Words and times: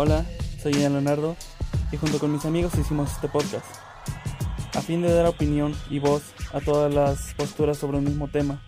Hola, 0.00 0.24
soy 0.62 0.74
Ian 0.74 0.92
Leonardo 0.92 1.34
y 1.90 1.96
junto 1.96 2.20
con 2.20 2.32
mis 2.32 2.44
amigos 2.44 2.72
hicimos 2.78 3.10
este 3.10 3.26
podcast 3.26 3.66
a 4.76 4.80
fin 4.80 5.02
de 5.02 5.12
dar 5.12 5.26
opinión 5.26 5.74
y 5.90 5.98
voz 5.98 6.22
a 6.52 6.60
todas 6.60 6.94
las 6.94 7.34
posturas 7.34 7.78
sobre 7.78 7.98
un 7.98 8.04
mismo 8.04 8.28
tema. 8.28 8.62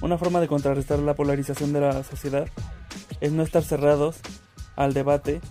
Una 0.00 0.16
forma 0.16 0.40
de 0.40 0.48
contrarrestar 0.48 1.00
la 1.00 1.12
polarización 1.12 1.74
de 1.74 1.82
la 1.82 2.02
sociedad 2.02 2.48
es 3.20 3.32
no 3.32 3.42
estar 3.42 3.62
cerrados 3.62 4.16
al 4.74 4.94
debate 4.94 5.42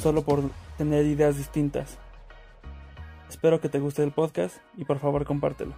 solo 0.00 0.22
por 0.22 0.52
tener 0.78 1.04
ideas 1.06 1.36
distintas. 1.36 1.98
Espero 3.28 3.60
que 3.60 3.68
te 3.68 3.80
guste 3.80 4.04
el 4.04 4.12
podcast 4.12 4.54
y 4.76 4.84
por 4.84 5.00
favor 5.00 5.26
compártelo. 5.26 5.74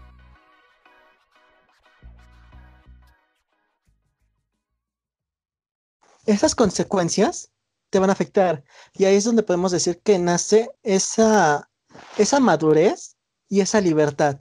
Esas 6.27 6.55
consecuencias 6.55 7.54
te 7.95 8.01
van 8.01 8.11
a 8.11 8.15
afectar 8.15 8.65
y 8.93 9.05
ahí 9.05 9.15
es 9.15 9.23
donde 9.23 9.45
podemos 9.45 9.71
decir 9.71 10.01
que 10.03 10.19
nace 10.19 10.69
esa, 10.83 11.71
esa 12.19 12.41
madurez 12.41 13.17
y 13.49 13.61
esa 13.61 13.81
libertad. 13.81 14.37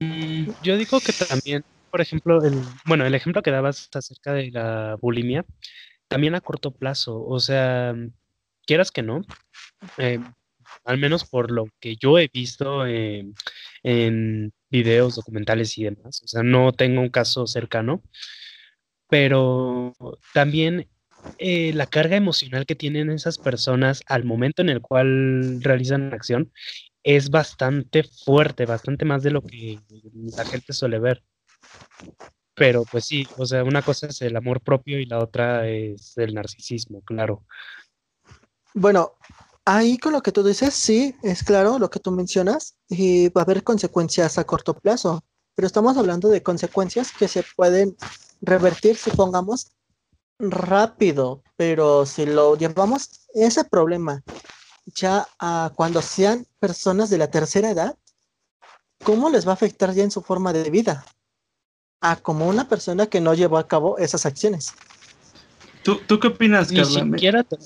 Mm, 0.00 0.50
yo 0.62 0.76
digo 0.76 1.00
que 1.00 1.14
también, 1.14 1.64
por 1.90 2.02
ejemplo, 2.02 2.44
el, 2.44 2.62
bueno, 2.84 3.06
el 3.06 3.14
ejemplo 3.14 3.40
que 3.40 3.50
dabas 3.50 3.88
acerca 3.94 4.34
de 4.34 4.50
la 4.50 4.98
bulimia, 5.00 5.46
también 6.08 6.34
a 6.34 6.42
corto 6.42 6.70
plazo, 6.72 7.24
o 7.24 7.40
sea, 7.40 7.94
quieras 8.66 8.90
que 8.90 9.02
no, 9.02 9.22
eh, 9.96 10.20
al 10.84 10.98
menos 10.98 11.24
por 11.24 11.50
lo 11.50 11.68
que 11.80 11.96
yo 11.96 12.18
he 12.18 12.28
visto 12.30 12.86
eh, 12.86 13.24
en 13.82 14.52
videos, 14.68 15.14
documentales 15.14 15.78
y 15.78 15.84
demás, 15.84 16.20
o 16.22 16.28
sea, 16.28 16.42
no 16.42 16.72
tengo 16.72 17.00
un 17.00 17.08
caso 17.08 17.46
cercano, 17.46 18.02
pero 19.08 19.92
también 20.34 20.88
eh, 21.38 21.72
la 21.74 21.86
carga 21.86 22.16
emocional 22.16 22.66
que 22.66 22.74
tienen 22.74 23.10
esas 23.10 23.38
personas 23.38 24.02
al 24.06 24.24
momento 24.24 24.62
en 24.62 24.68
el 24.68 24.80
cual 24.80 25.60
realizan 25.62 26.10
la 26.10 26.16
acción 26.16 26.52
es 27.02 27.30
bastante 27.30 28.02
fuerte, 28.02 28.66
bastante 28.66 29.04
más 29.04 29.22
de 29.22 29.30
lo 29.30 29.42
que 29.42 29.80
la 30.36 30.44
gente 30.44 30.72
suele 30.72 30.98
ver. 30.98 31.22
Pero 32.54 32.84
pues 32.84 33.04
sí, 33.04 33.26
o 33.36 33.46
sea, 33.46 33.64
una 33.64 33.82
cosa 33.82 34.08
es 34.08 34.20
el 34.22 34.36
amor 34.36 34.60
propio 34.60 34.98
y 34.98 35.06
la 35.06 35.18
otra 35.18 35.68
es 35.68 36.16
el 36.18 36.34
narcisismo, 36.34 37.02
claro. 37.02 37.44
Bueno, 38.74 39.12
ahí 39.64 39.96
con 39.96 40.12
lo 40.12 40.22
que 40.22 40.32
tú 40.32 40.42
dices, 40.42 40.74
sí, 40.74 41.14
es 41.22 41.44
claro 41.44 41.78
lo 41.78 41.88
que 41.88 42.00
tú 42.00 42.10
mencionas, 42.10 42.76
y 42.88 43.28
va 43.28 43.42
a 43.42 43.44
haber 43.44 43.62
consecuencias 43.62 44.38
a 44.38 44.44
corto 44.44 44.74
plazo, 44.74 45.24
pero 45.54 45.66
estamos 45.66 45.96
hablando 45.96 46.28
de 46.28 46.42
consecuencias 46.42 47.12
que 47.12 47.28
se 47.28 47.44
pueden 47.56 47.96
revertir, 48.40 48.96
supongamos, 48.96 49.72
rápido, 50.38 51.42
pero 51.56 52.06
si 52.06 52.26
lo 52.26 52.56
llevamos 52.56 53.26
ese 53.34 53.64
problema 53.64 54.22
ya 54.94 55.26
a 55.38 55.72
cuando 55.74 56.00
sean 56.00 56.46
personas 56.60 57.10
de 57.10 57.18
la 57.18 57.30
tercera 57.30 57.70
edad, 57.70 57.96
¿cómo 59.02 59.30
les 59.30 59.46
va 59.46 59.50
a 59.52 59.54
afectar 59.54 59.92
ya 59.92 60.02
en 60.04 60.10
su 60.10 60.22
forma 60.22 60.52
de 60.52 60.70
vida? 60.70 61.04
A 62.00 62.16
como 62.16 62.46
una 62.48 62.68
persona 62.68 63.06
que 63.06 63.20
no 63.20 63.34
llevó 63.34 63.58
a 63.58 63.66
cabo 63.66 63.98
esas 63.98 64.24
acciones. 64.24 64.72
¿Tú, 65.82 66.00
tú 66.06 66.20
qué 66.20 66.28
opinas, 66.28 66.70
Ni 66.70 66.76
Carla? 66.78 67.00
siquiera 67.04 67.44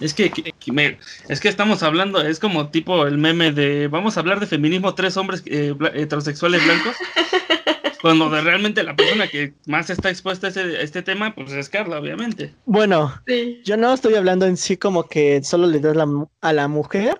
Es 0.00 0.14
que, 0.14 0.30
que- 0.30 0.52
que 0.52 0.70
me- 0.72 0.98
es 1.28 1.40
que 1.40 1.48
estamos 1.48 1.82
hablando, 1.82 2.20
es 2.20 2.38
como 2.38 2.70
tipo 2.70 3.04
el 3.06 3.18
meme 3.18 3.50
de 3.52 3.88
vamos 3.88 4.16
a 4.16 4.20
hablar 4.20 4.38
de 4.38 4.46
feminismo 4.46 4.94
tres 4.94 5.16
hombres 5.16 5.42
eh, 5.46 5.72
bla- 5.76 5.90
heterosexuales 5.94 6.64
blancos. 6.64 6.94
Cuando 8.00 8.30
de 8.30 8.40
realmente 8.42 8.82
la 8.84 8.94
persona 8.94 9.26
que 9.28 9.54
más 9.66 9.90
está 9.90 10.08
expuesta 10.10 10.46
a, 10.46 10.50
ese- 10.50 10.60
a 10.76 10.80
este 10.82 11.02
tema, 11.02 11.34
pues 11.34 11.52
es 11.52 11.68
Carla, 11.68 11.98
obviamente. 11.98 12.54
Bueno, 12.64 13.12
Sí. 13.26 13.60
yo 13.64 13.76
no 13.76 13.92
estoy 13.92 14.14
hablando 14.14 14.46
en 14.46 14.56
sí 14.56 14.76
como 14.76 15.08
que 15.08 15.42
solo 15.42 15.66
le 15.66 15.80
das 15.80 15.96
la 15.96 16.06
a 16.40 16.52
la 16.52 16.68
mujer 16.68 17.18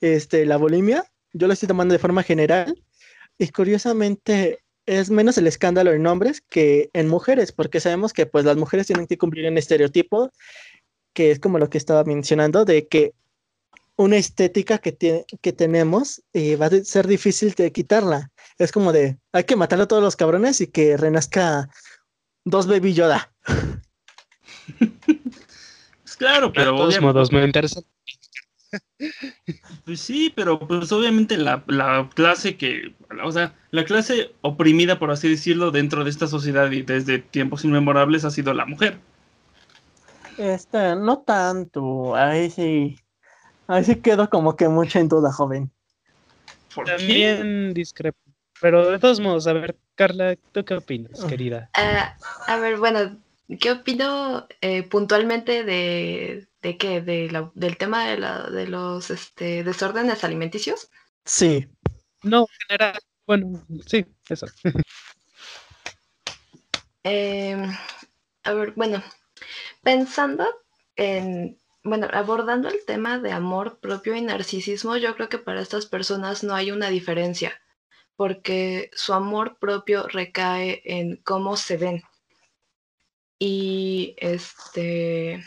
este, 0.00 0.44
la 0.46 0.56
bulimia, 0.56 1.04
yo 1.32 1.46
lo 1.46 1.52
estoy 1.52 1.66
tomando 1.68 1.92
de 1.92 1.98
forma 1.98 2.22
general 2.22 2.74
y 3.38 3.48
curiosamente 3.48 4.58
es 4.86 5.10
menos 5.10 5.36
el 5.38 5.46
escándalo 5.46 5.92
en 5.92 6.06
hombres 6.06 6.40
que 6.40 6.88
en 6.94 7.08
mujeres, 7.08 7.52
porque 7.52 7.78
sabemos 7.80 8.12
que 8.12 8.24
pues 8.26 8.44
las 8.44 8.56
mujeres 8.56 8.86
tienen 8.86 9.06
que 9.06 9.18
cumplir 9.18 9.48
un 9.50 9.58
estereotipo 9.58 10.30
que 11.12 11.30
es 11.32 11.38
como 11.40 11.58
lo 11.58 11.68
que 11.68 11.78
estaba 11.78 12.04
mencionando, 12.04 12.64
de 12.64 12.86
que 12.86 13.12
una 13.98 14.16
estética 14.16 14.78
que, 14.78 14.92
tiene, 14.92 15.26
que 15.42 15.52
tenemos 15.52 16.22
eh, 16.32 16.56
va 16.56 16.66
a 16.66 16.70
ser 16.70 17.06
difícil 17.06 17.52
de 17.54 17.72
quitarla. 17.72 18.30
Es 18.56 18.72
como 18.72 18.92
de, 18.92 19.18
hay 19.32 19.44
que 19.44 19.56
matar 19.56 19.80
a 19.80 19.86
todos 19.88 20.02
los 20.02 20.16
cabrones 20.16 20.60
y 20.60 20.68
que 20.68 20.96
renazca 20.96 21.68
dos 22.44 22.66
Baby 22.66 22.94
Yoda. 22.94 23.32
Pues 26.02 26.16
claro, 26.16 26.46
de 26.48 26.52
pero 26.54 26.76
todos 26.76 26.94
obvia- 26.94 27.00
modos 27.00 27.32
me 27.32 27.44
interesa. 27.44 27.80
pues 29.84 30.00
sí, 30.00 30.32
pero 30.34 30.58
pues 30.60 30.92
obviamente 30.92 31.36
la, 31.36 31.64
la 31.66 32.08
clase 32.14 32.56
que, 32.56 32.94
o 33.24 33.32
sea, 33.32 33.54
la 33.70 33.84
clase 33.84 34.32
oprimida, 34.42 34.98
por 34.98 35.10
así 35.10 35.28
decirlo, 35.28 35.70
dentro 35.70 36.04
de 36.04 36.10
esta 36.10 36.26
sociedad 36.26 36.70
y 36.70 36.82
desde 36.82 37.18
tiempos 37.18 37.64
inmemorables 37.64 38.24
ha 38.24 38.30
sido 38.30 38.54
la 38.54 38.64
mujer. 38.66 38.98
Este, 40.36 40.94
no 40.96 41.18
tanto, 41.18 42.14
ahí 42.14 42.50
sí, 42.50 42.98
ahí 43.68 43.84
sí 43.84 43.96
quedo 44.02 44.28
como 44.28 44.56
que 44.56 44.68
mucho 44.68 44.98
en 44.98 45.08
duda, 45.08 45.32
joven. 45.32 45.70
También 46.84 47.72
discrepo. 47.74 48.18
Pero 48.60 48.90
de 48.90 48.98
todos 48.98 49.20
modos, 49.20 49.46
a 49.46 49.52
ver, 49.52 49.78
Carla, 49.94 50.36
¿tú 50.52 50.64
qué 50.64 50.74
opinas, 50.74 51.20
Ah. 51.22 51.26
querida? 51.28 51.70
Ah, 51.74 52.16
a 52.46 52.56
ver, 52.56 52.76
bueno, 52.78 53.16
¿qué 53.60 53.70
opino 53.72 54.46
eh, 54.60 54.82
puntualmente 54.82 55.62
de, 55.64 56.48
de 56.62 56.76
qué? 56.76 57.00
De 57.00 57.30
la- 57.30 57.50
del 57.54 57.76
tema 57.76 58.06
de, 58.06 58.18
la, 58.18 58.50
de 58.50 58.66
los 58.66 59.10
este, 59.10 59.62
desórdenes 59.62 60.24
alimenticios. 60.24 60.90
Sí, 61.24 61.68
No, 62.24 62.40
en 62.40 62.46
general, 62.68 63.00
bueno, 63.26 63.64
sí, 63.86 64.04
eso. 64.28 64.46
Em, 67.04 67.70
a 68.44 68.52
ver, 68.52 68.72
bueno, 68.72 69.02
pensando 69.82 70.46
en, 70.96 71.56
bueno, 71.84 72.08
abordando 72.12 72.68
el 72.68 72.84
tema 72.86 73.18
de 73.18 73.32
amor 73.32 73.78
propio 73.80 74.14
y 74.14 74.22
narcisismo, 74.22 74.96
yo 74.96 75.14
creo 75.14 75.28
que 75.28 75.38
para 75.38 75.60
estas 75.60 75.86
personas 75.86 76.44
no 76.44 76.54
hay 76.54 76.70
una 76.70 76.88
diferencia, 76.90 77.60
porque 78.16 78.90
su 78.94 79.14
amor 79.14 79.58
propio 79.58 80.06
recae 80.08 80.82
en 80.84 81.16
cómo 81.24 81.56
se 81.56 81.76
ven. 81.76 82.02
Y 83.38 84.16
este 84.18 85.44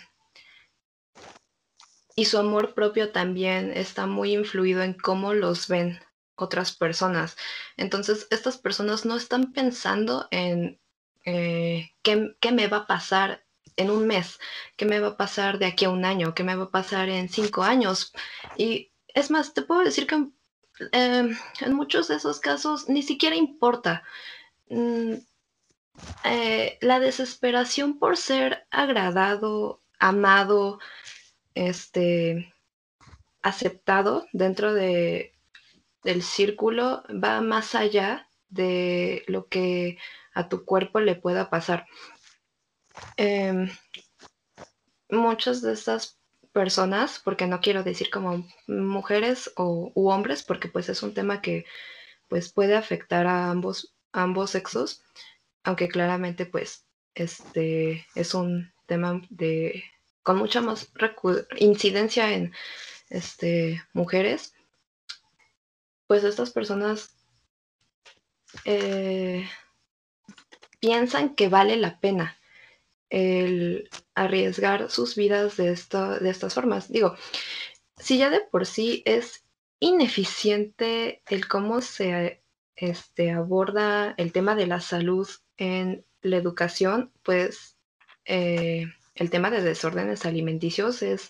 y 2.16 2.26
su 2.26 2.38
amor 2.38 2.74
propio 2.74 3.12
también 3.12 3.72
está 3.76 4.06
muy 4.06 4.34
influido 4.34 4.84
en 4.84 4.94
cómo 4.94 5.34
los 5.34 5.68
ven 5.68 6.00
otras 6.36 6.76
personas. 6.76 7.38
Entonces, 7.78 8.28
estas 8.32 8.58
personas 8.58 9.06
no 9.06 9.16
están 9.16 9.54
pensando 9.54 10.28
en 10.32 10.80
eh, 11.26 11.92
¿qué, 12.02 12.36
qué 12.40 12.52
me 12.52 12.68
va 12.68 12.78
a 12.78 12.88
pasar 12.88 13.46
en 13.76 13.90
un 13.90 14.08
mes, 14.08 14.40
qué 14.78 14.86
me 14.86 15.00
va 15.00 15.10
a 15.10 15.18
pasar 15.18 15.60
de 15.60 15.66
aquí 15.66 15.86
a 15.86 15.90
un 15.90 16.06
año, 16.06 16.34
qué 16.34 16.44
me 16.44 16.56
va 16.56 16.66
a 16.66 16.72
pasar 16.72 17.10
en 17.10 17.30
cinco 17.30 17.64
años. 17.64 18.14
Y 18.58 18.92
es 19.08 19.32
más, 19.32 19.54
te 19.54 19.62
puedo 19.62 19.82
decir 19.84 20.08
que 20.08 20.28
eh, 20.92 21.30
en 21.62 21.74
muchos 21.74 22.08
de 22.08 22.16
esos 22.16 22.40
casos 22.40 22.90
ni 22.90 23.04
siquiera 23.04 23.36
importa. 23.36 24.04
Mm, 24.70 25.16
eh, 26.24 26.78
la 26.82 27.00
desesperación 27.00 28.00
por 28.00 28.18
ser 28.18 28.66
agradado, 28.72 29.82
amado, 30.00 30.80
este, 31.54 32.54
aceptado 33.42 34.28
dentro 34.34 34.74
de, 34.74 35.36
del 36.04 36.24
círculo 36.24 37.04
va 37.12 37.42
más 37.42 37.76
allá 37.76 38.28
de 38.50 39.24
lo 39.28 39.48
que 39.48 39.98
a 40.34 40.50
tu 40.50 40.66
cuerpo 40.66 41.00
le 41.00 41.16
pueda 41.16 41.50
pasar. 41.50 41.88
Em, 43.18 43.70
muchas 45.10 45.62
de 45.62 45.74
estas 45.74 46.18
personas, 46.54 47.22
porque 47.24 47.48
no 47.48 47.62
quiero 47.62 47.84
decir 47.84 48.10
como 48.10 48.48
mujeres 48.68 49.52
o 49.56 49.92
u 49.96 50.10
hombres, 50.10 50.44
porque 50.44 50.68
pues 50.68 50.90
es 50.90 51.04
un 51.04 51.14
tema 51.14 51.42
que 51.42 51.66
pues 52.28 52.52
puede 52.52 52.76
afectar 52.76 53.28
a 53.28 53.50
ambos, 53.50 53.94
ambos 54.12 54.52
sexos, 54.52 55.04
aunque 55.64 55.88
claramente 55.88 56.46
pues 56.46 56.86
este 57.16 58.06
es 58.16 58.34
un 58.34 58.72
tema 58.86 59.22
de 59.30 59.84
con 60.24 60.38
mucha 60.38 60.62
más 60.62 60.92
incidencia 61.58 62.34
en 62.34 62.54
este 63.10 63.84
mujeres, 63.94 64.54
pues 66.08 66.24
estas 66.24 66.52
personas 66.52 67.16
eh, 68.66 69.50
piensan 70.80 71.36
que 71.36 71.48
vale 71.48 71.78
la 71.78 72.00
pena 72.00 72.38
el 73.12 73.90
arriesgar 74.16 74.90
sus 74.90 75.16
vidas 75.16 75.58
de, 75.58 75.66
de 76.22 76.30
estas 76.30 76.54
formas. 76.56 76.92
Digo, 76.92 77.16
si 77.98 78.18
ya 78.18 78.32
de 78.32 78.40
por 78.40 78.66
sí 78.66 79.04
es 79.06 79.44
ineficiente 79.80 81.22
el 81.28 81.48
cómo 81.48 81.82
se 81.82 82.42
este, 82.76 83.32
aborda 83.32 84.16
el 84.18 84.32
tema 84.32 84.56
de 84.56 84.66
la 84.66 84.80
salud 84.80 85.28
en 85.58 86.06
la 86.22 86.38
educación, 86.38 87.12
pues 87.22 87.78
eh, 88.26 88.86
el 89.16 89.30
tema 89.30 89.52
de 89.52 89.62
desórdenes 89.62 90.26
alimenticios 90.26 91.04
es 91.04 91.30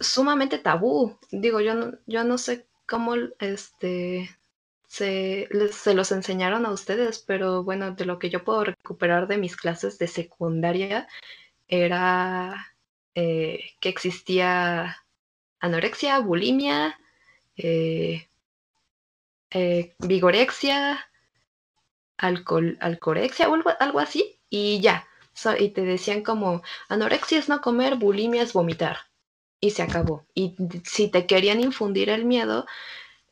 sumamente 0.00 0.58
tabú. 0.58 1.18
Digo, 1.30 1.60
yo 1.60 1.74
no, 1.74 1.98
yo 2.06 2.22
no 2.24 2.38
sé 2.38 2.66
cómo 2.86 3.14
este, 3.40 4.30
se, 4.92 5.48
se 5.72 5.94
los 5.94 6.12
enseñaron 6.12 6.66
a 6.66 6.70
ustedes, 6.70 7.18
pero 7.20 7.64
bueno, 7.64 7.92
de 7.92 8.04
lo 8.04 8.18
que 8.18 8.28
yo 8.28 8.44
puedo 8.44 8.64
recuperar 8.64 9.26
de 9.26 9.38
mis 9.38 9.56
clases 9.56 9.98
de 9.98 10.06
secundaria 10.06 11.08
era 11.66 12.74
eh, 13.14 13.70
que 13.80 13.88
existía 13.88 15.02
anorexia, 15.60 16.18
bulimia, 16.18 17.00
eh, 17.56 18.28
eh, 19.50 19.94
vigorexia, 19.98 21.08
alcohol, 22.18 22.76
alcorexia 22.82 23.48
o 23.48 23.54
algo, 23.80 23.98
así, 23.98 24.40
y 24.50 24.82
ya. 24.82 25.08
y 25.58 25.70
te 25.70 25.82
decían 25.86 26.22
como, 26.22 26.62
anorexia 26.90 27.38
es 27.38 27.48
no 27.48 27.62
comer, 27.62 27.96
bulimia 27.96 28.42
es 28.42 28.52
vomitar. 28.52 28.98
Y 29.58 29.70
se 29.70 29.82
acabó. 29.82 30.26
Y 30.34 30.54
si 30.84 31.08
te 31.08 31.26
querían 31.26 31.60
infundir 31.60 32.10
el 32.10 32.26
miedo, 32.26 32.66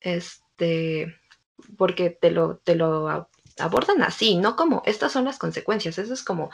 este, 0.00 1.19
porque 1.76 2.10
te 2.10 2.30
lo, 2.30 2.56
te 2.58 2.74
lo 2.74 3.28
abordan 3.58 4.02
así, 4.02 4.36
no 4.36 4.56
como, 4.56 4.82
estas 4.86 5.12
son 5.12 5.24
las 5.24 5.38
consecuencias, 5.38 5.98
eso 5.98 6.14
es 6.14 6.22
como, 6.22 6.50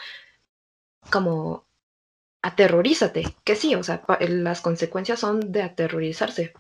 como, 1.11 1.65
aterrorízate, 2.43 3.37
que 3.45 3.57
sí, 3.57 3.75
o 3.75 3.83
sea, 3.83 4.03
las 4.21 4.61
consecuencias 4.61 5.21
son 5.21 5.53
de 5.53 5.63
aterrorizarse, 5.63 6.53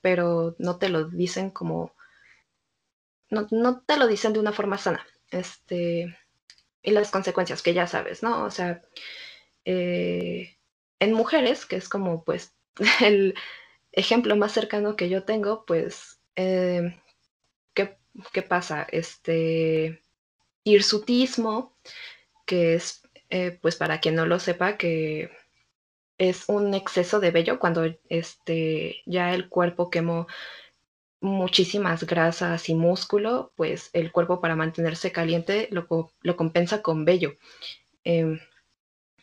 pero 0.00 0.54
no 0.58 0.76
te 0.78 0.88
lo 0.88 1.04
dicen 1.04 1.50
como 1.50 1.92
no, 3.30 3.80
te 3.80 3.96
lo 3.96 4.06
dicen 4.06 4.32
de 4.32 4.40
una 4.40 4.52
forma 4.52 4.78
sana. 4.78 5.06
Este, 5.30 6.16
y 6.82 6.90
las 6.90 7.10
consecuencias 7.10 7.62
que 7.62 7.74
ya 7.74 7.86
sabes, 7.86 8.22
¿no? 8.22 8.44
O 8.44 8.50
sea, 8.50 8.82
eh, 9.64 10.56
en 11.00 11.12
mujeres, 11.12 11.66
que 11.66 11.76
es 11.76 11.88
como 11.88 12.24
pues 12.24 12.54
el 13.00 13.34
ejemplo 13.92 14.36
más 14.36 14.52
cercano 14.52 14.96
que 14.96 15.08
yo 15.08 15.24
tengo, 15.24 15.64
pues, 15.66 16.20
eh, 16.36 17.00
¿qué, 18.32 18.42
pasa? 18.42 18.86
Este, 18.90 20.02
hirsutismo, 20.64 21.76
que 22.46 22.74
es, 22.74 23.02
eh, 23.30 23.58
pues 23.60 23.76
para 23.76 24.00
quien 24.00 24.14
no 24.14 24.26
lo 24.26 24.38
sepa, 24.38 24.76
que 24.76 25.30
es 26.18 26.48
un 26.48 26.74
exceso 26.74 27.20
de 27.20 27.30
vello 27.30 27.58
cuando 27.58 27.84
este, 28.08 29.02
ya 29.06 29.34
el 29.34 29.48
cuerpo 29.48 29.90
quemó 29.90 30.26
muchísimas 31.20 32.04
grasas 32.04 32.68
y 32.68 32.74
músculo, 32.74 33.52
pues 33.56 33.90
el 33.92 34.12
cuerpo 34.12 34.40
para 34.40 34.56
mantenerse 34.56 35.12
caliente 35.12 35.68
lo, 35.70 35.86
compensa 36.36 36.82
con 36.82 37.04
vello. 37.04 37.34
Eh, 38.04 38.38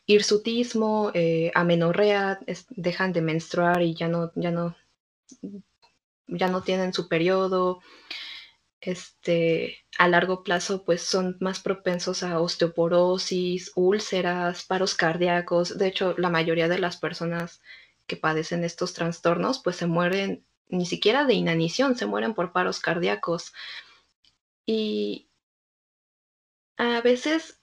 hirsutismo, 0.05 1.11
amenorrea, 1.53 2.39
dejan 2.69 3.13
de 3.13 3.21
menstruar 3.21 3.81
y 3.81 3.95
ya 3.95 4.07
no, 4.07 4.31
ya 4.35 4.51
no, 4.51 4.75
ya 6.27 6.47
no 6.47 6.61
tienen 6.61 6.93
su 6.93 7.07
periodo. 7.07 7.81
Este, 8.85 9.77
a 9.97 10.09
largo 10.09 10.43
plazo, 10.43 10.83
pues 10.83 11.01
son 11.01 11.37
más 11.39 11.61
propensos 11.61 12.21
a 12.21 12.39
osteoporosis, 12.41 13.71
úlceras, 13.75 14.65
paros 14.65 14.93
cardíacos. 14.95 15.77
De 15.77 15.87
hecho, 15.87 16.15
la 16.17 16.29
mayoría 16.29 16.67
de 16.67 16.79
las 16.79 16.97
personas 16.97 17.61
que 18.07 18.17
padecen 18.17 18.65
estos 18.65 18.93
trastornos, 18.93 19.59
pues 19.59 19.77
se 19.77 19.87
mueren 19.87 20.45
ni 20.67 20.85
siquiera 20.85 21.25
de 21.25 21.33
inanición, 21.33 21.95
se 21.95 22.05
mueren 22.05 22.33
por 22.33 22.51
paros 22.51 22.79
cardíacos. 22.81 23.53
Y 24.65 25.29
a 26.77 26.99
veces 27.01 27.61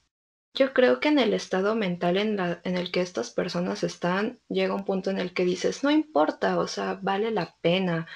yo 0.55 0.73
creo 0.73 1.01
que 1.01 1.09
en 1.09 1.19
el 1.19 1.35
estado 1.35 1.75
mental 1.75 2.17
en, 2.17 2.39
en, 2.41 2.77
el 2.77 2.91
que 2.91 3.03
estas 3.03 3.31
personas 3.31 3.85
están, 3.85 4.41
llega 4.49 4.75
un 4.75 4.85
punto 4.85 5.11
en 5.11 5.19
el 5.19 5.33
que 5.33 5.45
dices, 5.45 5.85
no 5.85 5.91
importa, 5.91 6.59
o 6.59 6.67
sea, 6.67 6.99
vale 7.03 7.31
la 7.31 7.57
pena. 7.61 8.09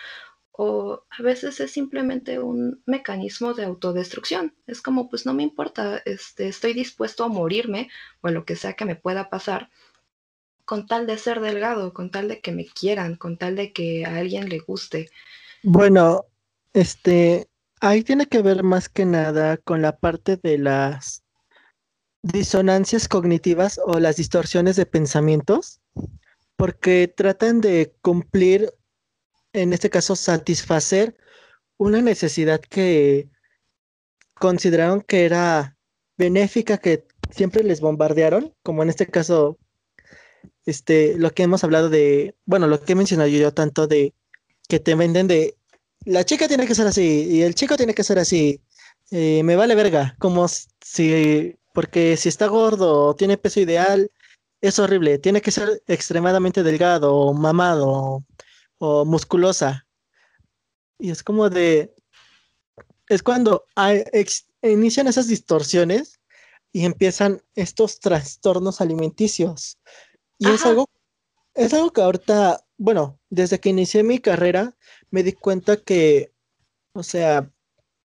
O 0.56 1.05
a 1.11 1.23
veces 1.23 1.59
es 1.59 1.73
simplemente 1.73 2.39
un 2.39 2.83
mecanismo 2.87 3.55
de 3.55 3.65
autodestrucción. 3.65 4.55
Es 4.67 4.81
como, 4.81 5.11
pues 5.11 5.27
no 5.27 5.35
me 5.35 5.43
importa, 5.43 6.01
este, 6.05 6.49
estoy 6.49 6.75
dispuesto 6.75 7.25
a 7.25 7.29
morirme 7.29 7.89
o 8.21 8.29
a 8.29 8.31
lo 8.31 8.45
que 8.45 8.55
sea 8.55 8.75
que 8.75 8.85
me 8.85 8.97
pueda 8.97 9.31
pasar 9.31 9.71
con 10.65 10.87
tal 10.87 11.06
de 11.06 11.19
ser 11.19 11.41
delgado, 11.41 11.93
con 11.93 12.11
tal 12.11 12.29
de 12.29 12.41
que 12.41 12.53
me 12.53 12.67
quieran, 12.67 13.17
con 13.17 13.37
tal 13.37 13.56
de 13.56 13.73
que 13.73 14.06
a 14.06 14.17
alguien 14.17 14.49
le 14.49 14.61
guste. 14.61 15.11
Bueno, 15.62 16.25
este, 16.73 17.49
ahí 17.81 18.03
tiene 18.03 18.27
que 18.27 18.43
ver 18.43 18.62
más 18.62 18.89
que 18.89 19.05
nada 19.05 19.57
con 19.59 19.83
la 19.83 19.97
parte 19.97 20.37
de 20.37 20.59
las 20.59 21.23
disonancias 22.23 23.09
cognitivas 23.09 23.79
o 23.85 24.00
las 24.00 24.17
distorsiones 24.17 24.77
de 24.77 24.87
pensamientos, 24.87 25.81
porque 26.57 27.12
tratan 27.15 27.61
de 27.61 27.95
cumplir, 28.00 28.73
en 29.55 29.73
este 29.73 29.89
caso, 29.89 30.17
satisfacer 30.17 31.17
una 31.79 32.03
necesidad 32.03 32.61
que 32.61 33.31
consideraron 34.35 35.01
que 35.01 35.25
era 35.25 35.77
benéfica, 36.19 36.79
que 36.79 37.06
siempre 37.31 37.62
les 37.65 37.81
bombardearon, 37.81 38.55
como 38.62 38.83
en 38.83 38.91
este 38.91 39.06
caso 39.06 39.59
este, 40.67 41.17
lo 41.19 41.31
que 41.33 41.45
hemos 41.45 41.65
hablado 41.65 41.89
de, 41.89 42.35
bueno, 42.45 42.67
lo 42.67 42.81
que 42.81 42.93
he 42.93 42.97
mencionado 42.97 43.29
yo 43.29 43.55
tanto 43.55 43.87
de 43.87 44.15
que 44.69 44.81
te 44.81 44.95
venden 44.95 45.29
de 45.29 45.57
la 46.05 46.25
chica 46.25 46.49
tiene 46.49 46.67
que 46.67 46.75
ser 46.75 46.87
así 46.87 47.27
y 47.31 47.43
el 47.43 47.55
chico 47.55 47.77
tiene 47.77 47.95
que 47.95 48.05
ser 48.05 48.19
así. 48.19 48.61
Eh, 49.11 49.43
me 49.45 49.57
vale 49.57 49.75
verga, 49.75 50.17
como 50.19 50.47
si, 50.49 51.57
porque 51.73 52.17
si 52.17 52.29
está 52.29 52.47
gordo 52.49 53.09
o 53.09 53.17
tiene 53.17 53.39
peso 53.39 53.61
ideal, 53.61 54.11
es 54.61 54.79
horrible. 54.79 55.19
Tiene 55.19 55.41
que 55.43 55.50
ser 55.50 55.83
extremadamente 55.87 56.62
delgado 56.62 57.15
o 57.15 57.35
mamado 57.35 58.25
o, 58.79 59.05
musculosa. 59.05 59.87
Y 60.99 61.11
es 61.11 61.23
como 61.23 61.50
de, 61.50 61.94
es 63.09 63.23
cuando 63.23 63.67
inician 64.62 65.06
esas 65.06 65.29
distorsiones 65.29 66.21
y 66.73 66.85
empiezan 66.85 67.43
estos 67.55 68.00
trastornos 68.00 68.81
alimenticios. 68.81 69.79
Y 70.38 70.49
es 70.49 70.65
algo, 70.67 70.88
es 71.55 71.73
algo 71.73 71.93
que 71.93 72.03
ahorita, 72.03 72.65
bueno, 72.76 73.21
desde 73.31 73.61
que 73.61 73.69
inicié 73.69 74.03
mi 74.03 74.19
carrera, 74.19 74.76
me 75.11 75.23
di 75.23 75.32
cuenta 75.32 75.76
que, 75.76 76.32
o 76.93 77.03
sea, 77.03 77.50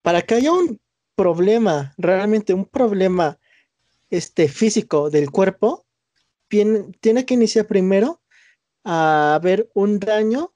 para 0.03 0.23
que 0.23 0.35
haya 0.35 0.53
un 0.53 0.81
problema, 1.15 1.95
realmente 1.99 2.55
un 2.55 2.67
problema 2.67 3.39
este, 4.11 4.49
físico 4.49 5.11
del 5.11 5.31
cuerpo, 5.31 5.87
tiene, 6.49 6.93
tiene 7.01 7.25
que 7.25 7.35
iniciar 7.35 7.67
primero 7.67 8.21
a 8.85 9.35
haber 9.35 9.71
un 9.75 9.99
daño 9.99 10.55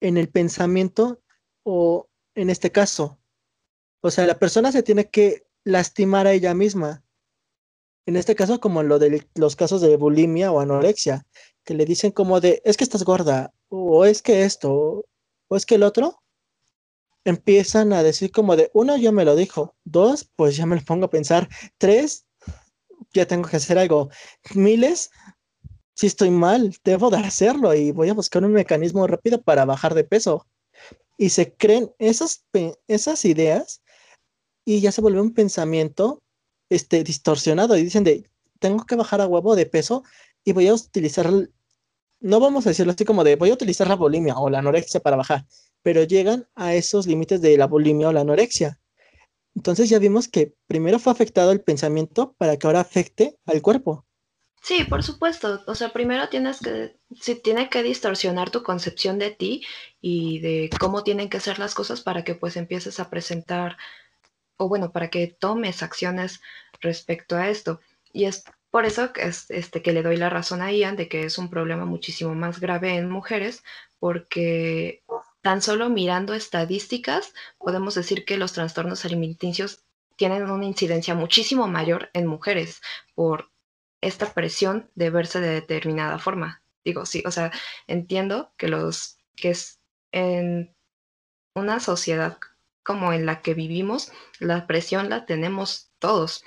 en 0.00 0.16
el 0.16 0.28
pensamiento 0.28 1.22
o 1.62 2.08
en 2.34 2.50
este 2.50 2.72
caso. 2.72 3.18
O 4.02 4.10
sea, 4.10 4.26
la 4.26 4.38
persona 4.38 4.72
se 4.72 4.82
tiene 4.82 5.10
que 5.10 5.46
lastimar 5.64 6.26
a 6.26 6.32
ella 6.32 6.54
misma. 6.54 7.04
En 8.06 8.16
este 8.16 8.34
caso, 8.34 8.60
como 8.60 8.82
lo 8.82 8.98
de 8.98 9.28
los 9.34 9.56
casos 9.56 9.80
de 9.82 9.96
bulimia 9.96 10.50
o 10.50 10.60
anorexia, 10.60 11.26
que 11.64 11.74
le 11.74 11.84
dicen 11.84 12.10
como 12.10 12.40
de, 12.40 12.62
es 12.64 12.76
que 12.76 12.84
estás 12.84 13.04
gorda, 13.04 13.52
o 13.68 14.04
es 14.04 14.22
que 14.22 14.44
esto, 14.44 15.04
o 15.48 15.56
es 15.56 15.66
que 15.66 15.76
el 15.76 15.82
otro, 15.82 16.22
empiezan 17.24 17.92
a 17.92 18.02
decir 18.02 18.32
como 18.32 18.56
de, 18.56 18.70
uno, 18.72 18.96
ya 18.96 19.12
me 19.12 19.24
lo 19.24 19.36
dijo, 19.36 19.76
dos, 19.84 20.28
pues 20.36 20.56
ya 20.56 20.66
me 20.66 20.76
lo 20.76 20.82
pongo 20.82 21.06
a 21.06 21.10
pensar, 21.10 21.48
tres, 21.78 22.26
ya 23.12 23.26
tengo 23.26 23.48
que 23.48 23.56
hacer 23.56 23.78
algo, 23.78 24.08
miles, 24.54 25.10
si 26.00 26.06
estoy 26.06 26.30
mal, 26.30 26.74
debo 26.82 27.10
de 27.10 27.18
hacerlo 27.18 27.74
y 27.74 27.92
voy 27.92 28.08
a 28.08 28.14
buscar 28.14 28.42
un 28.42 28.52
mecanismo 28.52 29.06
rápido 29.06 29.42
para 29.42 29.66
bajar 29.66 29.92
de 29.94 30.02
peso. 30.02 30.46
Y 31.18 31.28
se 31.28 31.52
creen 31.52 31.92
esas, 31.98 32.46
esas 32.88 33.26
ideas 33.26 33.82
y 34.64 34.80
ya 34.80 34.92
se 34.92 35.02
vuelve 35.02 35.20
un 35.20 35.34
pensamiento 35.34 36.22
este, 36.70 37.04
distorsionado 37.04 37.76
y 37.76 37.82
dicen 37.82 38.02
de, 38.02 38.30
tengo 38.60 38.86
que 38.86 38.96
bajar 38.96 39.20
a 39.20 39.26
huevo 39.26 39.54
de 39.54 39.66
peso 39.66 40.02
y 40.42 40.52
voy 40.52 40.68
a 40.68 40.74
utilizar, 40.74 41.30
no 42.20 42.40
vamos 42.40 42.64
a 42.64 42.70
decirlo 42.70 42.92
así 42.92 43.04
como 43.04 43.22
de, 43.22 43.36
voy 43.36 43.50
a 43.50 43.54
utilizar 43.54 43.86
la 43.86 43.96
bulimia 43.96 44.38
o 44.38 44.48
la 44.48 44.60
anorexia 44.60 45.00
para 45.00 45.16
bajar, 45.16 45.44
pero 45.82 46.02
llegan 46.04 46.48
a 46.54 46.72
esos 46.72 47.06
límites 47.06 47.42
de 47.42 47.58
la 47.58 47.66
bulimia 47.66 48.08
o 48.08 48.12
la 48.14 48.22
anorexia. 48.22 48.80
Entonces 49.54 49.90
ya 49.90 49.98
vimos 49.98 50.28
que 50.28 50.54
primero 50.66 50.98
fue 50.98 51.12
afectado 51.12 51.52
el 51.52 51.60
pensamiento 51.60 52.34
para 52.38 52.56
que 52.56 52.66
ahora 52.66 52.80
afecte 52.80 53.38
al 53.44 53.60
cuerpo. 53.60 54.06
Sí, 54.60 54.84
por 54.84 55.02
supuesto. 55.02 55.62
O 55.66 55.74
sea, 55.74 55.88
primero 55.90 56.28
tienes 56.28 56.60
que, 56.60 56.96
si 57.18 57.34
tiene 57.34 57.68
que 57.70 57.82
distorsionar 57.82 58.50
tu 58.50 58.62
concepción 58.62 59.18
de 59.18 59.30
ti 59.30 59.64
y 60.00 60.40
de 60.40 60.70
cómo 60.78 61.02
tienen 61.02 61.28
que 61.30 61.40
ser 61.40 61.58
las 61.58 61.74
cosas 61.74 62.00
para 62.02 62.24
que 62.24 62.34
pues 62.34 62.56
empieces 62.56 63.00
a 63.00 63.10
presentar 63.10 63.76
o 64.58 64.68
bueno, 64.68 64.92
para 64.92 65.08
que 65.10 65.26
tomes 65.28 65.82
acciones 65.82 66.40
respecto 66.80 67.36
a 67.36 67.48
esto. 67.48 67.80
Y 68.12 68.26
es 68.26 68.44
por 68.70 68.84
eso 68.86 69.12
que, 69.12 69.22
este, 69.48 69.82
que 69.82 69.92
le 69.92 70.02
doy 70.02 70.16
la 70.16 70.30
razón 70.30 70.62
a 70.62 70.72
Ian 70.72 70.96
de 70.96 71.08
que 71.08 71.24
es 71.24 71.38
un 71.38 71.50
problema 71.50 71.86
muchísimo 71.86 72.34
más 72.34 72.60
grave 72.60 72.96
en 72.96 73.10
mujeres, 73.10 73.64
porque 73.98 75.02
tan 75.42 75.62
solo 75.62 75.88
mirando 75.88 76.34
estadísticas 76.34 77.32
podemos 77.58 77.94
decir 77.94 78.24
que 78.26 78.36
los 78.36 78.52
trastornos 78.52 79.04
alimenticios 79.06 79.84
tienen 80.16 80.50
una 80.50 80.66
incidencia 80.66 81.14
muchísimo 81.14 81.66
mayor 81.66 82.10
en 82.12 82.26
mujeres 82.26 82.82
por 83.14 83.50
esta 84.00 84.32
presión 84.32 84.90
de 84.94 85.10
verse 85.10 85.40
de 85.40 85.50
determinada 85.50 86.18
forma. 86.18 86.62
Digo, 86.84 87.06
sí, 87.06 87.22
o 87.26 87.30
sea, 87.30 87.50
entiendo 87.86 88.52
que 88.56 88.68
los 88.68 89.18
que 89.36 89.50
es 89.50 89.80
en 90.12 90.74
una 91.54 91.80
sociedad 91.80 92.38
como 92.82 93.12
en 93.12 93.26
la 93.26 93.42
que 93.42 93.54
vivimos, 93.54 94.10
la 94.38 94.66
presión 94.66 95.10
la 95.10 95.26
tenemos 95.26 95.90
todos. 95.98 96.42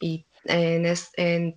Y 0.00 0.26
en, 0.44 0.86
en 1.16 1.56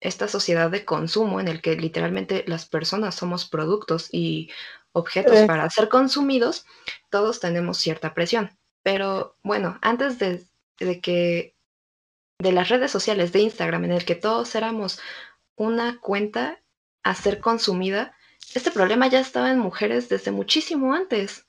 esta 0.00 0.28
sociedad 0.28 0.70
de 0.70 0.84
consumo 0.84 1.40
en 1.40 1.48
el 1.48 1.60
que 1.60 1.76
literalmente 1.76 2.44
las 2.46 2.66
personas 2.66 3.14
somos 3.14 3.48
productos 3.48 4.08
y 4.12 4.50
objetos 4.92 5.46
para 5.46 5.68
ser 5.70 5.88
consumidos, 5.88 6.64
todos 7.10 7.40
tenemos 7.40 7.78
cierta 7.78 8.14
presión. 8.14 8.50
Pero 8.82 9.36
bueno, 9.42 9.78
antes 9.82 10.18
de, 10.18 10.44
de 10.78 11.00
que 11.00 11.57
de 12.38 12.52
las 12.52 12.68
redes 12.68 12.92
sociales 12.92 13.32
de 13.32 13.40
Instagram 13.40 13.84
en 13.84 13.92
el 13.92 14.04
que 14.04 14.14
todos 14.14 14.54
éramos 14.54 15.00
una 15.56 15.98
cuenta 16.00 16.60
a 17.02 17.14
ser 17.16 17.40
consumida, 17.40 18.14
este 18.54 18.70
problema 18.70 19.08
ya 19.08 19.18
estaba 19.18 19.50
en 19.50 19.58
mujeres 19.58 20.08
desde 20.08 20.30
muchísimo 20.30 20.94
antes. 20.94 21.46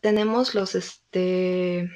Tenemos 0.00 0.54
los 0.54 0.74
este 0.74 1.90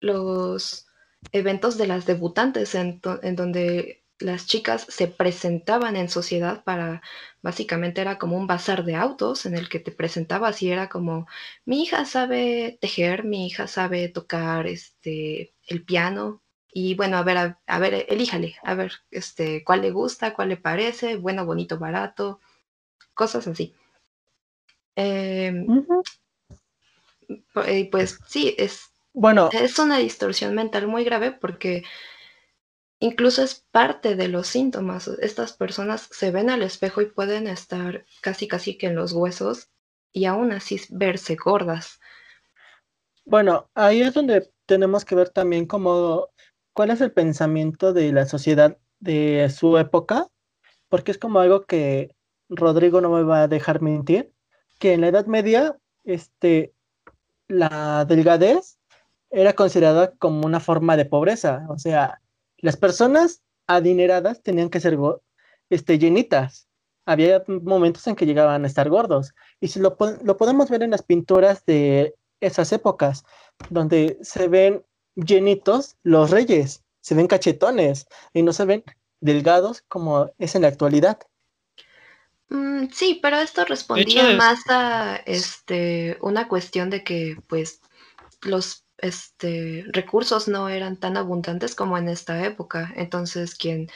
los 0.00 0.86
eventos 1.32 1.78
de 1.78 1.86
las 1.86 2.06
debutantes 2.06 2.74
en, 2.74 3.00
donde 3.00 4.04
las 4.18 4.46
chicas 4.46 4.86
se 4.88 5.06
presentaban 5.06 5.96
en 5.96 6.08
sociedad 6.08 6.64
para 6.64 7.02
básicamente 7.40 8.00
era 8.00 8.18
como 8.18 8.36
un 8.36 8.48
bazar 8.48 8.84
de 8.84 8.96
autos 8.96 9.46
en 9.46 9.54
el 9.54 9.68
que 9.68 9.78
te 9.78 9.92
presentabas 9.92 10.60
y 10.62 10.70
era 10.72 10.88
como 10.88 11.28
mi 11.64 11.82
hija 11.82 12.04
sabe 12.04 12.78
tejer, 12.80 13.24
mi 13.24 13.46
hija 13.46 13.68
sabe 13.68 14.08
tocar 14.08 14.66
este 14.66 15.54
el 15.68 15.84
piano 15.84 16.42
y 16.72 16.94
bueno, 16.94 17.16
a 17.18 17.22
ver, 17.22 17.38
a, 17.38 17.60
a 17.66 17.78
ver, 17.78 18.06
elíjale, 18.08 18.56
a 18.62 18.74
ver, 18.74 18.92
este, 19.10 19.64
cuál 19.64 19.82
le 19.82 19.90
gusta, 19.90 20.34
cuál 20.34 20.50
le 20.50 20.56
parece, 20.56 21.16
bueno, 21.16 21.46
bonito, 21.46 21.78
barato, 21.78 22.40
cosas 23.14 23.46
así. 23.48 23.74
Em, 24.96 25.66
eh, 27.66 27.88
pues 27.90 28.18
sí, 28.26 28.54
es, 28.58 28.90
Bueno, 29.12 29.50
es 29.50 29.78
una 29.78 29.98
distorsión 29.98 30.54
mental 30.54 30.86
muy 30.86 31.04
grave 31.04 31.32
porque 31.32 31.84
incluso 33.00 33.42
es 33.42 33.66
parte 33.72 34.14
de 34.14 34.28
los 34.28 34.46
síntomas. 34.46 35.08
Estas 35.08 35.52
personas 35.52 36.08
se 36.12 36.30
ven 36.30 36.48
al 36.48 36.62
espejo 36.62 37.00
y 37.02 37.06
pueden 37.06 37.48
estar 37.48 38.06
casi 38.20 38.46
casi 38.46 38.78
que 38.78 38.86
en 38.86 38.94
los 38.94 39.12
huesos 39.12 39.68
y 40.12 40.26
aún 40.26 40.52
así 40.52 40.80
verse 40.90 41.34
gordas. 41.34 41.98
bueno, 43.24 43.68
ahí 43.74 44.00
es 44.02 44.14
donde 44.14 44.50
tenemos 44.66 45.04
que 45.04 45.14
ver 45.14 45.30
también 45.30 45.66
cómo, 45.66 46.28
cuál 46.78 46.90
es 46.90 47.00
el 47.00 47.10
pensamiento 47.10 47.92
de 47.92 48.12
la 48.12 48.24
sociedad 48.24 48.78
de 49.00 49.50
su 49.50 49.78
época, 49.78 50.28
porque 50.88 51.10
es 51.10 51.18
como 51.18 51.40
algo 51.40 51.66
que 51.66 52.14
Rodrigo 52.48 53.00
no 53.00 53.10
me 53.10 53.24
va 53.24 53.42
a 53.42 53.48
dejar 53.48 53.82
mentir, 53.82 54.32
que 54.78 54.92
en 54.92 55.00
la 55.00 55.08
Edad 55.08 55.26
Media, 55.26 55.76
este, 56.04 56.72
la 57.48 58.04
delgadez 58.04 58.78
era 59.28 59.54
considerada 59.54 60.12
como 60.20 60.46
una 60.46 60.60
forma 60.60 60.96
de 60.96 61.04
pobreza, 61.04 61.66
o 61.68 61.80
sea, 61.80 62.22
las 62.58 62.76
personas 62.76 63.42
adineradas 63.66 64.40
tenían 64.44 64.70
que 64.70 64.78
ser 64.78 64.96
este, 65.70 65.98
llenitas. 65.98 66.68
Había 67.06 67.42
momentos 67.48 68.06
en 68.06 68.14
que 68.14 68.24
llegaban 68.24 68.62
a 68.62 68.68
estar 68.68 68.88
gordos. 68.88 69.34
Y 69.58 69.66
si 69.66 69.80
lo 69.80 69.96
podemos 69.96 70.70
ver 70.70 70.84
en 70.84 70.92
las 70.92 71.02
pinturas 71.02 71.64
de 71.66 72.14
esas 72.40 72.72
épocas, 72.72 73.24
donde 73.68 74.16
se 74.22 74.46
ven 74.46 74.84
llenitos 75.18 75.96
los 76.02 76.30
reyes, 76.30 76.84
se 77.02 77.14
ven 77.14 77.26
cachetones 77.28 78.06
y 78.32 78.42
no 78.42 78.52
se 78.54 78.64
ven 78.66 78.84
delgados 79.20 79.82
como 79.88 80.30
es 80.38 80.54
en 80.56 80.62
la 80.62 80.68
actualidad. 80.68 81.18
Mm, 82.50 82.88
sí, 82.92 83.18
pero 83.22 83.36
esto 83.38 83.64
respondía 83.64 84.30
es- 84.30 84.30
más 84.30 84.60
a 84.68 85.16
este 85.26 86.18
una 86.22 86.48
cuestión 86.48 86.90
de 86.90 87.04
que 87.04 87.36
pues 87.48 87.80
los 88.42 88.84
este 88.98 89.84
recursos 89.92 90.48
no 90.48 90.68
eran 90.68 90.98
tan 90.98 91.16
abundantes 91.16 91.74
como 91.74 91.98
en 91.98 92.08
esta 92.08 92.44
época. 92.46 92.92
Entonces, 92.96 93.54
quien 93.56 93.88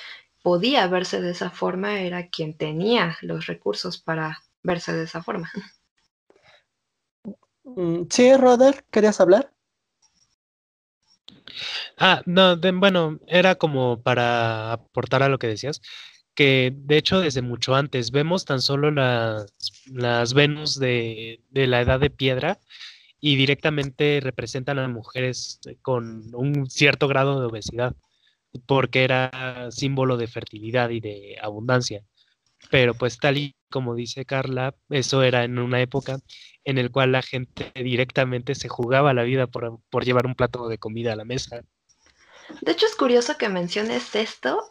podía 0.42 0.86
verse 0.88 1.20
de 1.20 1.30
esa 1.32 1.50
forma 1.50 2.00
era 2.00 2.28
quien 2.30 2.56
tenía 2.56 3.18
los 3.22 3.46
recursos 3.46 3.98
para 3.98 4.42
verse 4.62 4.92
de 4.94 5.04
esa 5.04 5.22
forma. 5.22 5.50
Mm, 7.64 8.04
Sí, 8.10 8.36
Roder, 8.36 8.84
¿querías 8.92 9.20
hablar? 9.20 9.51
Ah, 11.98 12.22
no, 12.26 12.56
de- 12.56 12.72
bueno, 12.72 13.18
era 13.26 13.54
como 13.56 14.02
para 14.02 14.72
aportar 14.72 15.22
a 15.22 15.28
lo 15.28 15.38
que 15.38 15.46
decías, 15.48 15.80
que 16.34 16.72
de 16.74 16.96
hecho 16.98 17.20
desde 17.20 17.42
mucho 17.42 17.74
antes 17.74 18.10
vemos 18.10 18.44
tan 18.44 18.60
solo 18.62 18.90
las, 18.90 19.46
las 19.86 20.34
Venus 20.34 20.78
de, 20.78 21.42
de 21.50 21.66
la 21.66 21.80
edad 21.82 22.00
de 22.00 22.10
piedra 22.10 22.58
y 23.20 23.36
directamente 23.36 24.20
representan 24.22 24.78
a 24.78 24.88
mujeres 24.88 25.60
con 25.82 26.34
un 26.34 26.68
cierto 26.70 27.08
grado 27.08 27.40
de 27.40 27.46
obesidad, 27.46 27.96
porque 28.66 29.04
era 29.04 29.68
símbolo 29.70 30.16
de 30.16 30.26
fertilidad 30.28 30.90
y 30.90 31.00
de 31.00 31.36
abundancia. 31.42 32.02
Pero 32.70 32.94
pues 32.94 33.18
tal 33.18 33.38
y 33.38 33.56
como 33.70 33.94
dice 33.94 34.24
Carla, 34.24 34.74
eso 34.90 35.22
era 35.22 35.44
en 35.44 35.58
una 35.58 35.80
época 35.82 36.18
en 36.64 36.78
el 36.78 36.90
cual 36.90 37.12
la 37.12 37.22
gente 37.22 37.72
directamente 37.74 38.54
se 38.54 38.68
jugaba 38.68 39.14
la 39.14 39.22
vida 39.22 39.46
por, 39.46 39.80
por 39.90 40.04
llevar 40.04 40.26
un 40.26 40.34
plato 40.34 40.68
de 40.68 40.78
comida 40.78 41.12
a 41.12 41.16
la 41.16 41.24
mesa. 41.24 41.62
De 42.60 42.72
hecho, 42.72 42.86
es 42.86 42.94
curioso 42.94 43.36
que 43.38 43.48
menciones 43.48 44.14
esto 44.14 44.62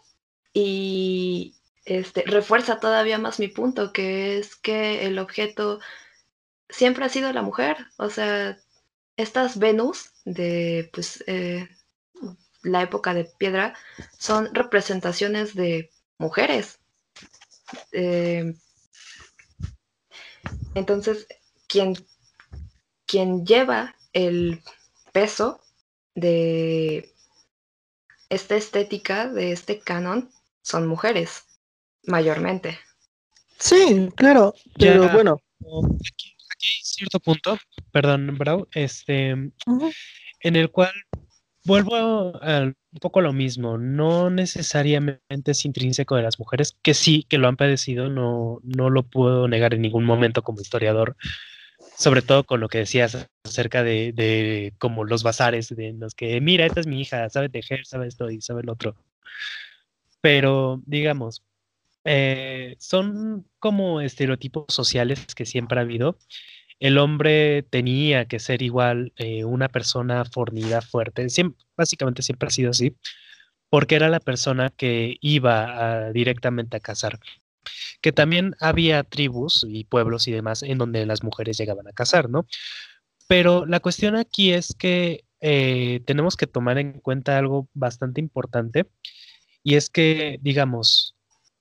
y 0.53 1.55
este 1.85 2.23
refuerza 2.25 2.79
todavía 2.79 3.17
más 3.17 3.39
mi 3.39 3.47
punto, 3.47 3.91
que 3.91 4.37
es 4.37 4.55
que 4.55 5.05
el 5.05 5.19
objeto 5.19 5.79
siempre 6.69 7.05
ha 7.05 7.09
sido 7.09 7.31
la 7.33 7.41
mujer. 7.41 7.77
O 7.97 8.09
sea, 8.09 8.57
estas 9.17 9.57
Venus 9.57 10.11
de 10.25 10.89
pues 10.93 11.23
eh, 11.27 11.67
la 12.63 12.83
época 12.83 13.13
de 13.13 13.25
piedra 13.25 13.75
son 14.17 14.53
representaciones 14.53 15.55
de 15.55 15.91
mujeres. 16.17 16.79
Eh, 17.91 18.53
entonces, 20.75 21.27
quien, 21.71 21.95
quien 23.05 23.45
lleva 23.45 23.95
el 24.13 24.61
peso 25.13 25.61
de 26.15 27.13
esta 28.29 28.55
estética, 28.55 29.29
de 29.29 29.51
este 29.51 29.79
canon, 29.79 30.29
son 30.61 30.87
mujeres, 30.87 31.43
mayormente. 32.03 32.77
Sí, 33.57 34.09
claro, 34.15 34.53
pero 34.77 35.05
Ya. 35.05 35.13
bueno. 35.13 35.37
Aquí, 35.61 36.35
aquí 36.49 36.65
hay 36.65 36.83
cierto 36.83 37.19
punto, 37.19 37.57
perdón, 37.91 38.37
Brau, 38.37 38.67
este, 38.73 39.29
en 39.29 40.55
el 40.55 40.71
cual 40.71 40.91
vuelvo 41.63 41.95
a 42.41 42.73
un 42.93 42.99
poco 42.99 43.19
a 43.19 43.23
lo 43.23 43.31
mismo, 43.31 43.77
no 43.77 44.29
necesariamente 44.29 45.51
es 45.51 45.65
intrínseco 45.65 46.15
de 46.15 46.23
las 46.23 46.39
mujeres, 46.39 46.77
que 46.81 46.93
sí, 46.93 47.23
que 47.29 47.37
lo 47.37 47.47
han 47.47 47.55
padecido, 47.55 48.09
no, 48.09 48.59
no 48.63 48.89
lo 48.89 49.03
puedo 49.03 49.47
negar 49.47 49.73
en 49.73 49.81
ningún 49.81 50.03
momento 50.03 50.41
como 50.41 50.59
historiador, 50.59 51.15
sobre 52.01 52.21
todo 52.23 52.43
con 52.45 52.59
lo 52.59 52.67
que 52.69 52.79
decías 52.79 53.29
acerca 53.45 53.83
de, 53.83 54.73
como 54.79 55.05
los 55.05 55.23
bazares, 55.23 55.69
de 55.69 55.93
los 55.93 56.15
que, 56.15 56.41
mira, 56.41 56.65
esta 56.65 56.79
es 56.81 56.87
mi 56.87 57.01
hija, 57.01 57.29
sabe 57.29 57.49
tejer, 57.49 57.85
sabe 57.85 58.07
esto 58.07 58.29
y 58.31 58.41
sabe 58.41 58.63
lo 58.63 58.73
otro. 58.73 58.95
Pero, 60.21 60.81
digamos, 60.85 61.43
eh, 62.05 62.75
son 62.79 63.47
como 63.59 64.01
estereotipos 64.01 64.65
sociales 64.69 65.25
que 65.35 65.45
siempre 65.45 65.79
ha 65.79 65.83
habido. 65.83 66.17
El 66.79 66.97
hombre 66.99 67.63
tenía 67.63 68.25
que 68.27 68.39
ser 68.39 68.61
igual 68.63 69.13
eh, 69.17 69.45
una 69.45 69.69
persona 69.69 70.25
fornida, 70.25 70.81
fuerte. 70.81 71.25
Siem- 71.29 71.55
básicamente 71.77 72.23
siempre 72.23 72.47
ha 72.47 72.51
sido 72.51 72.71
así, 72.71 72.95
porque 73.69 73.95
era 73.95 74.09
la 74.09 74.19
persona 74.21 74.71
que 74.71 75.17
iba 75.21 76.11
directamente 76.13 76.77
a 76.77 76.81
cazar. 76.81 77.19
Que 78.01 78.11
también 78.11 78.55
había 78.59 79.03
tribus 79.03 79.65
y 79.67 79.85
pueblos 79.85 80.27
y 80.27 80.31
demás 80.31 80.63
en 80.63 80.77
donde 80.77 81.05
las 81.05 81.23
mujeres 81.23 81.57
llegaban 81.57 81.87
a 81.87 81.93
cazar, 81.93 82.29
¿no? 82.29 82.45
Pero 83.27 83.65
la 83.65 83.79
cuestión 83.79 84.15
aquí 84.15 84.51
es 84.51 84.75
que 84.77 85.23
eh, 85.39 86.01
tenemos 86.05 86.35
que 86.35 86.47
tomar 86.47 86.77
en 86.77 86.99
cuenta 86.99 87.37
algo 87.37 87.69
bastante 87.73 88.21
importante 88.21 88.87
y 89.63 89.75
es 89.75 89.89
que, 89.89 90.39
digamos, 90.41 91.15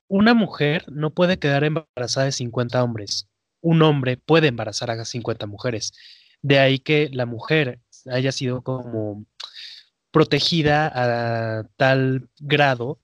una 0.09 0.35
mujer 0.35 0.85
no 0.91 1.11
puede 1.11 1.39
quedar 1.39 1.65
embarazada 1.65 2.27
de 2.27 2.33
50 2.33 2.83
hombres. 2.83 3.29
Un 3.61 3.83
hombre 3.83 4.17
puede 4.17 4.49
embarazar 4.49 4.91
a 4.91 5.05
50 5.05 5.47
mujeres. 5.47 5.93
De 6.43 6.59
ahí 6.59 6.79
que 6.79 7.11
la 7.13 7.27
mujer 7.27 7.81
haya 8.11 8.33
sido 8.33 8.63
como 8.63 9.25
protegida 10.11 10.91
a 10.93 11.65
tal 11.77 12.29
grado 12.41 12.99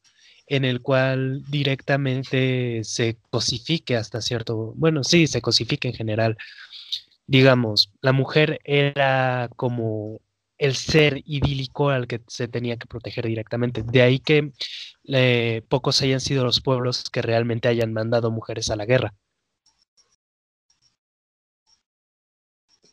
en 0.46 0.64
el 0.64 0.80
cual 0.80 1.42
directamente 1.50 2.82
se 2.84 3.16
cosifique 3.30 3.96
hasta 3.96 4.20
cierto, 4.20 4.72
bueno, 4.76 5.04
sí, 5.04 5.26
se 5.26 5.42
cosifique 5.42 5.88
en 5.88 5.94
general. 5.94 6.36
Digamos, 7.26 7.92
la 8.00 8.12
mujer 8.12 8.60
era 8.64 9.50
como 9.56 10.20
el 10.58 10.74
ser 10.76 11.22
idílico 11.26 11.90
al 11.90 12.06
que 12.06 12.20
se 12.28 12.48
tenía 12.48 12.76
que 12.76 12.86
proteger 12.86 13.26
directamente. 13.26 13.82
De 13.82 14.02
ahí 14.02 14.18
que 14.20 14.52
eh, 15.08 15.62
pocos 15.68 16.00
hayan 16.02 16.20
sido 16.20 16.44
los 16.44 16.60
pueblos 16.60 17.04
que 17.10 17.22
realmente 17.22 17.68
hayan 17.68 17.92
mandado 17.92 18.30
mujeres 18.30 18.70
a 18.70 18.76
la 18.76 18.86
guerra. 18.86 19.14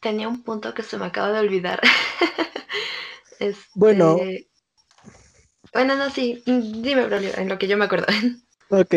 Tenía 0.01 0.27
un 0.27 0.43
punto 0.43 0.74
que 0.74 0.83
se 0.83 0.98
me 0.98 1.05
acaba 1.05 1.31
de 1.31 1.39
olvidar. 1.39 1.79
Bueno. 3.75 4.17
Este, 4.19 4.48
Bueno, 4.52 4.52
no, 5.74 6.10
sí. 6.10 6.42
Dime, 6.46 7.06
Braulio, 7.06 7.32
en 7.38 7.50
lo 7.50 7.58
que 7.58 7.68
yo 7.68 7.77
me 7.77 7.86
acuerdo. 7.86 8.08
Ok. 8.70 8.96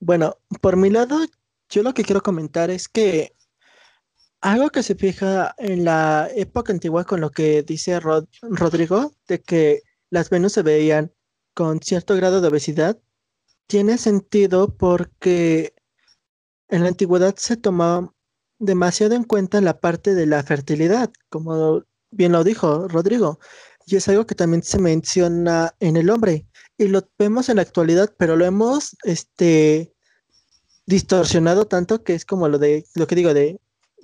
Bueno, 0.00 0.36
por 0.62 0.76
mi 0.76 0.88
lado, 0.88 1.18
yo 1.68 1.82
lo 1.82 1.92
que 1.92 2.04
quiero 2.04 2.22
comentar 2.22 2.70
es 2.70 2.88
que 2.88 3.32
algo 4.40 4.70
que 4.70 4.82
se 4.82 4.94
fija 4.94 5.54
en 5.58 5.84
la 5.84 6.28
época 6.34 6.72
antigua 6.72 7.04
con 7.04 7.20
lo 7.20 7.30
que 7.30 7.62
dice 7.62 7.98
Rod- 8.00 8.28
Rodrigo, 8.42 9.12
de 9.26 9.40
que 9.40 9.82
las 10.10 10.30
Venus 10.30 10.52
se 10.52 10.62
veían 10.62 11.12
con 11.54 11.80
cierto 11.80 12.14
grado 12.16 12.40
de 12.40 12.48
obesidad, 12.48 12.98
tiene 13.66 13.98
sentido 13.98 14.76
porque 14.76 15.74
en 16.68 16.82
la 16.82 16.88
antigüedad 16.88 17.34
se 17.36 17.56
tomaba 17.56 18.12
demasiado 18.58 19.14
en 19.14 19.24
cuenta 19.24 19.60
la 19.60 19.80
parte 19.80 20.14
de 20.14 20.26
la 20.26 20.42
fertilidad, 20.42 21.10
como 21.30 21.84
bien 22.10 22.32
lo 22.32 22.44
dijo 22.44 22.88
Rodrigo, 22.88 23.38
y 23.86 23.96
es 23.96 24.08
algo 24.08 24.26
que 24.26 24.34
también 24.34 24.62
se 24.62 24.78
menciona 24.78 25.74
en 25.80 25.96
el 25.96 26.10
hombre, 26.10 26.46
y 26.78 26.88
lo 26.88 27.08
vemos 27.18 27.48
en 27.48 27.56
la 27.56 27.62
actualidad, 27.62 28.14
pero 28.18 28.36
lo 28.36 28.44
hemos 28.44 28.96
este, 29.04 29.94
distorsionado 30.86 31.66
tanto 31.66 32.02
que 32.02 32.14
es 32.14 32.24
como 32.24 32.48
lo 32.48 32.58
de 32.58 32.86
lo 32.94 33.06
que 33.06 33.14
digo 33.14 33.34
de 33.34 33.60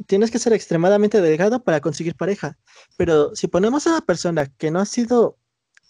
tienes 0.06 0.30
que 0.30 0.38
ser 0.38 0.52
extremadamente 0.52 1.20
delgado 1.20 1.62
para 1.62 1.80
conseguir 1.80 2.16
pareja. 2.16 2.58
Pero 2.96 3.34
si 3.34 3.49
ponemos 3.49 3.87
a 3.87 3.90
una 3.90 4.00
persona 4.00 4.46
que 4.46 4.70
no 4.70 4.80
ha 4.80 4.87
sido 4.87 5.38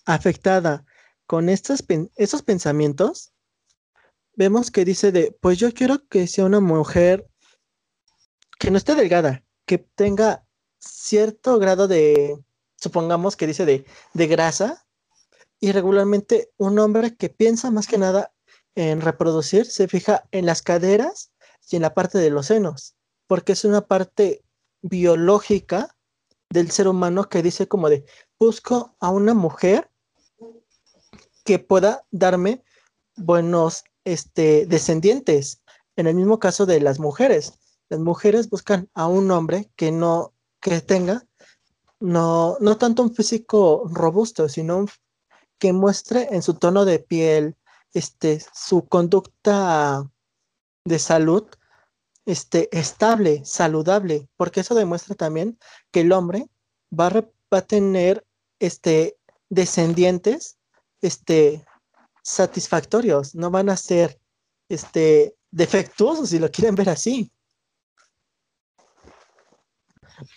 afectada 0.04 0.84
con 1.26 1.48
estos, 1.48 1.84
esos 2.16 2.42
pensamientos, 2.42 3.32
vemos 4.34 4.70
que 4.70 4.84
dice 4.84 5.12
de, 5.12 5.36
pues 5.40 5.58
yo 5.58 5.72
quiero 5.72 6.06
que 6.08 6.26
sea 6.26 6.44
una 6.44 6.60
mujer 6.60 7.28
que 8.58 8.70
no 8.70 8.78
esté 8.78 8.94
delgada, 8.94 9.44
que 9.64 9.78
tenga 9.78 10.44
cierto 10.78 11.58
grado 11.58 11.86
de, 11.86 12.36
supongamos 12.80 13.36
que 13.36 13.46
dice 13.46 13.64
de, 13.64 13.84
de 14.14 14.26
grasa, 14.26 14.86
y 15.60 15.72
regularmente 15.72 16.50
un 16.56 16.78
hombre 16.78 17.14
que 17.14 17.28
piensa 17.28 17.70
más 17.70 17.86
que 17.86 17.98
nada 17.98 18.32
en 18.74 19.00
reproducir 19.02 19.66
se 19.66 19.88
fija 19.88 20.24
en 20.32 20.46
las 20.46 20.62
caderas 20.62 21.32
y 21.70 21.76
en 21.76 21.82
la 21.82 21.94
parte 21.94 22.18
de 22.18 22.30
los 22.30 22.46
senos, 22.46 22.96
porque 23.26 23.52
es 23.52 23.64
una 23.64 23.82
parte 23.82 24.42
biológica 24.80 25.96
del 26.48 26.70
ser 26.70 26.88
humano 26.88 27.28
que 27.28 27.42
dice 27.42 27.68
como 27.68 27.90
de, 27.90 28.04
busco 28.38 28.96
a 29.00 29.10
una 29.10 29.34
mujer 29.34 29.90
que 31.44 31.58
pueda 31.58 32.06
darme 32.10 32.64
buenos 33.16 33.84
este, 34.04 34.66
descendientes. 34.66 35.62
En 35.96 36.06
el 36.06 36.14
mismo 36.14 36.38
caso 36.38 36.64
de 36.66 36.80
las 36.80 36.98
mujeres, 36.98 37.58
las 37.88 38.00
mujeres 38.00 38.48
buscan 38.48 38.88
a 38.94 39.06
un 39.06 39.30
hombre 39.30 39.70
que 39.76 39.92
no, 39.92 40.32
que 40.60 40.80
tenga 40.80 41.26
no, 42.00 42.56
no 42.60 42.76
tanto 42.78 43.02
un 43.02 43.14
físico 43.14 43.84
robusto, 43.90 44.48
sino 44.48 44.86
que 45.58 45.72
muestre 45.72 46.28
en 46.30 46.42
su 46.42 46.54
tono 46.54 46.84
de 46.84 46.98
piel, 46.98 47.56
este, 47.92 48.42
su 48.54 48.86
conducta 48.86 50.10
de 50.84 50.98
salud, 50.98 51.46
este, 52.24 52.68
estable, 52.76 53.44
saludable, 53.44 54.28
porque 54.36 54.60
eso 54.60 54.74
demuestra 54.74 55.14
también 55.14 55.58
que 55.90 56.00
el 56.00 56.12
hombre 56.12 56.48
va 56.98 57.08
a, 57.08 57.20
va 57.52 57.58
a 57.58 57.66
tener, 57.66 58.26
este, 58.58 59.18
descendientes, 59.48 60.58
este, 61.02 61.64
satisfactorios, 62.22 63.34
no 63.34 63.50
van 63.50 63.68
a 63.68 63.76
ser, 63.76 64.20
este, 64.68 65.36
defectuosos, 65.50 66.30
si 66.30 66.38
lo 66.38 66.50
quieren 66.50 66.74
ver 66.74 66.88
así. 66.90 67.32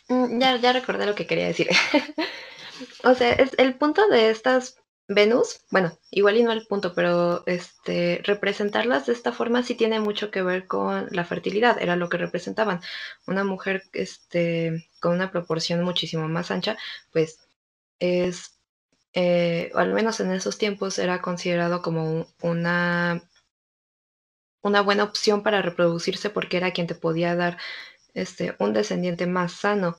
Mm, 0.10 0.40
Ya, 0.40 0.56
ya 0.58 0.74
recordé 0.74 1.06
lo 1.06 1.16
que 1.16 1.28
quería 1.28 1.48
decir. 1.48 1.68
O 3.04 3.14
sea, 3.16 3.34
es 3.34 3.52
el 3.58 3.76
punto 3.76 4.08
de 4.10 4.30
estas 4.30 4.78
Venus, 5.08 5.60
bueno, 5.70 5.98
igual 6.12 6.38
y 6.38 6.44
no 6.44 6.52
el 6.54 6.66
punto, 6.66 6.94
pero 6.96 7.44
este 7.46 8.22
representarlas 8.24 9.06
de 9.06 9.14
esta 9.14 9.34
forma 9.34 9.62
sí 9.64 9.76
tiene 9.76 10.00
mucho 10.00 10.32
que 10.32 10.42
ver 10.42 10.66
con 10.66 11.08
la 11.12 11.26
fertilidad, 11.26 11.78
era 11.82 11.96
lo 11.98 12.08
que 12.10 12.18
representaban. 12.18 12.80
Una 13.28 13.44
mujer 13.44 13.84
este 13.94 14.88
con 15.02 15.14
una 15.14 15.30
proporción 15.32 15.84
muchísimo 15.84 16.28
más 16.30 16.52
ancha, 16.52 16.78
pues 17.12 17.40
es 18.00 18.54
eh, 19.14 19.72
al 19.76 19.94
menos 19.94 20.20
en 20.22 20.32
esos 20.34 20.58
tiempos 20.60 21.00
era 21.00 21.22
considerado 21.22 21.82
como 21.82 22.06
un- 22.12 22.28
una 22.44 23.24
una 24.64 24.82
buena 24.82 25.04
opción 25.04 25.44
para 25.44 25.62
reproducirse 25.62 26.30
porque 26.32 26.58
era 26.58 26.72
quien 26.72 26.88
te 26.88 26.96
podía 26.96 27.36
dar 27.36 27.58
este 28.14 28.56
un 28.60 28.74
descendiente 28.74 29.28
más 29.28 29.54
sano. 29.54 29.98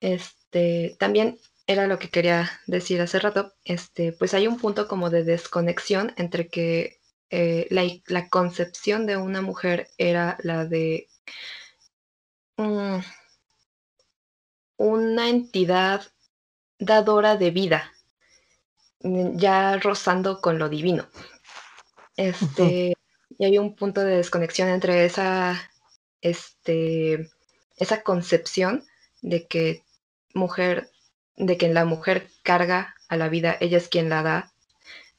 Este, 0.00 0.96
también 0.98 1.38
era 1.66 1.86
lo 1.86 1.98
que 1.98 2.10
quería 2.10 2.50
decir 2.66 3.00
hace 3.00 3.18
rato, 3.18 3.54
este, 3.64 4.12
pues 4.12 4.34
hay 4.34 4.46
un 4.46 4.58
punto 4.58 4.86
como 4.86 5.10
de 5.10 5.24
desconexión 5.24 6.12
entre 6.16 6.48
que 6.48 7.00
eh, 7.30 7.66
la, 7.70 7.84
la 8.06 8.28
concepción 8.28 9.06
de 9.06 9.16
una 9.16 9.42
mujer 9.42 9.88
era 9.98 10.36
la 10.42 10.64
de 10.64 11.08
mm, 12.56 12.98
una 14.76 15.28
entidad 15.28 16.02
dadora 16.78 17.36
de 17.36 17.50
vida, 17.50 17.92
ya 19.00 19.76
rozando 19.78 20.40
con 20.40 20.58
lo 20.58 20.68
divino. 20.68 21.08
Este, 22.16 22.94
y 23.38 23.44
hay 23.44 23.58
un 23.58 23.74
punto 23.74 24.02
de 24.02 24.16
desconexión 24.16 24.68
entre 24.68 25.04
esa, 25.04 25.70
este, 26.28 27.30
esa 27.76 28.02
concepción 28.02 28.84
de 29.22 29.46
que 29.46 29.84
mujer, 30.34 30.90
de 31.36 31.56
que 31.56 31.68
la 31.68 31.84
mujer 31.84 32.28
carga 32.42 32.94
a 33.08 33.16
la 33.16 33.28
vida, 33.28 33.56
ella 33.60 33.78
es 33.78 33.88
quien 33.88 34.08
la 34.08 34.22
da, 34.22 34.52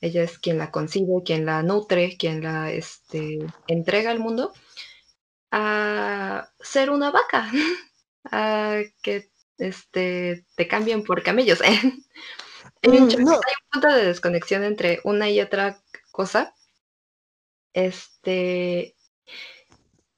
ella 0.02 0.24
es 0.24 0.38
quien 0.38 0.58
la 0.58 0.72
concibe, 0.72 1.24
quien 1.26 1.46
la 1.46 1.64
nutre, 1.64 2.18
quien 2.18 2.44
la 2.44 2.72
este, 2.72 3.40
entrega 3.68 4.12
al 4.12 4.20
mundo, 4.20 4.54
a 5.52 6.52
ser 6.60 6.90
una 6.90 7.12
vaca, 7.12 7.50
a 8.32 8.82
que 9.02 9.30
este, 9.58 10.46
te 10.56 10.68
cambien 10.68 11.04
por 11.04 11.24
camellos. 11.24 11.62
Hay 11.62 11.78
un 11.78 12.04
Mm, 12.84 13.24
no, 13.24 13.32
hay 13.32 13.54
un 13.64 13.70
punto 13.72 13.88
de 13.88 14.06
desconexión 14.06 14.64
entre 14.64 15.00
una 15.04 15.30
y 15.30 15.42
otra 15.42 15.82
cosa. 16.12 16.54
Este, 17.74 18.96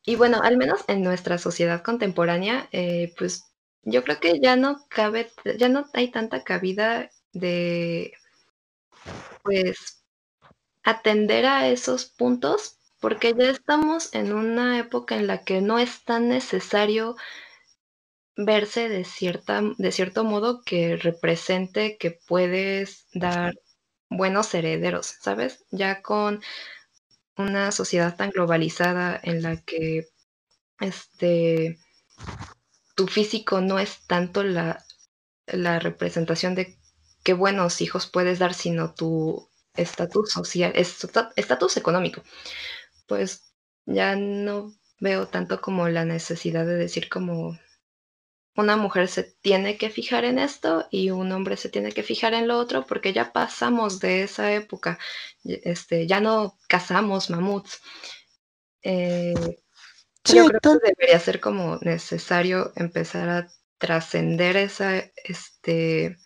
y 0.05 0.15
bueno, 0.15 0.41
al 0.41 0.57
menos 0.57 0.83
en 0.87 1.03
nuestra 1.03 1.37
sociedad 1.37 1.83
contemporánea, 1.83 2.67
eh, 2.71 3.13
pues 3.17 3.45
yo 3.83 4.03
creo 4.03 4.19
que 4.19 4.39
ya 4.39 4.55
no 4.55 4.85
cabe, 4.89 5.31
ya 5.57 5.69
no 5.69 5.85
hay 5.93 6.11
tanta 6.11 6.43
cabida 6.43 7.09
de, 7.33 8.13
pues, 9.43 10.03
atender 10.83 11.45
a 11.47 11.69
esos 11.69 12.05
puntos, 12.07 12.77
porque 13.01 13.33
ya 13.37 13.49
estamos 13.51 14.13
en 14.15 14.33
una 14.33 14.79
época 14.79 15.17
en 15.17 15.27
la 15.27 15.43
que 15.43 15.61
no 15.61 15.79
es 15.79 16.03
tan 16.05 16.29
necesario 16.29 17.15
verse 18.37 18.89
de 18.89 19.03
cierta, 19.03 19.61
de 19.77 19.91
cierto 19.91 20.23
modo 20.23 20.61
que 20.63 20.95
represente 20.97 21.97
que 21.97 22.11
puedes 22.11 23.07
dar 23.13 23.53
buenos 24.09 24.53
herederos, 24.53 25.15
¿sabes? 25.21 25.65
Ya 25.71 26.01
con 26.01 26.41
una 27.39 27.71
sociedad 27.71 28.15
tan 28.17 28.31
globalizada 28.31 29.19
en 29.23 29.41
la 29.43 29.57
que 29.61 30.07
este 30.81 31.79
tu 32.95 33.07
físico 33.07 33.61
no 33.61 33.79
es 33.79 34.05
tanto 34.07 34.43
la, 34.43 34.83
la 35.47 35.79
representación 35.79 36.55
de 36.55 36.77
qué 37.23 37.33
buenos 37.33 37.81
hijos 37.81 38.07
puedes 38.07 38.39
dar, 38.39 38.53
sino 38.53 38.93
tu 38.93 39.49
estatus 39.75 40.31
social, 40.31 40.71
esta- 40.75 41.31
estatus 41.35 41.77
económico. 41.77 42.23
Pues 43.07 43.53
ya 43.85 44.15
no 44.15 44.73
veo 44.99 45.27
tanto 45.27 45.61
como 45.61 45.89
la 45.89 46.05
necesidad 46.05 46.65
de 46.65 46.75
decir 46.77 47.09
como 47.09 47.59
una 48.59 48.77
mujer 48.77 49.07
se 49.07 49.23
tiene 49.23 49.77
que 49.77 49.89
fijar 49.89 50.25
en 50.25 50.39
esto 50.39 50.87
y 50.91 51.11
un 51.11 51.31
hombre 51.31 51.57
se 51.57 51.69
tiene 51.69 51.91
que 51.91 52.03
fijar 52.03 52.33
en 52.33 52.47
lo 52.47 52.57
otro 52.57 52.85
porque 52.85 53.13
ya 53.13 53.31
pasamos 53.31 53.99
de 53.99 54.23
esa 54.23 54.53
época. 54.53 54.99
Este, 55.43 56.07
ya 56.07 56.19
no 56.19 56.57
cazamos 56.67 57.29
mamuts. 57.29 57.81
Eh, 58.81 59.33
sí, 60.23 60.37
yo 60.37 60.45
creo 60.45 60.59
que 60.61 60.87
debería 60.87 61.19
ser 61.19 61.39
como 61.39 61.77
necesario 61.77 62.71
empezar 62.75 63.29
a 63.29 63.47
trascender 63.77 64.57
esa, 64.57 64.97
este, 65.23 66.17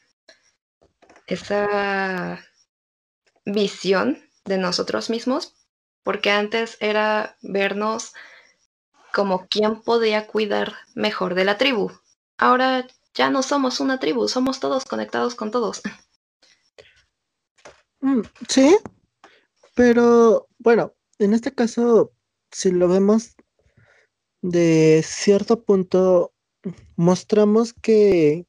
esa 1.27 2.43
visión 3.45 4.21
de 4.45 4.57
nosotros 4.57 5.09
mismos, 5.09 5.55
porque 6.03 6.31
antes 6.31 6.77
era 6.79 7.37
vernos 7.41 8.13
como 9.13 9.47
quién 9.47 9.81
podía 9.81 10.25
cuidar 10.25 10.73
mejor 10.95 11.35
de 11.35 11.45
la 11.45 11.57
tribu. 11.57 11.91
Ahora 12.37 12.87
ya 13.13 13.29
no 13.29 13.43
somos 13.43 13.79
una 13.79 13.99
tribu, 13.99 14.27
somos 14.27 14.59
todos 14.59 14.85
conectados 14.85 15.35
con 15.35 15.51
todos. 15.51 15.81
Mm, 18.01 18.21
sí, 18.49 18.77
pero 19.75 20.47
bueno, 20.57 20.93
en 21.19 21.33
este 21.33 21.53
caso, 21.53 22.11
si 22.51 22.71
lo 22.71 22.87
vemos 22.87 23.35
de 24.41 25.01
cierto 25.05 25.63
punto, 25.63 26.33
mostramos 26.95 27.73
que 27.73 28.45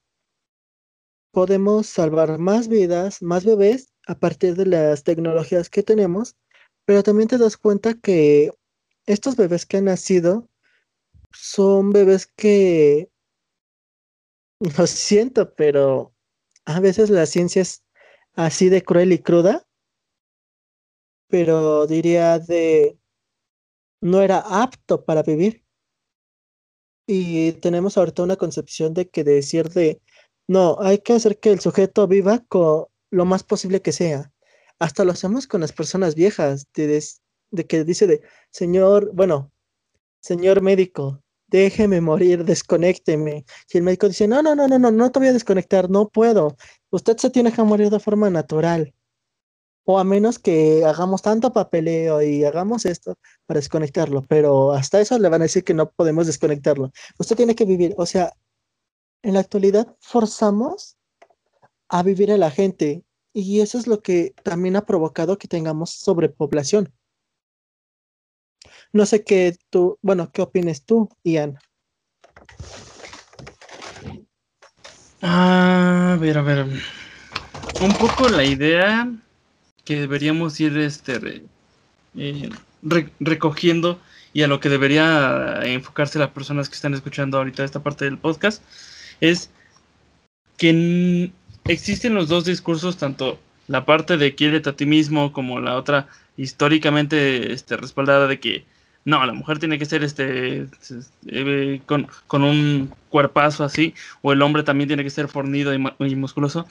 podemos 1.30 1.86
salvar 1.86 2.38
más 2.38 2.68
vidas, 2.68 3.22
más 3.22 3.44
bebés 3.44 3.92
a 4.06 4.18
partir 4.18 4.54
de 4.56 4.66
las 4.66 5.04
tecnologías 5.04 5.70
que 5.70 5.82
tenemos, 5.82 6.36
pero 6.84 7.02
también 7.02 7.28
te 7.28 7.38
das 7.38 7.56
cuenta 7.56 7.94
que 7.94 8.50
estos 9.06 9.36
bebés 9.36 9.66
que 9.66 9.78
han 9.78 9.86
nacido 9.86 10.48
son 11.32 11.90
bebés 11.90 12.26
que, 12.26 13.10
lo 14.78 14.86
siento, 14.86 15.54
pero 15.54 16.14
a 16.64 16.80
veces 16.80 17.10
la 17.10 17.26
ciencia 17.26 17.62
es 17.62 17.84
así 18.34 18.68
de 18.68 18.82
cruel 18.82 19.12
y 19.12 19.18
cruda, 19.18 19.66
pero 21.28 21.86
diría 21.86 22.38
de 22.38 22.98
no 24.00 24.22
era 24.22 24.38
apto 24.38 25.04
para 25.04 25.22
vivir. 25.22 25.64
Y 27.06 27.52
tenemos 27.52 27.98
ahorita 27.98 28.22
una 28.22 28.36
concepción 28.36 28.94
de 28.94 29.08
que 29.08 29.24
decir 29.24 29.68
de 29.70 30.00
no, 30.46 30.76
hay 30.80 30.98
que 30.98 31.14
hacer 31.14 31.38
que 31.38 31.50
el 31.50 31.60
sujeto 31.60 32.06
viva 32.06 32.44
con 32.48 32.86
lo 33.10 33.24
más 33.24 33.42
posible 33.42 33.82
que 33.82 33.92
sea. 33.92 34.32
Hasta 34.78 35.04
lo 35.04 35.12
hacemos 35.12 35.46
con 35.46 35.60
las 35.60 35.72
personas 35.72 36.14
viejas, 36.14 36.66
de, 36.74 37.02
de 37.50 37.66
que 37.66 37.84
dice 37.84 38.06
de 38.06 38.22
señor, 38.50 39.10
bueno, 39.14 39.52
señor 40.20 40.62
médico, 40.62 41.23
déjeme 41.54 42.00
morir, 42.00 42.44
desconécteme. 42.44 43.44
Y 43.72 43.78
el 43.78 43.84
médico 43.84 44.08
dice, 44.08 44.26
no, 44.26 44.42
no, 44.42 44.56
no, 44.56 44.66
no, 44.66 44.76
no, 44.76 44.90
no 44.90 45.12
te 45.12 45.20
voy 45.20 45.28
a 45.28 45.32
desconectar, 45.32 45.88
no 45.88 46.08
puedo. 46.08 46.56
Usted 46.90 47.16
se 47.16 47.30
tiene 47.30 47.52
que 47.52 47.62
morir 47.62 47.90
de 47.90 48.00
forma 48.00 48.28
natural. 48.28 48.92
O 49.84 50.00
a 50.00 50.04
menos 50.04 50.40
que 50.40 50.84
hagamos 50.84 51.22
tanto 51.22 51.52
papeleo 51.52 52.22
y 52.22 52.42
hagamos 52.44 52.86
esto 52.86 53.18
para 53.46 53.58
desconectarlo, 53.58 54.22
pero 54.22 54.72
hasta 54.72 55.00
eso 55.00 55.16
le 55.18 55.28
van 55.28 55.42
a 55.42 55.44
decir 55.44 55.62
que 55.62 55.74
no 55.74 55.90
podemos 55.90 56.26
desconectarlo. 56.26 56.90
Usted 57.18 57.36
tiene 57.36 57.54
que 57.54 57.66
vivir, 57.66 57.94
o 57.98 58.06
sea, 58.06 58.32
en 59.22 59.34
la 59.34 59.40
actualidad 59.40 59.94
forzamos 60.00 60.96
a 61.88 62.02
vivir 62.02 62.32
a 62.32 62.38
la 62.38 62.50
gente 62.50 63.04
y 63.32 63.60
eso 63.60 63.78
es 63.78 63.86
lo 63.86 64.00
que 64.02 64.34
también 64.42 64.74
ha 64.74 64.86
provocado 64.86 65.38
que 65.38 65.48
tengamos 65.48 65.90
sobrepoblación. 65.90 66.92
No 68.94 69.06
sé 69.06 69.24
qué 69.24 69.56
tú, 69.70 69.98
bueno, 70.02 70.30
qué 70.32 70.40
opinas 70.40 70.84
tú, 70.84 71.10
Ian. 71.24 71.58
A 75.20 76.16
ver, 76.20 76.38
a 76.38 76.42
ver. 76.42 76.66
Un 77.80 77.92
poco 77.94 78.28
la 78.28 78.44
idea 78.44 79.10
que 79.84 80.02
deberíamos 80.02 80.60
ir 80.60 80.78
este, 80.78 81.42
eh, 82.16 82.50
recogiendo 83.18 83.98
y 84.32 84.42
a 84.42 84.46
lo 84.46 84.60
que 84.60 84.68
debería 84.68 85.58
enfocarse 85.64 86.20
las 86.20 86.30
personas 86.30 86.68
que 86.68 86.76
están 86.76 86.94
escuchando 86.94 87.38
ahorita 87.38 87.64
esta 87.64 87.82
parte 87.82 88.04
del 88.04 88.18
podcast 88.18 88.62
es 89.20 89.50
que 90.56 91.32
existen 91.64 92.14
los 92.14 92.28
dos 92.28 92.44
discursos, 92.44 92.96
tanto 92.96 93.40
la 93.66 93.84
parte 93.86 94.18
de 94.18 94.36
quiérete 94.36 94.70
a 94.70 94.76
ti 94.76 94.86
mismo 94.86 95.32
como 95.32 95.58
la 95.58 95.74
otra 95.74 96.06
históricamente 96.36 97.52
este, 97.52 97.76
respaldada 97.76 98.28
de 98.28 98.38
que 98.38 98.73
no, 99.04 99.24
la 99.26 99.34
mujer 99.34 99.58
tiene 99.58 99.78
que 99.78 99.84
ser 99.84 100.02
este 100.02 100.66
eh, 101.26 101.80
con, 101.86 102.42
un 102.42 102.90
cuerpazo 103.10 103.64
así, 103.64 103.94
o 104.22 104.32
el 104.32 104.40
hombre 104.40 104.62
también 104.62 104.88
tiene 104.88 105.04
que 105.04 105.10
ser 105.10 105.28
fornido 105.28 105.74
y, 105.74 106.14
musculoso. 106.16 106.66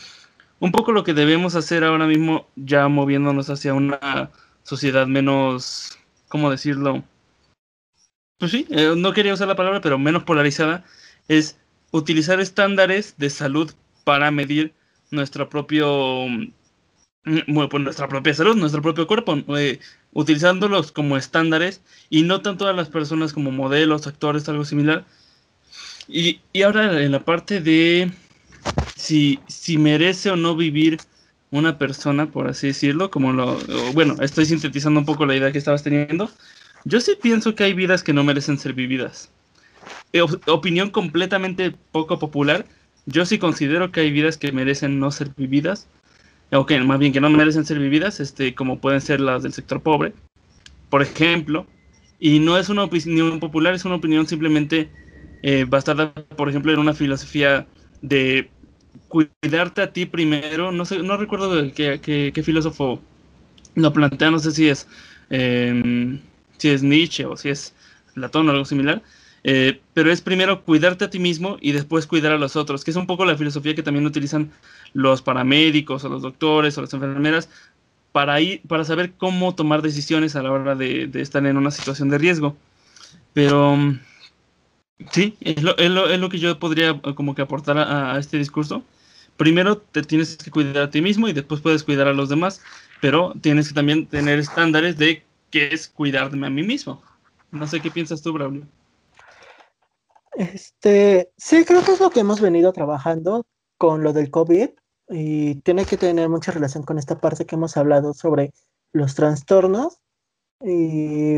Un 0.59 0.71
poco 0.71 0.91
lo 0.91 1.03
que 1.03 1.13
debemos 1.13 1.55
hacer 1.55 1.83
ahora 1.83 2.07
mismo, 2.07 2.47
ya 2.55 2.87
moviéndonos 2.87 3.49
hacia 3.49 3.73
una 3.73 4.31
sociedad 4.63 5.05
menos, 5.07 5.97
¿cómo 6.27 6.49
decirlo? 6.49 7.03
Pues 8.39 8.51
sí, 8.51 8.65
eh, 8.71 8.93
no 8.97 9.13
quería 9.13 9.33
usar 9.33 9.47
la 9.47 9.55
palabra, 9.55 9.81
pero 9.81 9.99
menos 9.99 10.23
polarizada, 10.23 10.83
es 11.27 11.57
utilizar 11.91 12.39
estándares 12.39 13.15
de 13.17 13.29
salud 13.29 13.71
para 14.03 14.31
medir 14.31 14.73
nuestro 15.11 15.49
propio 15.49 16.25
mm, 17.25 17.67
pues 17.69 17.83
nuestra 17.83 18.07
propia 18.07 18.33
salud, 18.33 18.55
nuestro 18.55 18.81
propio 18.81 19.07
cuerpo, 19.07 19.37
eh, 19.57 19.79
utilizándolos 20.13 20.91
como 20.91 21.17
estándares 21.17 21.81
y 22.09 22.23
no 22.23 22.41
tanto 22.41 22.67
a 22.67 22.73
las 22.73 22.89
personas 22.89 23.33
como 23.33 23.51
modelos, 23.51 24.07
actores, 24.07 24.47
algo 24.49 24.65
similar. 24.65 25.05
Y, 26.07 26.41
ahora 26.63 27.01
en 27.01 27.11
la 27.11 27.23
parte 27.23 27.61
de 27.61 28.11
si, 28.95 29.39
si 29.47 29.77
merece 29.77 30.31
o 30.31 30.35
no 30.35 30.55
vivir 30.55 30.97
una 31.51 31.77
persona, 31.77 32.25
por 32.25 32.47
así 32.47 32.67
decirlo, 32.67 33.11
como 33.11 33.31
lo, 33.31 33.59
bueno, 33.93 34.15
estoy 34.21 34.45
sintetizando 34.45 34.99
un 34.99 35.05
poco 35.05 35.25
la 35.25 35.35
idea 35.35 35.51
que 35.51 35.59
estabas 35.59 35.83
teniendo. 35.83 36.29
Yo 36.83 36.99
sí 36.99 37.13
pienso 37.21 37.55
que 37.55 37.63
hay 37.63 37.73
vidas 37.73 38.03
que 38.03 38.11
no 38.11 38.23
merecen 38.23 38.57
ser 38.57 38.73
vividas. 38.73 39.29
Eh, 40.13 40.21
opinión 40.47 40.89
completamente 40.89 41.75
poco 41.91 42.19
popular, 42.19 42.65
yo 43.05 43.25
sí 43.25 43.37
considero 43.37 43.91
que 43.91 44.01
hay 44.01 44.11
vidas 44.11 44.37
que 44.37 44.51
merecen 44.51 44.99
no 44.99 45.11
ser 45.11 45.29
vividas, 45.35 45.87
o 46.51 46.65
más 46.85 46.99
bien 46.99 47.11
que 47.11 47.21
no 47.21 47.29
merecen 47.29 47.65
ser 47.65 47.79
vividas, 47.79 48.19
este, 48.19 48.53
como 48.53 48.79
pueden 48.79 49.01
ser 49.01 49.19
las 49.19 49.43
del 49.43 49.53
sector 49.53 49.81
pobre, 49.81 50.13
por 50.89 51.01
ejemplo, 51.01 51.65
y 52.19 52.39
no 52.39 52.57
es 52.57 52.69
una 52.69 52.83
opinión 52.83 53.39
popular, 53.39 53.73
es 53.73 53.85
una 53.85 53.95
opinión 53.95 54.27
simplemente 54.27 54.89
eh, 55.41 55.65
basada, 55.67 56.13
por 56.13 56.49
ejemplo, 56.49 56.71
en 56.71 56.79
una 56.79 56.93
filosofía 56.93 57.67
de 58.01 58.49
cuidarte 59.07 59.81
a 59.81 59.91
ti 59.91 60.05
primero, 60.05 60.71
no 60.71 60.85
sé, 60.85 60.99
no 60.99 61.17
recuerdo 61.17 61.71
qué, 61.73 61.99
qué, 62.01 62.43
filósofo 62.43 63.01
lo 63.75 63.91
plantea, 63.91 64.31
no 64.31 64.39
sé 64.39 64.51
si 64.51 64.69
es, 64.69 64.87
em, 65.29 66.19
si 66.57 66.69
es 66.69 66.83
Nietzsche 66.83 67.25
o 67.25 67.35
si 67.35 67.49
es 67.49 67.73
Platón 68.13 68.47
o 68.47 68.51
algo 68.51 68.65
similar, 68.65 69.01
eh, 69.43 69.81
pero 69.93 70.11
es 70.11 70.21
primero 70.21 70.63
cuidarte 70.63 71.05
a 71.05 71.09
ti 71.09 71.19
mismo 71.19 71.57
y 71.59 71.73
después 71.73 72.07
cuidar 72.07 72.31
a 72.31 72.37
los 72.37 72.55
otros, 72.55 72.83
que 72.83 72.91
es 72.91 72.97
un 72.97 73.07
poco 73.07 73.25
la 73.25 73.35
filosofía 73.35 73.75
que 73.75 73.83
también 73.83 74.05
utilizan 74.05 74.51
los 74.93 75.21
paramédicos 75.21 76.03
o 76.03 76.09
los 76.09 76.21
doctores 76.21 76.77
o 76.77 76.81
las 76.81 76.93
enfermeras 76.93 77.49
para, 78.11 78.39
ir, 78.39 78.61
para 78.67 78.85
saber 78.85 79.13
cómo 79.13 79.55
tomar 79.55 79.81
decisiones 79.81 80.35
a 80.35 80.43
la 80.43 80.51
hora 80.51 80.75
de, 80.75 81.09
estar 81.15 81.45
en 81.45 81.57
una 81.57 81.71
situación 81.71 82.09
de 82.09 82.19
riesgo. 82.19 82.55
Pero 83.33 83.77
sí, 85.11 85.35
es 85.41 85.63
lo, 85.63 85.75
es 85.77 86.19
lo, 86.19 86.29
que 86.29 86.39
yo 86.39 86.59
podría 86.59 87.01
como 87.15 87.35
que 87.35 87.41
aportar 87.41 87.77
a, 87.77 88.13
a 88.13 88.19
este 88.19 88.37
discurso. 88.37 88.83
Primero 89.35 89.77
te 89.77 90.03
tienes 90.03 90.37
que 90.37 90.51
cuidar 90.51 90.83
a 90.83 90.89
ti 90.91 91.01
mismo 91.01 91.27
y 91.27 91.33
después 91.33 91.59
puedes 91.59 91.83
cuidar 91.83 92.07
a 92.07 92.13
los 92.13 92.29
demás, 92.29 92.61
pero 93.01 93.33
tienes 93.41 93.67
que 93.67 93.73
también 93.73 94.05
tener 94.05 94.37
estándares 94.37 94.97
de 94.97 95.23
qué 95.49 95.69
es 95.71 95.87
cuidarme 95.87 96.47
a 96.47 96.51
mí 96.51 96.61
mismo. 96.61 97.01
No 97.51 97.67
sé 97.67 97.81
qué 97.81 97.89
piensas 97.89 98.21
tú, 98.21 98.31
Braulio. 98.31 98.67
Este, 100.35 101.31
sí, 101.37 101.65
creo 101.65 101.83
que 101.83 101.93
es 101.93 101.99
lo 101.99 102.09
que 102.09 102.21
hemos 102.21 102.41
venido 102.41 102.73
trabajando 102.73 103.45
con 103.77 104.03
lo 104.03 104.13
del 104.13 104.31
COVID 104.31 104.69
y 105.09 105.55
tiene 105.61 105.85
que 105.85 105.97
tener 105.97 106.29
mucha 106.29 106.51
relación 106.51 106.83
con 106.83 106.97
esta 106.97 107.19
parte 107.19 107.45
que 107.45 107.55
hemos 107.55 107.77
hablado 107.77 108.13
sobre 108.13 108.53
los 108.93 109.15
trastornos 109.15 109.99
y, 110.61 111.35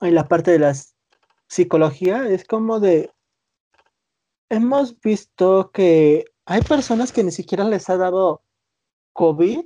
en 0.00 0.14
la 0.14 0.26
parte 0.28 0.50
de 0.50 0.58
la 0.58 0.74
psicología. 1.48 2.28
Es 2.28 2.44
como 2.44 2.80
de, 2.80 3.10
hemos 4.48 4.98
visto 5.00 5.70
que 5.72 6.24
hay 6.46 6.62
personas 6.62 7.12
que 7.12 7.24
ni 7.24 7.30
siquiera 7.30 7.64
les 7.64 7.88
ha 7.90 7.96
dado 7.96 8.42
COVID 9.12 9.64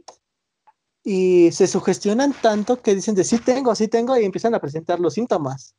y 1.04 1.50
se 1.52 1.66
sugestionan 1.66 2.32
tanto 2.32 2.80
que 2.80 2.94
dicen 2.94 3.14
de 3.14 3.24
sí 3.24 3.38
tengo, 3.38 3.74
sí 3.74 3.88
tengo 3.88 4.16
y 4.16 4.24
empiezan 4.24 4.54
a 4.54 4.60
presentar 4.60 5.00
los 5.00 5.14
síntomas. 5.14 5.74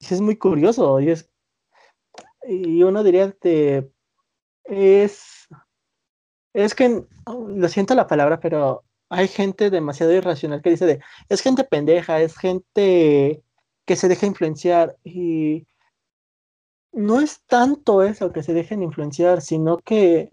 Y 0.00 0.14
es 0.14 0.20
muy 0.20 0.36
curioso 0.36 1.00
y 1.00 1.10
es 1.10 1.30
y 2.48 2.82
uno 2.82 3.02
diría 3.02 3.32
que 3.32 3.90
es, 4.64 5.37
es 6.64 6.74
que, 6.74 7.04
lo 7.26 7.68
siento 7.68 7.94
la 7.94 8.06
palabra, 8.06 8.40
pero 8.40 8.84
hay 9.10 9.28
gente 9.28 9.70
demasiado 9.70 10.12
irracional 10.12 10.62
que 10.62 10.70
dice 10.70 10.86
de, 10.86 11.00
es 11.28 11.40
gente 11.40 11.64
pendeja, 11.64 12.20
es 12.20 12.36
gente 12.36 13.42
que 13.86 13.96
se 13.96 14.08
deja 14.08 14.26
influenciar 14.26 14.96
y 15.04 15.66
no 16.92 17.20
es 17.20 17.42
tanto 17.46 18.02
eso 18.02 18.32
que 18.32 18.42
se 18.42 18.54
dejen 18.54 18.82
influenciar, 18.82 19.40
sino 19.40 19.78
que 19.78 20.30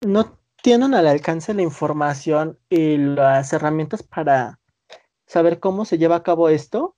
no 0.00 0.38
tienen 0.62 0.94
al 0.94 1.06
alcance 1.06 1.54
la 1.54 1.62
información 1.62 2.58
y 2.68 2.96
las 2.96 3.52
herramientas 3.52 4.02
para 4.02 4.60
saber 5.26 5.60
cómo 5.60 5.84
se 5.84 5.98
lleva 5.98 6.16
a 6.16 6.22
cabo 6.22 6.48
esto. 6.48 6.96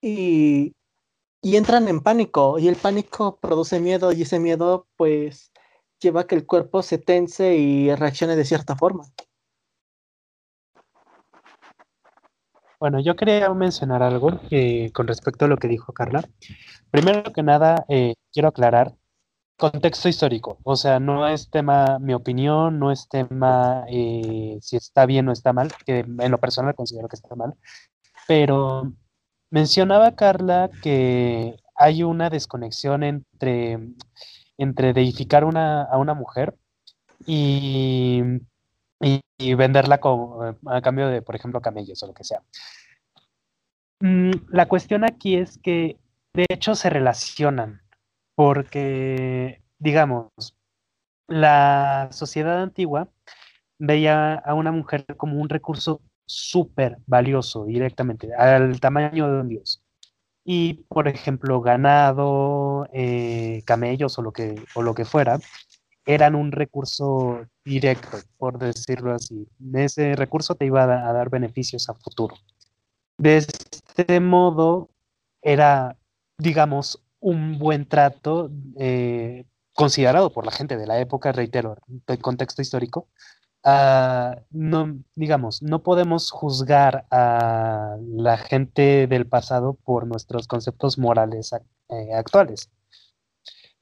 Y 0.00 0.76
y 1.46 1.56
entran 1.56 1.86
en 1.86 2.00
pánico 2.00 2.58
y 2.58 2.66
el 2.66 2.74
pánico 2.74 3.36
produce 3.36 3.78
miedo 3.78 4.10
y 4.10 4.22
ese 4.22 4.40
miedo 4.40 4.88
pues 4.96 5.52
lleva 6.00 6.22
a 6.22 6.26
que 6.26 6.34
el 6.34 6.46
cuerpo 6.46 6.82
se 6.82 6.98
tense 6.98 7.56
y 7.56 7.94
reaccione 7.94 8.36
de 8.36 8.44
cierta 8.44 8.76
forma. 8.76 9.04
Bueno, 12.78 13.00
yo 13.00 13.16
quería 13.16 13.48
mencionar 13.54 14.02
algo 14.02 14.40
con 14.92 15.06
respecto 15.06 15.46
a 15.46 15.48
lo 15.48 15.56
que 15.56 15.68
dijo 15.68 15.92
Carla. 15.92 16.22
Primero 16.90 17.32
que 17.32 17.42
nada, 17.42 17.86
eh, 17.88 18.14
quiero 18.32 18.48
aclarar 18.48 18.94
contexto 19.56 20.08
histórico. 20.08 20.58
O 20.62 20.76
sea, 20.76 21.00
no 21.00 21.26
es 21.26 21.50
tema 21.50 21.98
mi 21.98 22.14
opinión, 22.14 22.78
no 22.78 22.92
es 22.92 23.08
tema 23.08 23.84
eh, 23.88 24.58
si 24.60 24.76
está 24.76 25.06
bien 25.06 25.28
o 25.28 25.32
está 25.32 25.52
mal, 25.52 25.72
que 25.86 26.00
en 26.00 26.30
lo 26.30 26.38
personal 26.38 26.74
considero 26.74 27.08
que 27.08 27.16
está 27.16 27.34
mal. 27.34 27.54
Pero 28.28 28.92
mencionaba 29.50 30.14
Carla 30.14 30.70
que 30.82 31.56
hay 31.74 32.02
una 32.02 32.30
desconexión 32.30 33.02
entre, 33.02 33.78
entre 34.58 34.92
deificar 34.92 35.44
una, 35.44 35.82
a 35.82 35.98
una 35.98 36.14
mujer 36.14 36.54
y, 37.26 38.22
venderla 39.56 40.00
a 40.66 40.82
cambio 40.82 41.08
de, 41.08 41.22
por 41.22 41.36
ejemplo, 41.36 41.60
camellos 41.60 42.02
o 42.02 42.06
lo 42.06 42.14
que 42.14 42.24
sea. 42.24 42.42
Mm, 44.00 44.30
la 44.48 44.66
cuestión 44.66 45.04
aquí 45.04 45.36
es 45.36 45.58
que 45.58 45.98
de 46.34 46.46
hecho 46.50 46.74
se 46.74 46.90
relacionan 46.90 47.82
porque, 48.34 49.62
digamos, 49.78 50.28
la 51.28 52.08
sociedad 52.12 52.62
antigua 52.62 53.08
veía 53.78 54.34
a 54.34 54.54
una 54.54 54.72
mujer 54.72 55.06
como 55.16 55.40
un 55.40 55.48
recurso 55.48 56.00
súper 56.26 56.98
valioso 57.06 57.64
directamente, 57.64 58.34
al 58.34 58.80
tamaño 58.80 59.30
de 59.30 59.40
un 59.40 59.48
dios. 59.48 59.82
Y, 60.48 60.84
por 60.88 61.08
ejemplo, 61.08 61.60
ganado, 61.60 62.88
eh, 62.92 63.62
camellos 63.66 64.16
o 64.18 64.22
lo, 64.22 64.32
que, 64.32 64.54
o 64.76 64.82
lo 64.82 64.94
que 64.94 65.04
fuera, 65.04 65.40
eran 66.06 66.36
un 66.36 66.52
recurso 66.52 67.46
directo, 67.64 68.18
por 68.38 68.58
decirlo 68.58 69.12
así. 69.12 69.48
Ese 69.74 70.14
recurso 70.14 70.54
te 70.54 70.66
iba 70.66 70.84
a, 70.84 71.08
a 71.08 71.12
dar 71.12 71.30
beneficios 71.30 71.88
a 71.88 71.94
futuro. 71.94 72.36
De 73.18 73.38
este 73.38 74.20
modo, 74.20 74.88
era, 75.42 75.96
digamos, 76.38 77.02
un 77.20 77.58
buen 77.58 77.86
trato 77.88 78.50
eh, 78.78 79.44
considerado 79.72 80.30
por 80.32 80.44
la 80.44 80.52
gente 80.52 80.76
de 80.76 80.86
la 80.86 81.00
época, 81.00 81.32
reitero, 81.32 81.76
del 81.86 82.18
contexto 82.20 82.62
histórico. 82.62 83.08
Ah, 83.68 84.42
no, 84.52 84.96
digamos, 85.16 85.60
no 85.60 85.82
podemos 85.82 86.30
juzgar 86.30 87.04
a 87.10 87.96
la 88.00 88.36
gente 88.36 89.08
del 89.08 89.26
pasado 89.26 89.74
por 89.74 90.06
nuestros 90.06 90.46
conceptos 90.46 90.98
morales 90.98 91.52
eh, 91.88 92.14
actuales. 92.14 92.70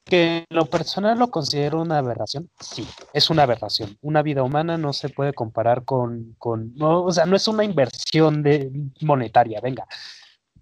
Que 0.03 0.45
lo 0.49 0.65
personal 0.65 1.19
lo 1.19 1.29
considero 1.29 1.83
una 1.83 1.99
aberración, 1.99 2.49
sí, 2.59 2.87
es 3.13 3.29
una 3.29 3.43
aberración. 3.43 3.95
Una 4.01 4.23
vida 4.23 4.41
humana 4.41 4.75
no 4.79 4.91
se 4.91 5.09
puede 5.09 5.33
comparar 5.33 5.85
con, 5.85 6.33
con 6.39 6.73
no, 6.75 7.03
o 7.03 7.11
sea, 7.11 7.27
no 7.27 7.35
es 7.35 7.47
una 7.47 7.63
inversión 7.63 8.41
de, 8.41 8.71
monetaria, 9.01 9.61
venga. 9.61 9.85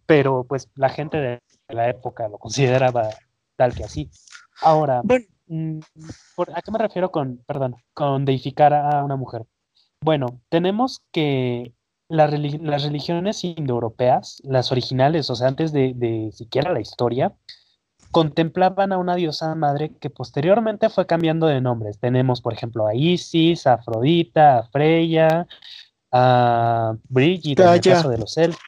Pero 0.05 0.43
pues 0.43 0.67
la 0.75 0.89
gente 0.89 1.15
de 1.15 1.39
la 1.69 1.89
época 1.89 2.27
lo 2.27 2.37
consideraba 2.37 3.07
tal 3.55 3.73
que 3.73 3.85
así. 3.85 4.11
Ahora, 4.61 5.01
¿a 6.53 6.61
qué 6.61 6.71
me 6.71 6.79
refiero 6.79 7.11
con, 7.11 7.37
perdón, 7.45 7.75
con 7.93 8.25
deificar 8.25 8.73
a 8.73 9.03
una 9.03 9.15
mujer? 9.15 9.45
Bueno, 10.01 10.41
tenemos 10.49 11.03
que 11.11 11.73
las 12.09 12.29
religiones 12.29 13.43
indoeuropeas, 13.43 14.41
las 14.43 14.71
originales, 14.71 15.29
o 15.29 15.35
sea, 15.35 15.47
antes 15.47 15.71
de, 15.71 15.93
de, 15.95 16.31
siquiera 16.31 16.71
la 16.71 16.81
historia, 16.81 17.33
contemplaban 18.11 18.91
a 18.91 18.97
una 18.97 19.15
diosa 19.15 19.55
madre 19.55 19.91
que 19.99 20.09
posteriormente 20.11 20.89
fue 20.89 21.07
cambiando 21.07 21.47
de 21.47 21.61
nombres. 21.61 21.99
Tenemos, 21.99 22.41
por 22.41 22.53
ejemplo, 22.53 22.85
a 22.85 22.93
Isis, 22.93 23.65
a 23.65 23.73
Afrodita, 23.73 24.59
a 24.59 24.63
Freya, 24.67 25.47
a 26.11 26.95
Brigitte, 27.09 27.61
en 27.61 27.69
el 27.69 27.81
caso 27.81 28.09
de 28.09 28.19
los 28.19 28.37
elfos. 28.37 28.61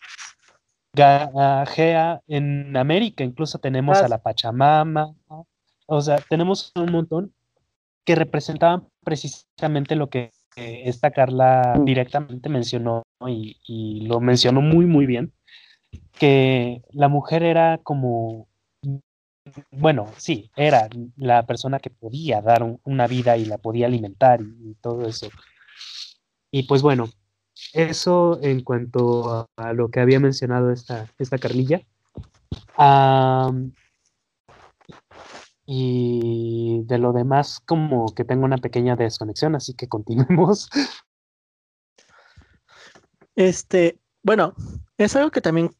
Gea 0.95 2.21
en 2.27 2.75
América, 2.75 3.23
incluso 3.23 3.59
tenemos 3.59 3.97
a 3.99 4.07
la 4.07 4.17
Pachamama, 4.17 5.13
o 5.87 6.01
sea, 6.01 6.17
tenemos 6.29 6.71
un 6.75 6.91
montón 6.91 7.33
que 8.05 8.15
representaban 8.15 8.87
precisamente 9.03 9.95
lo 9.95 10.09
que 10.09 10.31
esta 10.55 11.11
Carla 11.11 11.79
directamente 11.83 12.49
mencionó 12.49 13.03
y, 13.27 13.57
y, 13.67 14.01
lo 14.07 14.21
mencionó 14.21 14.61
muy, 14.61 14.85
muy 14.85 15.05
bien, 15.05 15.33
que 16.17 16.81
la 16.91 17.09
mujer 17.09 17.43
era 17.43 17.79
como, 17.79 18.47
bueno, 19.71 20.07
sí, 20.17 20.49
era 20.55 20.87
la 21.17 21.45
persona 21.45 21.79
que 21.79 21.89
podía 21.89 22.41
dar 22.41 22.63
una 22.83 23.07
vida 23.07 23.37
y 23.37 23.45
la 23.45 23.57
podía 23.57 23.87
alimentar 23.87 24.41
y 24.41 24.75
todo 24.75 25.05
eso. 25.07 25.29
Y 26.51 26.63
pues 26.63 26.81
bueno, 26.81 27.09
eso 27.73 28.39
en 28.41 28.63
cuanto 28.63 29.47
a, 29.57 29.73
lo 29.73 29.89
que 29.89 29.99
había 29.99 30.19
mencionado 30.19 30.71
esta, 30.71 31.07
esta 31.17 31.37
Carlilla. 31.37 31.81
Y 35.65 36.81
de 36.85 36.97
lo 36.97 37.13
demás, 37.13 37.59
como 37.65 38.13
que 38.13 38.23
tengo 38.23 38.45
una 38.45 38.57
pequeña 38.57 38.95
desconexión, 38.95 39.55
así 39.55 39.73
que 39.73 39.87
continuemos. 39.87 40.69
Este, 43.37 43.99
bueno, 44.23 44.55
es 44.97 45.13
algo 45.17 45.29
que 45.29 45.41
también 45.41 45.75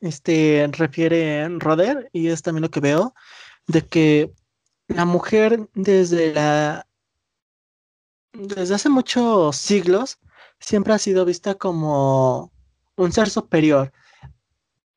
este, 0.00 0.68
refiere 0.70 1.48
Roder, 1.58 2.08
y 2.12 2.28
es 2.28 2.40
también 2.42 2.62
lo 2.62 2.70
que 2.70 2.78
veo, 2.78 3.14
de 3.66 3.84
que 3.84 4.32
la 4.86 5.04
mujer 5.04 5.68
desde 5.74 6.32
la 6.32 6.86
desde 8.32 8.74
hace 8.74 8.88
muchos 8.88 9.56
siglos 9.56 10.18
siempre 10.60 10.94
ha 10.94 10.98
sido 10.98 11.24
vista 11.24 11.54
como 11.54 12.52
un 12.96 13.12
ser 13.12 13.30
superior. 13.30 13.92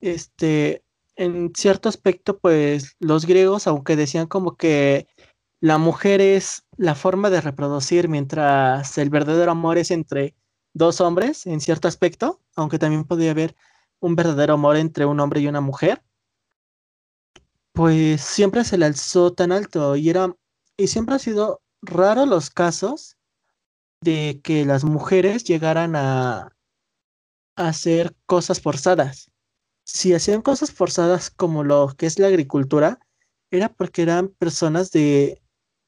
Este, 0.01 0.83
en 1.19 1.51
cierto 1.53 1.89
aspecto, 1.89 2.39
pues 2.39 2.95
los 2.99 3.25
griegos, 3.25 3.67
aunque 3.67 3.97
decían 3.97 4.27
como 4.27 4.55
que 4.55 5.07
la 5.59 5.77
mujer 5.77 6.21
es 6.21 6.63
la 6.77 6.95
forma 6.95 7.29
de 7.29 7.41
reproducir, 7.41 8.07
mientras 8.07 8.97
el 8.97 9.09
verdadero 9.09 9.51
amor 9.51 9.77
es 9.77 9.91
entre 9.91 10.33
dos 10.73 11.01
hombres, 11.01 11.45
en 11.45 11.59
cierto 11.59 11.89
aspecto, 11.89 12.41
aunque 12.55 12.79
también 12.79 13.03
podía 13.03 13.31
haber 13.31 13.55
un 13.99 14.15
verdadero 14.15 14.53
amor 14.53 14.77
entre 14.77 15.05
un 15.05 15.19
hombre 15.19 15.41
y 15.41 15.47
una 15.47 15.59
mujer, 15.59 16.01
pues 17.73 18.21
siempre 18.21 18.63
se 18.63 18.77
le 18.77 18.85
alzó 18.85 19.33
tan 19.33 19.51
alto 19.51 19.97
y 19.97 20.09
era, 20.09 20.33
y 20.77 20.87
siempre 20.87 21.15
ha 21.15 21.19
sido 21.19 21.61
raro 21.81 22.25
los 22.25 22.49
casos 22.49 23.17
de 24.01 24.39
que 24.41 24.63
las 24.63 24.85
mujeres 24.85 25.43
llegaran 25.43 25.97
a, 25.97 26.55
hacer 27.57 28.15
cosas 28.25 28.61
forzadas. 28.61 29.29
Si 29.91 30.13
hacían 30.13 30.43
cosas 30.43 30.71
forzadas 30.71 31.31
como 31.31 31.63
lo 31.63 31.95
que 31.97 32.05
es 32.05 32.19
la 32.19 32.27
agricultura, 32.27 32.99
era 33.49 33.69
porque 33.69 34.03
eran 34.03 34.27
personas 34.27 34.91
de 34.91 35.41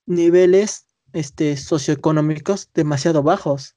niveles 0.07 0.87
este, 1.13 1.55
socioeconómicos 1.55 2.71
demasiado 2.73 3.21
bajos. 3.21 3.75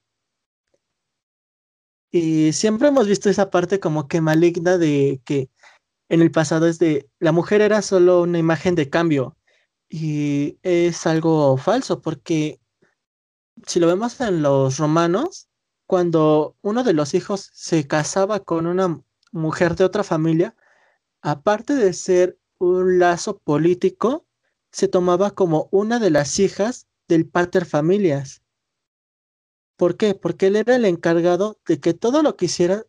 Y 2.10 2.54
siempre 2.54 2.88
hemos 2.88 3.06
visto 3.06 3.28
esa 3.28 3.50
parte 3.50 3.80
como 3.80 4.08
que 4.08 4.22
maligna 4.22 4.78
de 4.78 5.20
que 5.26 5.50
en 6.08 6.22
el 6.22 6.30
pasado 6.30 6.68
es 6.68 6.78
de 6.78 7.06
la 7.18 7.32
mujer 7.32 7.60
era 7.60 7.82
solo 7.82 8.22
una 8.22 8.38
imagen 8.38 8.74
de 8.74 8.88
cambio. 8.88 9.36
Y 9.90 10.58
es 10.62 11.06
algo 11.06 11.58
falso 11.58 12.00
porque 12.00 12.60
si 13.66 13.78
lo 13.78 13.88
vemos 13.88 14.18
en 14.22 14.40
los 14.40 14.78
romanos, 14.78 15.48
cuando 15.86 16.56
uno 16.62 16.82
de 16.82 16.94
los 16.94 17.12
hijos 17.12 17.50
se 17.52 17.86
casaba 17.86 18.40
con 18.40 18.66
una 18.66 19.04
mujer 19.34 19.74
de 19.76 19.84
otra 19.84 20.04
familia, 20.04 20.56
aparte 21.20 21.74
de 21.74 21.92
ser 21.92 22.38
un 22.58 22.98
lazo 22.98 23.38
político, 23.38 24.26
se 24.72 24.88
tomaba 24.88 25.32
como 25.32 25.68
una 25.72 25.98
de 25.98 26.10
las 26.10 26.38
hijas 26.38 26.86
del 27.08 27.28
pater 27.28 27.66
familias. 27.66 28.42
¿Por 29.76 29.96
qué? 29.96 30.14
Porque 30.14 30.46
él 30.46 30.56
era 30.56 30.76
el 30.76 30.84
encargado 30.84 31.58
de 31.66 31.80
que 31.80 31.94
todo 31.94 32.22
lo 32.22 32.36
que 32.36 32.46
hiciera 32.46 32.84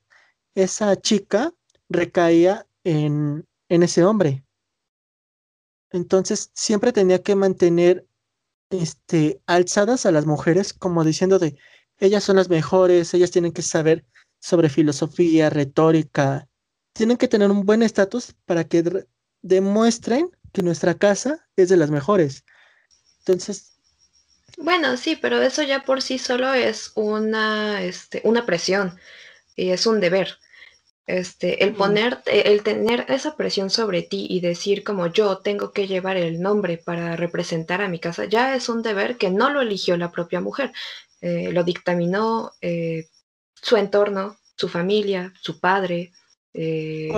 esa 0.54 0.96
chica 0.96 1.54
recaía 1.90 2.68
en, 2.84 3.48
en 3.68 3.84
ese 3.84 4.06
hombre. 4.06 4.46
Entonces 5.92 6.52
siempre 6.54 6.94
tenía 6.94 7.24
que 7.24 7.36
mantener 7.36 8.08
este, 8.70 9.42
alzadas 9.48 10.06
a 10.06 10.12
las 10.12 10.26
mujeres 10.26 10.74
como 10.74 11.04
diciendo 11.04 11.40
de 11.40 11.58
ellas 11.98 12.24
son 12.24 12.36
las 12.36 12.50
mejores, 12.50 13.14
ellas 13.14 13.32
tienen 13.32 13.52
que 13.52 13.62
saber 13.62 14.06
sobre 14.46 14.70
filosofía, 14.70 15.50
retórica, 15.50 16.48
tienen 16.94 17.18
que 17.18 17.28
tener 17.28 17.50
un 17.50 17.66
buen 17.66 17.82
estatus 17.82 18.36
para 18.46 18.64
que 18.64 19.08
demuestren 19.42 20.30
que 20.54 20.62
nuestra 20.62 20.94
casa 20.94 21.48
es 21.56 21.70
de 21.70 21.78
las 21.78 21.90
mejores. 21.90 22.46
Entonces... 23.20 23.80
Bueno, 24.60 24.98
sí, 24.98 25.16
pero 25.16 25.42
eso 25.42 25.64
ya 25.64 25.84
por 25.84 26.04
sí 26.04 26.20
solo 26.20 26.54
es 26.54 26.92
una, 26.94 27.82
este, 27.82 28.22
una 28.24 28.46
presión 28.46 28.96
y 29.56 29.72
es 29.72 29.88
un 29.88 30.00
deber. 30.00 30.38
Este, 31.08 31.64
el 31.64 31.74
poner, 31.74 32.22
el 32.28 32.62
tener 32.62 33.06
esa 33.10 33.36
presión 33.36 33.72
sobre 33.72 34.04
ti 34.04 34.28
y 34.30 34.42
decir 34.42 34.84
como 34.84 35.08
yo 35.08 35.40
tengo 35.40 35.72
que 35.72 35.88
llevar 35.88 36.18
el 36.18 36.40
nombre 36.40 36.78
para 36.78 37.16
representar 37.16 37.82
a 37.82 37.90
mi 37.90 38.00
casa, 38.00 38.26
ya 38.26 38.56
es 38.56 38.70
un 38.70 38.84
deber 38.84 39.18
que 39.18 39.32
no 39.32 39.50
lo 39.50 39.62
eligió 39.62 39.98
la 39.98 40.12
propia 40.12 40.40
mujer, 40.40 40.72
eh, 41.22 41.52
lo 41.52 41.64
dictaminó 41.64 42.52
eh, 42.62 43.08
su 43.56 43.78
entorno, 43.78 44.38
su 44.56 44.70
familia, 44.70 45.34
su 45.41 45.60
padre. 45.60 46.12
Eh. 46.54 47.10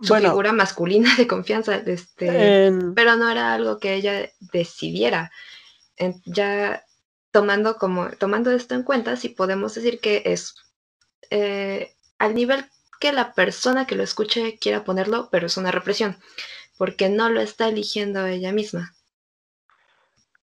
su 0.00 0.14
figura 0.14 0.52
masculina 0.52 1.14
de 1.16 1.26
confianza, 1.26 1.76
este, 1.76 2.72
pero 2.94 3.16
no 3.16 3.30
era 3.30 3.54
algo 3.54 3.78
que 3.78 3.94
ella 3.94 4.30
decidiera. 4.40 5.30
ya 6.24 6.84
tomando, 7.30 7.76
como, 7.76 8.10
tomando 8.10 8.50
esto 8.50 8.74
en 8.74 8.82
cuenta, 8.82 9.16
sí 9.16 9.30
podemos 9.30 9.74
decir 9.74 10.00
que 10.00 10.22
es 10.26 10.54
eh, 11.30 11.96
al 12.18 12.34
nivel 12.34 12.66
que 13.00 13.12
la 13.12 13.32
persona 13.32 13.86
que 13.86 13.96
lo 13.96 14.04
escuche 14.04 14.58
quiera 14.60 14.84
ponerlo, 14.84 15.28
pero 15.32 15.46
es 15.46 15.56
una 15.56 15.72
represión, 15.72 16.16
porque 16.78 17.08
no 17.08 17.30
lo 17.30 17.40
está 17.40 17.68
eligiendo 17.68 18.24
ella 18.26 18.52
misma. 18.52 18.94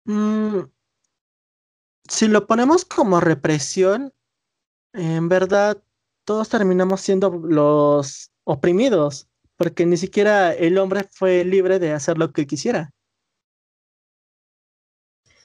Mm, 0.04 0.60
si 2.08 2.28
lo 2.28 2.46
ponemos 2.46 2.84
como 2.84 3.20
represión, 3.20 4.12
en 4.94 5.28
verdad 5.28 5.82
todos 6.24 6.48
terminamos 6.48 7.00
siendo 7.00 7.30
los 7.30 8.30
oprimidos, 8.44 9.28
porque 9.56 9.86
ni 9.86 9.96
siquiera 9.96 10.52
el 10.52 10.78
hombre 10.78 11.08
fue 11.12 11.44
libre 11.44 11.78
de 11.78 11.92
hacer 11.92 12.16
lo 12.16 12.32
que 12.32 12.46
quisiera. 12.46 12.90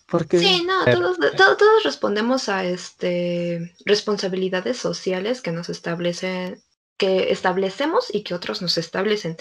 Porque... 0.06 0.40
Sí, 0.40 0.66
no, 0.66 0.86
todos, 0.86 1.18
todos, 1.36 1.84
respondemos 1.84 2.50
a 2.50 2.66
este 2.66 3.76
responsabilidades 3.86 4.78
sociales 4.78 5.42
que 5.42 5.52
nos 5.52 5.70
establecen, 5.70 6.64
que 6.98 7.32
establecemos 7.32 8.14
y 8.14 8.24
que 8.24 8.34
otros 8.34 8.62
nos 8.62 8.78
establecen. 8.78 9.38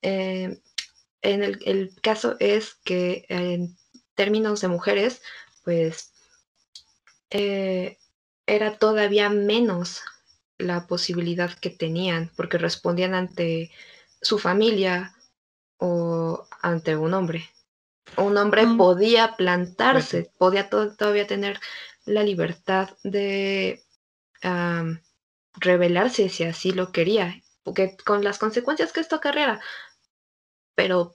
Eh, 0.00 0.60
en 1.20 1.42
el, 1.42 1.58
el, 1.66 1.94
caso 2.00 2.36
es 2.38 2.76
que 2.84 3.26
en 3.28 3.76
términos 4.14 4.60
de 4.60 4.68
mujeres, 4.68 5.20
pues 5.64 6.12
eh, 7.30 7.98
era 8.48 8.78
todavía 8.78 9.28
menos 9.28 10.02
la 10.56 10.86
posibilidad 10.86 11.52
que 11.52 11.70
tenían, 11.70 12.32
porque 12.36 12.58
respondían 12.58 13.14
ante 13.14 13.70
su 14.20 14.38
familia 14.38 15.14
o 15.76 16.48
ante 16.62 16.96
un 16.96 17.14
hombre. 17.14 17.48
Un 18.16 18.36
hombre 18.38 18.66
mm. 18.66 18.76
podía 18.78 19.36
plantarse, 19.36 20.32
podía 20.38 20.68
todavía 20.70 21.26
tener 21.26 21.60
la 22.06 22.22
libertad 22.22 22.90
de 23.04 23.84
rebelarse 25.54 26.28
si 26.28 26.44
así 26.44 26.72
lo 26.72 26.90
quería, 26.90 27.42
porque 27.62 27.96
con 28.04 28.24
las 28.24 28.38
consecuencias 28.38 28.92
que 28.92 29.00
esto 29.00 29.16
acarreara, 29.16 29.60
pero 30.74 31.14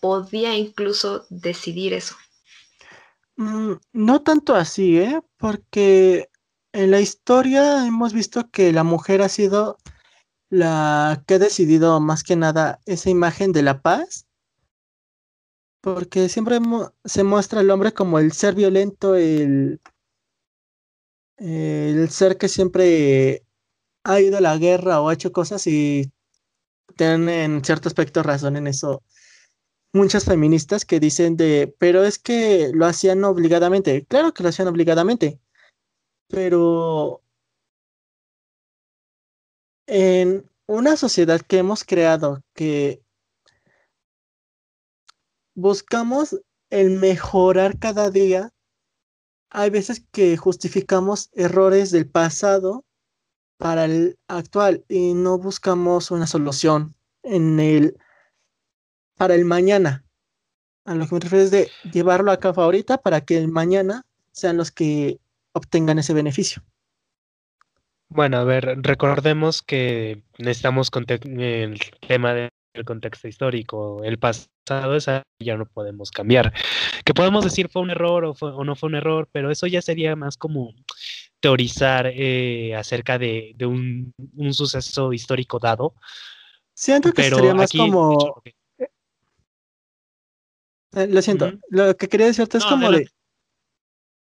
podía 0.00 0.54
incluso 0.54 1.26
decidir 1.28 1.92
eso. 1.92 2.14
Mm, 3.36 3.74
no 3.92 4.22
tanto 4.22 4.54
así, 4.54 4.98
¿eh? 4.98 5.20
Porque 5.38 6.28
en 6.78 6.92
la 6.92 7.00
historia 7.00 7.86
hemos 7.86 8.12
visto 8.12 8.50
que 8.50 8.72
la 8.72 8.84
mujer 8.84 9.20
ha 9.20 9.28
sido 9.28 9.78
la 10.48 11.24
que 11.26 11.34
ha 11.34 11.38
decidido 11.40 11.98
más 12.00 12.22
que 12.22 12.36
nada 12.36 12.80
esa 12.86 13.10
imagen 13.10 13.50
de 13.52 13.62
la 13.62 13.82
paz. 13.82 14.28
Porque 15.80 16.28
siempre 16.28 16.60
se 17.04 17.24
muestra 17.24 17.60
al 17.60 17.70
hombre 17.70 17.92
como 17.92 18.20
el 18.20 18.30
ser 18.30 18.54
violento, 18.54 19.16
el, 19.16 19.80
el 21.38 22.08
ser 22.10 22.38
que 22.38 22.48
siempre 22.48 23.44
ha 24.04 24.20
ido 24.20 24.38
a 24.38 24.40
la 24.40 24.56
guerra 24.56 25.00
o 25.00 25.08
ha 25.08 25.14
hecho 25.14 25.32
cosas 25.32 25.66
y 25.66 26.12
tienen 26.96 27.28
en 27.28 27.64
cierto 27.64 27.88
aspecto 27.88 28.22
razón 28.22 28.56
en 28.56 28.68
eso 28.68 29.02
muchas 29.92 30.24
feministas 30.24 30.84
que 30.84 31.00
dicen 31.00 31.36
de, 31.36 31.74
pero 31.78 32.04
es 32.04 32.18
que 32.18 32.70
lo 32.72 32.86
hacían 32.86 33.24
obligadamente. 33.24 34.04
Claro 34.06 34.32
que 34.32 34.42
lo 34.42 34.50
hacían 34.50 34.68
obligadamente, 34.68 35.40
pero 36.28 37.22
en 39.86 40.48
una 40.66 40.96
sociedad 40.96 41.40
que 41.40 41.58
hemos 41.58 41.82
creado 41.84 42.42
que 42.54 43.02
buscamos 45.54 46.40
el 46.70 46.90
mejorar 46.90 47.78
cada 47.78 48.10
día, 48.10 48.52
hay 49.50 49.70
veces 49.70 50.04
que 50.12 50.36
justificamos 50.36 51.30
errores 51.32 51.90
del 51.90 52.08
pasado 52.08 52.84
para 53.56 53.86
el 53.86 54.18
actual 54.28 54.84
y 54.88 55.14
no 55.14 55.38
buscamos 55.38 56.10
una 56.10 56.26
solución 56.26 56.94
en 57.22 57.58
el 57.58 57.98
para 59.16 59.34
el 59.34 59.44
mañana. 59.44 60.04
A 60.84 60.94
lo 60.94 61.08
que 61.08 61.14
me 61.14 61.20
refiero 61.20 61.44
es 61.44 61.50
de 61.50 61.70
llevarlo 61.92 62.30
a 62.30 62.38
cabo 62.38 62.62
ahorita 62.62 62.98
para 62.98 63.22
que 63.22 63.36
el 63.38 63.48
mañana 63.48 64.06
sean 64.32 64.58
los 64.58 64.70
que 64.70 65.18
obtengan 65.58 65.98
ese 65.98 66.14
beneficio. 66.14 66.62
Bueno, 68.08 68.38
a 68.38 68.44
ver, 68.44 68.78
recordemos 68.80 69.62
que 69.62 70.22
necesitamos 70.38 70.90
el 70.94 71.78
tema 72.06 72.32
del 72.32 72.50
contexto 72.86 73.28
histórico. 73.28 74.02
El 74.02 74.18
pasado 74.18 74.96
es 74.96 75.06
ya 75.40 75.56
no 75.56 75.66
podemos 75.66 76.10
cambiar. 76.10 76.52
Que 77.04 77.12
podemos 77.12 77.44
decir 77.44 77.68
fue 77.68 77.82
un 77.82 77.90
error 77.90 78.24
o, 78.24 78.64
no 78.64 78.76
fue 78.76 78.88
un 78.88 78.94
error, 78.94 79.28
pero 79.30 79.50
eso 79.50 79.66
ya 79.66 79.82
sería 79.82 80.16
más 80.16 80.38
como 80.38 80.74
teorizar 81.40 82.10
eh, 82.12 82.74
acerca 82.74 83.18
de, 83.18 83.54
un, 83.60 84.12
suceso 84.52 85.12
histórico 85.12 85.58
dado. 85.58 85.94
Siento 86.74 87.12
que 87.12 87.24
sería 87.24 87.54
más 87.54 87.72
como... 87.72 88.42
Eh, 90.94 91.06
lo 91.06 91.20
siento, 91.20 91.52
lo 91.68 91.94
que 91.96 92.08
quería 92.08 92.26
decirte 92.26 92.56
es 92.56 92.64
como 92.64 92.90
de. 92.90 93.10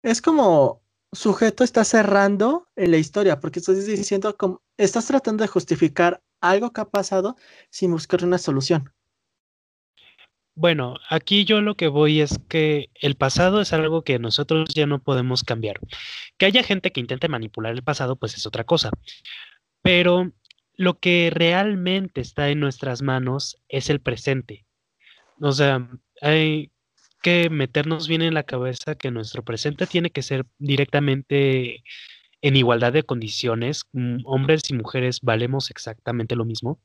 Es 0.03 0.23
como 0.23 0.84
sujeto 1.15 1.65
está 1.65 1.85
cerrando 1.85 2.69
en 2.77 2.91
la 2.91 2.97
historia, 2.99 3.41
porque 3.41 3.59
estás 3.59 3.85
diciendo 3.87 4.37
como 4.37 4.63
estás 4.77 5.07
tratando 5.07 5.43
de 5.43 5.49
justificar 5.49 6.23
algo 6.41 6.73
que 6.73 6.81
ha 6.81 6.91
pasado 6.91 7.37
sin 7.71 7.91
buscar 7.91 8.25
una 8.25 8.39
solución. 8.39 8.93
Bueno, 10.57 10.95
aquí 11.11 11.45
yo 11.45 11.61
lo 11.61 11.77
que 11.77 11.89
voy 11.89 12.21
es 12.21 12.39
que 12.49 12.91
el 12.95 13.17
pasado 13.17 13.61
es 13.61 13.73
algo 13.73 14.05
que 14.05 14.21
nosotros 14.21 14.69
ya 14.73 14.87
no 14.87 15.03
podemos 15.03 15.43
cambiar. 15.43 15.81
Que 16.39 16.47
haya 16.47 16.63
gente 16.63 16.93
que 16.93 17.01
intente 17.01 17.29
manipular 17.29 17.73
el 17.73 17.83
pasado, 17.83 18.17
pues 18.17 18.37
es 18.37 18.47
otra 18.47 18.63
cosa. 18.63 18.91
Pero 19.83 20.33
lo 20.75 20.99
que 21.01 21.31
realmente 21.35 22.21
está 22.21 22.51
en 22.51 22.61
nuestras 22.61 23.03
manos 23.03 23.61
es 23.69 23.91
el 23.91 24.01
presente. 24.01 24.65
O 25.41 25.51
sea, 25.51 25.89
hay 26.21 26.71
que 27.25 27.49
meternos 27.51 28.07
bien 28.07 28.23
en 28.23 28.35
la 28.35 28.45
cabeza 28.45 28.97
que 28.97 29.11
nuestro 29.11 29.43
presente 29.43 29.87
tiene 29.87 30.11
que 30.11 30.23
ser 30.23 30.45
directamente 30.59 31.83
en 32.43 32.57
igualdad 32.57 32.93
de 32.93 33.05
condiciones. 33.05 33.85
Mm, 33.93 34.19
hombres 34.27 34.71
y 34.71 34.75
mujeres 34.75 35.21
valemos 35.23 35.71
exactamente 35.71 36.37
lo 36.37 36.45
mismo. 36.45 36.81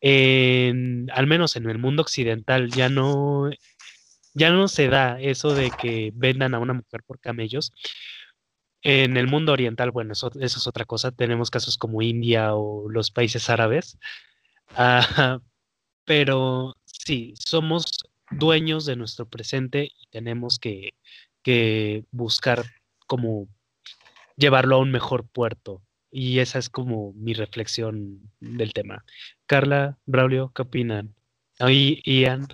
al 0.00 1.26
menos 1.26 1.56
en 1.56 1.68
el 1.70 1.78
mundo 1.78 2.02
occidental 2.02 2.70
ya 2.70 2.88
no, 2.88 3.50
ya 4.34 4.50
no 4.50 4.68
se 4.68 4.88
da 4.88 5.20
eso 5.20 5.54
de 5.54 5.70
que 5.70 6.12
vendan 6.14 6.54
a 6.54 6.60
una 6.60 6.74
mujer 6.74 7.02
por 7.06 7.18
camellos. 7.20 7.72
En 8.82 9.16
el 9.16 9.26
mundo 9.28 9.52
oriental, 9.52 9.90
bueno, 9.90 10.12
eso, 10.12 10.30
es 10.40 10.66
otra 10.66 10.84
cosa. 10.84 11.10
Tenemos 11.12 11.50
casos 11.50 11.78
como 11.78 12.02
India 12.02 12.54
o 12.54 12.88
los 12.90 13.10
países 13.10 13.50
árabes. 13.50 13.98
Ah, 14.76 15.40
pero 16.04 16.76
sí, 16.84 17.34
somos 17.38 17.86
dueños 18.30 18.86
de 18.86 18.96
nuestro 18.96 19.28
presente 19.28 19.84
y 19.84 20.06
tenemos 20.10 20.58
que, 20.58 20.94
buscar 22.10 22.64
como 23.06 23.48
llevarlo 24.36 24.76
a 24.76 24.80
un 24.80 24.90
mejor 24.90 25.26
puerto. 25.28 25.82
Y 26.10 26.38
esa 26.38 26.58
es 26.58 26.70
como 26.70 27.12
mi 27.14 27.34
reflexión 27.34 28.30
del 28.40 28.72
tema. 28.72 29.04
Carla, 29.46 29.98
Braulio, 30.06 30.52
¿qué 30.54 30.62
opinan? 30.62 31.14
Ahí, 31.58 32.00
Ian. 32.04 32.46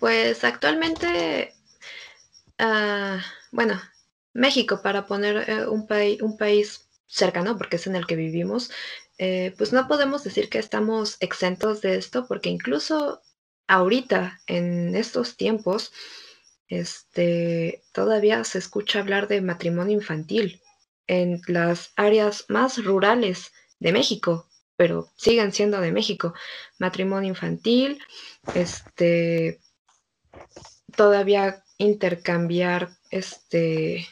Pues 0.00 0.44
actualmente, 0.44 1.54
ah, 2.58 3.20
bueno, 3.52 3.80
México, 4.34 4.82
para 4.82 5.06
poner 5.06 5.48
eh, 5.48 5.66
un, 5.66 5.86
país 5.86 6.20
un 6.20 6.36
país 6.36 6.88
cercano, 7.06 7.56
porque 7.56 7.76
es 7.76 7.86
en 7.86 7.96
el 7.96 8.06
que 8.06 8.16
vivimos, 8.16 8.70
eh, 9.18 9.54
pues 9.56 9.72
no 9.72 9.88
podemos 9.88 10.24
decir 10.24 10.50
que 10.50 10.58
estamos 10.58 11.16
exentos 11.20 11.80
de 11.80 11.96
esto, 11.96 12.26
porque 12.26 12.50
incluso 12.50 13.22
ahorita, 13.66 14.40
en 14.46 14.96
estos 14.96 15.36
tiempos, 15.36 15.92
este, 16.68 17.82
todavía 17.92 18.42
se 18.44 18.58
escucha 18.58 19.00
hablar 19.00 19.28
de 19.28 19.40
matrimonio 19.40 19.94
infantil 19.94 20.60
en 21.06 21.40
las 21.46 21.92
áreas 21.96 22.46
más 22.48 22.82
rurales 22.82 23.52
de 23.78 23.92
México, 23.92 24.48
pero 24.76 25.10
siguen 25.16 25.52
siendo 25.52 25.80
de 25.80 25.92
México. 25.92 26.34
Matrimonio 26.78 27.28
infantil, 27.28 28.00
este, 28.54 29.60
todavía 30.96 31.62
intercambiar, 31.78 32.90
este, 33.10 34.08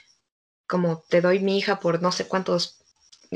como 0.66 1.02
te 1.09 1.20
doy 1.20 1.40
mi 1.40 1.59
hija 1.59 1.80
por 1.80 2.00
no 2.00 2.12
sé 2.12 2.26
cuántos 2.26 2.84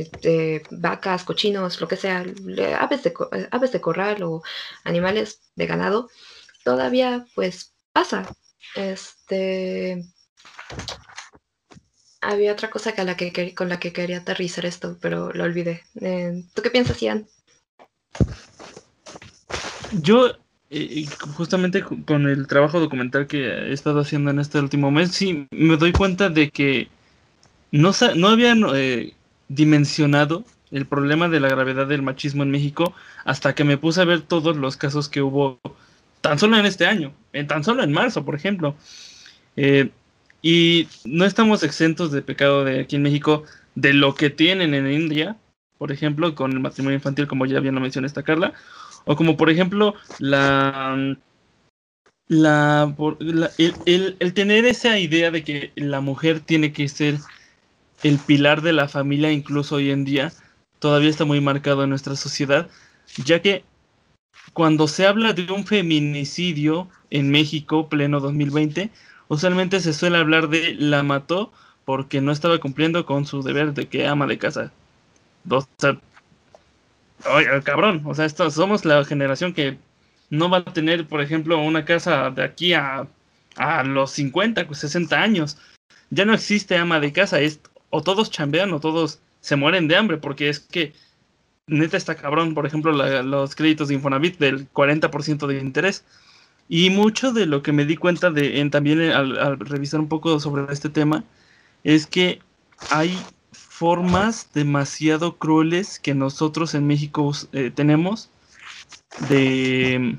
este, 0.00 0.62
vacas, 0.70 1.24
cochinos, 1.24 1.80
lo 1.80 1.88
que 1.88 1.96
sea, 1.96 2.24
aves 2.78 3.02
de, 3.02 3.12
aves 3.50 3.72
de 3.72 3.80
corral 3.80 4.22
o 4.22 4.42
animales 4.84 5.40
de 5.56 5.66
ganado, 5.66 6.08
todavía 6.64 7.26
pues 7.34 7.74
pasa. 7.92 8.28
Este 8.74 10.04
había 12.20 12.52
otra 12.52 12.68
cosa 12.70 12.92
que 12.92 13.04
la 13.04 13.16
que, 13.16 13.54
con 13.54 13.68
la 13.68 13.78
que 13.78 13.92
quería 13.92 14.18
aterrizar 14.18 14.66
esto, 14.66 14.98
pero 15.00 15.32
lo 15.32 15.44
olvidé. 15.44 15.82
Eh, 16.00 16.44
¿Tú 16.54 16.62
qué 16.62 16.70
piensas, 16.70 17.00
Ian? 17.00 17.26
yo, 19.92 20.32
justamente 21.36 21.82
con 21.82 22.28
el 22.28 22.46
trabajo 22.46 22.80
documental 22.80 23.26
que 23.26 23.46
he 23.46 23.72
estado 23.72 24.00
haciendo 24.00 24.30
en 24.30 24.38
este 24.38 24.60
último 24.60 24.90
mes, 24.90 25.12
sí 25.12 25.46
me 25.50 25.76
doy 25.76 25.92
cuenta 25.92 26.28
de 26.28 26.50
que 26.50 26.88
no, 27.70 27.92
no 28.16 28.28
habían 28.28 28.64
eh, 28.74 29.14
dimensionado 29.48 30.44
el 30.70 30.86
problema 30.86 31.28
de 31.28 31.40
la 31.40 31.48
gravedad 31.48 31.86
del 31.86 32.02
machismo 32.02 32.42
en 32.42 32.50
México 32.50 32.94
hasta 33.24 33.54
que 33.54 33.64
me 33.64 33.78
puse 33.78 34.00
a 34.00 34.04
ver 34.04 34.22
todos 34.22 34.56
los 34.56 34.76
casos 34.76 35.08
que 35.08 35.22
hubo 35.22 35.60
tan 36.20 36.38
solo 36.38 36.58
en 36.58 36.66
este 36.66 36.86
año, 36.86 37.12
en 37.32 37.46
tan 37.46 37.64
solo 37.64 37.82
en 37.82 37.92
marzo, 37.92 38.24
por 38.24 38.34
ejemplo. 38.34 38.74
Eh, 39.56 39.90
y 40.42 40.88
no 41.04 41.24
estamos 41.24 41.62
exentos 41.62 42.12
de 42.12 42.22
pecado 42.22 42.64
de 42.64 42.80
aquí 42.80 42.96
en 42.96 43.02
México 43.02 43.44
de 43.74 43.92
lo 43.92 44.14
que 44.14 44.30
tienen 44.30 44.74
en 44.74 44.90
India, 44.90 45.36
por 45.78 45.92
ejemplo, 45.92 46.34
con 46.34 46.52
el 46.52 46.60
matrimonio 46.60 46.96
infantil, 46.96 47.26
como 47.26 47.46
ya 47.46 47.60
bien 47.60 47.74
lo 47.74 47.80
mencionó 47.80 48.06
esta 48.06 48.22
Carla, 48.22 48.52
o 49.04 49.16
como 49.16 49.36
por 49.36 49.50
ejemplo 49.50 49.94
la, 50.18 51.16
la, 52.26 52.94
el, 53.56 54.16
el, 54.18 54.34
tener 54.34 54.64
esa 54.64 54.98
idea 54.98 55.30
de 55.30 55.44
que 55.44 55.72
la 55.76 56.00
mujer 56.00 56.40
tiene 56.40 56.72
que 56.72 56.88
ser 56.88 57.16
el 58.02 58.18
pilar 58.18 58.62
de 58.62 58.72
la 58.72 58.88
familia, 58.88 59.32
incluso 59.32 59.76
hoy 59.76 59.90
en 59.90 60.04
día, 60.04 60.32
todavía 60.78 61.10
está 61.10 61.24
muy 61.24 61.40
marcado 61.40 61.84
en 61.84 61.90
nuestra 61.90 62.16
sociedad, 62.16 62.68
ya 63.24 63.42
que 63.42 63.64
cuando 64.52 64.88
se 64.88 65.06
habla 65.06 65.32
de 65.32 65.50
un 65.52 65.66
feminicidio 65.66 66.88
en 67.10 67.30
México, 67.30 67.88
pleno 67.88 68.20
2020, 68.20 68.90
usualmente 69.28 69.80
se 69.80 69.92
suele 69.92 70.18
hablar 70.18 70.48
de 70.48 70.74
la 70.74 71.02
mató 71.02 71.52
porque 71.84 72.20
no 72.20 72.32
estaba 72.32 72.58
cumpliendo 72.58 73.06
con 73.06 73.26
su 73.26 73.42
deber 73.42 73.74
de 73.74 73.88
que 73.88 74.06
ama 74.06 74.26
de 74.26 74.38
casa. 74.38 74.72
O 75.48 75.66
sea, 75.78 75.98
oye, 77.32 77.46
cabrón, 77.64 78.02
o 78.04 78.14
sea, 78.14 78.26
esto, 78.26 78.50
somos 78.50 78.84
la 78.84 79.04
generación 79.04 79.54
que 79.54 79.78
no 80.30 80.50
va 80.50 80.58
a 80.58 80.64
tener, 80.64 81.06
por 81.06 81.22
ejemplo, 81.22 81.58
una 81.58 81.84
casa 81.84 82.30
de 82.30 82.44
aquí 82.44 82.74
a, 82.74 83.06
a 83.56 83.82
los 83.84 84.10
50, 84.12 84.66
60 84.72 85.20
años. 85.20 85.58
Ya 86.10 86.24
no 86.24 86.34
existe 86.34 86.76
ama 86.76 87.00
de 87.00 87.12
casa, 87.12 87.40
es 87.40 87.60
o 87.90 88.02
todos 88.02 88.30
chambean 88.30 88.72
o 88.72 88.80
todos 88.80 89.20
se 89.40 89.56
mueren 89.56 89.88
de 89.88 89.96
hambre, 89.96 90.18
porque 90.18 90.48
es 90.48 90.60
que 90.60 90.92
neta 91.66 91.96
está 91.96 92.14
cabrón, 92.14 92.54
por 92.54 92.66
ejemplo, 92.66 92.92
los 93.22 93.54
créditos 93.54 93.88
de 93.88 93.94
Infonavit 93.94 94.38
del 94.38 94.70
40% 94.72 95.46
de 95.46 95.58
interés. 95.58 96.04
Y 96.68 96.90
mucho 96.90 97.32
de 97.32 97.46
lo 97.46 97.62
que 97.62 97.72
me 97.72 97.86
di 97.86 97.96
cuenta 97.96 98.30
de 98.30 98.60
en, 98.60 98.70
también 98.70 99.00
al, 99.00 99.58
revisar 99.58 100.00
un 100.00 100.08
poco 100.08 100.38
sobre 100.38 100.70
este 100.72 100.90
tema 100.90 101.24
es 101.82 102.06
que 102.06 102.40
hay 102.90 103.16
formas 103.52 104.50
demasiado 104.52 105.36
crueles 105.38 105.98
que 105.98 106.14
nosotros 106.14 106.74
en 106.74 106.86
México 106.86 107.32
eh, 107.52 107.70
tenemos 107.74 108.28
de, 109.30 110.18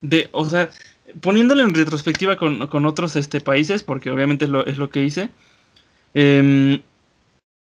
de, 0.00 0.28
o 0.32 0.48
sea, 0.48 0.70
poniéndolo 1.20 1.62
en 1.62 1.74
retrospectiva 1.74 2.36
con, 2.36 2.66
con 2.68 2.86
otros 2.86 3.16
este, 3.16 3.40
países, 3.40 3.82
porque 3.82 4.10
obviamente 4.10 4.46
es 4.66 4.78
lo 4.78 4.90
que 4.90 5.04
hice, 5.04 5.30
eh, 6.18 6.80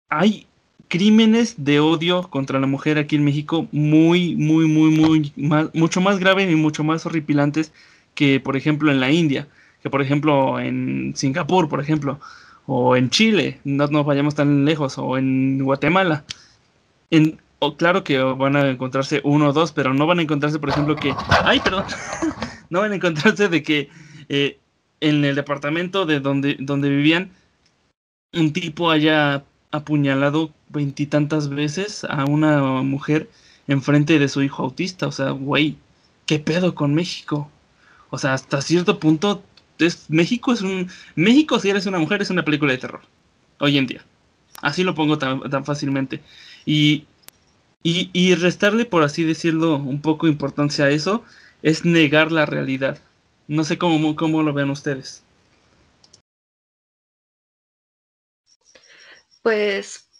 hay 0.08 0.48
crímenes 0.88 1.54
de 1.56 1.78
odio 1.78 2.28
contra 2.28 2.58
la 2.58 2.66
mujer 2.66 2.98
aquí 2.98 3.14
en 3.14 3.22
México 3.22 3.68
muy, 3.70 4.34
muy, 4.34 4.66
muy, 4.66 4.90
muy, 4.90 5.32
mucho 5.72 6.00
más 6.00 6.18
graves 6.18 6.50
y 6.50 6.56
mucho 6.56 6.82
más 6.82 7.06
horripilantes 7.06 7.72
que, 8.16 8.40
por 8.40 8.56
ejemplo, 8.56 8.90
en 8.90 8.98
la 8.98 9.12
India, 9.12 9.46
que, 9.84 9.88
por 9.88 10.02
ejemplo, 10.02 10.58
en 10.58 11.12
Singapur, 11.14 11.68
por 11.68 11.80
ejemplo, 11.80 12.18
o 12.66 12.96
en 12.96 13.08
Chile, 13.08 13.60
no 13.62 13.86
nos 13.86 14.04
vayamos 14.04 14.34
tan 14.34 14.64
lejos, 14.64 14.98
o 14.98 15.16
en 15.16 15.62
Guatemala. 15.62 16.24
En, 17.10 17.38
o 17.60 17.76
claro 17.76 18.02
que 18.02 18.18
van 18.18 18.56
a 18.56 18.68
encontrarse 18.68 19.20
uno 19.22 19.50
o 19.50 19.52
dos, 19.52 19.70
pero 19.70 19.94
no 19.94 20.08
van 20.08 20.18
a 20.18 20.22
encontrarse, 20.22 20.58
por 20.58 20.70
ejemplo, 20.70 20.96
que, 20.96 21.14
ay, 21.44 21.60
perdón, 21.60 21.84
no 22.68 22.80
van 22.80 22.90
a 22.90 22.96
encontrarse 22.96 23.48
de 23.48 23.62
que 23.62 23.88
eh, 24.28 24.58
en 25.00 25.24
el 25.24 25.36
departamento 25.36 26.04
de 26.04 26.18
donde, 26.18 26.56
donde 26.58 26.88
vivían, 26.88 27.30
un 28.32 28.52
tipo 28.52 28.90
haya 28.90 29.44
apuñalado 29.70 30.52
veintitantas 30.68 31.48
veces 31.48 32.04
a 32.04 32.24
una 32.24 32.82
mujer 32.82 33.28
enfrente 33.68 34.18
de 34.18 34.28
su 34.28 34.42
hijo 34.42 34.62
autista. 34.62 35.06
O 35.06 35.12
sea, 35.12 35.30
güey, 35.30 35.76
¿qué 36.26 36.38
pedo 36.38 36.74
con 36.74 36.94
México? 36.94 37.50
O 38.10 38.18
sea, 38.18 38.34
hasta 38.34 38.60
cierto 38.60 38.98
punto, 38.98 39.42
es, 39.78 40.06
México 40.08 40.52
es 40.52 40.62
un. 40.62 40.88
México, 41.14 41.58
si 41.58 41.70
eres 41.70 41.86
una 41.86 41.98
mujer, 41.98 42.22
es 42.22 42.30
una 42.30 42.44
película 42.44 42.72
de 42.72 42.78
terror. 42.78 43.02
Hoy 43.58 43.78
en 43.78 43.86
día. 43.86 44.04
Así 44.62 44.84
lo 44.84 44.94
pongo 44.94 45.18
tan, 45.18 45.40
tan 45.48 45.64
fácilmente. 45.64 46.20
Y, 46.66 47.04
y, 47.82 48.10
y 48.12 48.34
restarle, 48.34 48.84
por 48.84 49.02
así 49.02 49.24
decirlo, 49.24 49.76
un 49.76 50.00
poco 50.00 50.28
importancia 50.28 50.86
a 50.86 50.90
eso 50.90 51.24
es 51.62 51.84
negar 51.84 52.32
la 52.32 52.46
realidad. 52.46 52.98
No 53.48 53.64
sé 53.64 53.78
cómo, 53.78 54.16
cómo 54.16 54.42
lo 54.42 54.52
vean 54.52 54.70
ustedes. 54.70 55.22
Pues, 59.42 60.10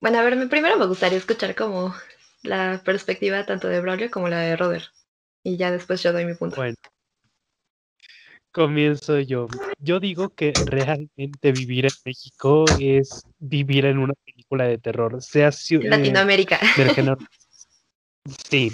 bueno, 0.00 0.18
a 0.18 0.22
ver, 0.22 0.48
primero 0.48 0.78
me 0.78 0.86
gustaría 0.86 1.18
escuchar 1.18 1.54
como 1.54 1.94
la 2.42 2.80
perspectiva 2.84 3.46
tanto 3.46 3.68
de 3.68 3.80
Braulio 3.80 4.10
como 4.10 4.28
la 4.28 4.40
de 4.40 4.56
Roder. 4.56 4.84
Y 5.42 5.56
ya 5.56 5.70
después 5.70 6.02
yo 6.02 6.12
doy 6.12 6.24
mi 6.24 6.34
punto. 6.34 6.56
Bueno, 6.56 6.76
comienzo 8.54 9.18
yo. 9.20 9.48
Yo 9.78 10.00
digo 10.00 10.30
que 10.30 10.52
realmente 10.64 11.52
vivir 11.52 11.86
en 11.86 11.92
México 12.04 12.70
es 12.78 13.26
vivir 13.38 13.84
en 13.84 13.98
una 13.98 14.14
película 14.24 14.64
de 14.64 14.78
terror, 14.78 15.20
sea 15.20 15.48
eh, 15.48 15.80
Latinoamérica. 15.82 16.60
Sí. 18.48 18.72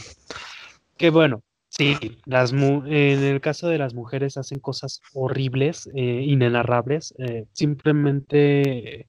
Que 0.97 1.11
bueno, 1.11 1.43
sí, 1.68 2.20
las 2.24 2.53
en 2.53 3.24
el 3.24 3.41
caso 3.41 3.68
de 3.68 3.78
las 3.78 3.95
mujeres 3.95 4.37
hacen 4.37 4.61
cosas 4.61 5.01
horribles, 5.12 5.91
eh, 5.93 6.22
inenarrables. 6.24 7.12
Eh, 7.18 7.47
simplemente 7.53 9.09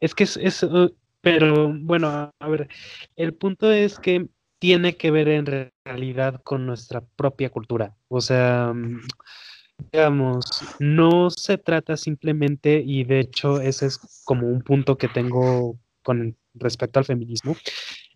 es 0.00 0.14
que 0.14 0.24
es, 0.24 0.62
uh, 0.62 0.94
pero 1.20 1.72
bueno, 1.74 2.32
a 2.38 2.48
ver, 2.48 2.68
el 3.16 3.34
punto 3.34 3.70
es 3.72 3.98
que 3.98 4.28
tiene 4.58 4.96
que 4.96 5.10
ver 5.10 5.28
en 5.28 5.70
realidad 5.84 6.40
con 6.42 6.66
nuestra 6.66 7.00
propia 7.16 7.50
cultura. 7.50 7.96
O 8.08 8.20
sea, 8.20 8.72
mm, 8.74 9.00
digamos, 9.92 10.62
no 10.80 11.30
se 11.30 11.58
trata 11.58 11.96
simplemente, 11.96 12.82
y 12.84 13.04
de 13.04 13.20
hecho 13.20 13.60
ese 13.60 13.86
es 13.86 14.22
como 14.24 14.48
un 14.48 14.62
punto 14.62 14.98
que 14.98 15.08
tengo 15.08 15.78
con 16.02 16.36
respecto 16.54 16.98
al 16.98 17.04
feminismo, 17.04 17.56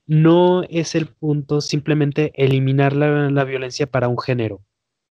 no 0.06 0.62
es 0.68 0.94
el 0.94 1.06
punto 1.06 1.60
simplemente 1.60 2.32
eliminar 2.34 2.94
la, 2.94 3.30
la 3.30 3.44
violencia 3.44 3.86
para 3.86 4.08
un 4.08 4.18
género, 4.18 4.62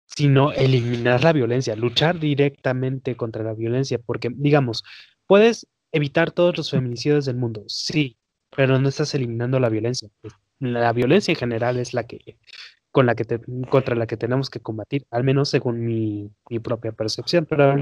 sino 0.07 0.53
eliminar 0.53 1.23
la 1.25 1.33
violencia, 1.33 1.77
luchar 1.77 2.19
directamente 2.19 3.16
contra 3.16 3.43
la 3.45 3.55
violencia, 3.55 3.99
porque 3.99 4.31
digamos, 4.33 4.85
puedes 5.27 5.66
evitar 5.93 6.30
todos 6.30 6.57
los 6.57 6.70
feminicidios 6.70 7.24
del 7.24 7.36
mundo, 7.36 7.64
sí, 7.68 8.18
pero 8.55 8.78
no 8.78 8.89
estás 8.89 9.14
eliminando 9.14 9.61
la 9.61 9.68
violencia. 9.68 10.09
La 10.61 10.93
violencia 10.93 11.32
en 11.32 11.39
general 11.39 11.78
es 11.78 11.95
la 11.95 12.07
que 12.07 12.39
con 12.91 13.07
la 13.07 13.14
que 13.14 13.41
contra 13.70 13.95
la 13.95 14.07
que 14.07 14.16
tenemos 14.16 14.51
que 14.51 14.61
combatir, 14.61 15.07
al 15.11 15.24
menos 15.24 15.51
según 15.51 15.84
mi, 15.84 16.30
propia 16.62 16.93
percepción, 16.93 17.47
pero 17.47 17.76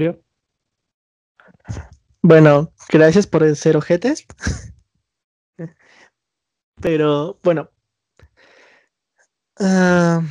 Bueno, 2.21 2.73
gracias 2.89 3.25
por 3.27 3.55
ser 3.55 3.77
ojetes. 3.77 4.25
Pero 6.81 7.39
bueno. 7.43 7.71
Ah, 9.59 10.21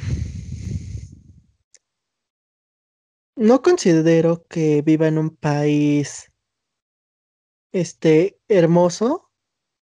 no 3.35 3.63
considero 3.63 4.47
que 4.49 4.83
viva 4.83 5.09
en 5.09 5.19
un 5.19 5.37
país 5.37 6.33
este, 7.81 8.39
hermoso, 8.49 9.31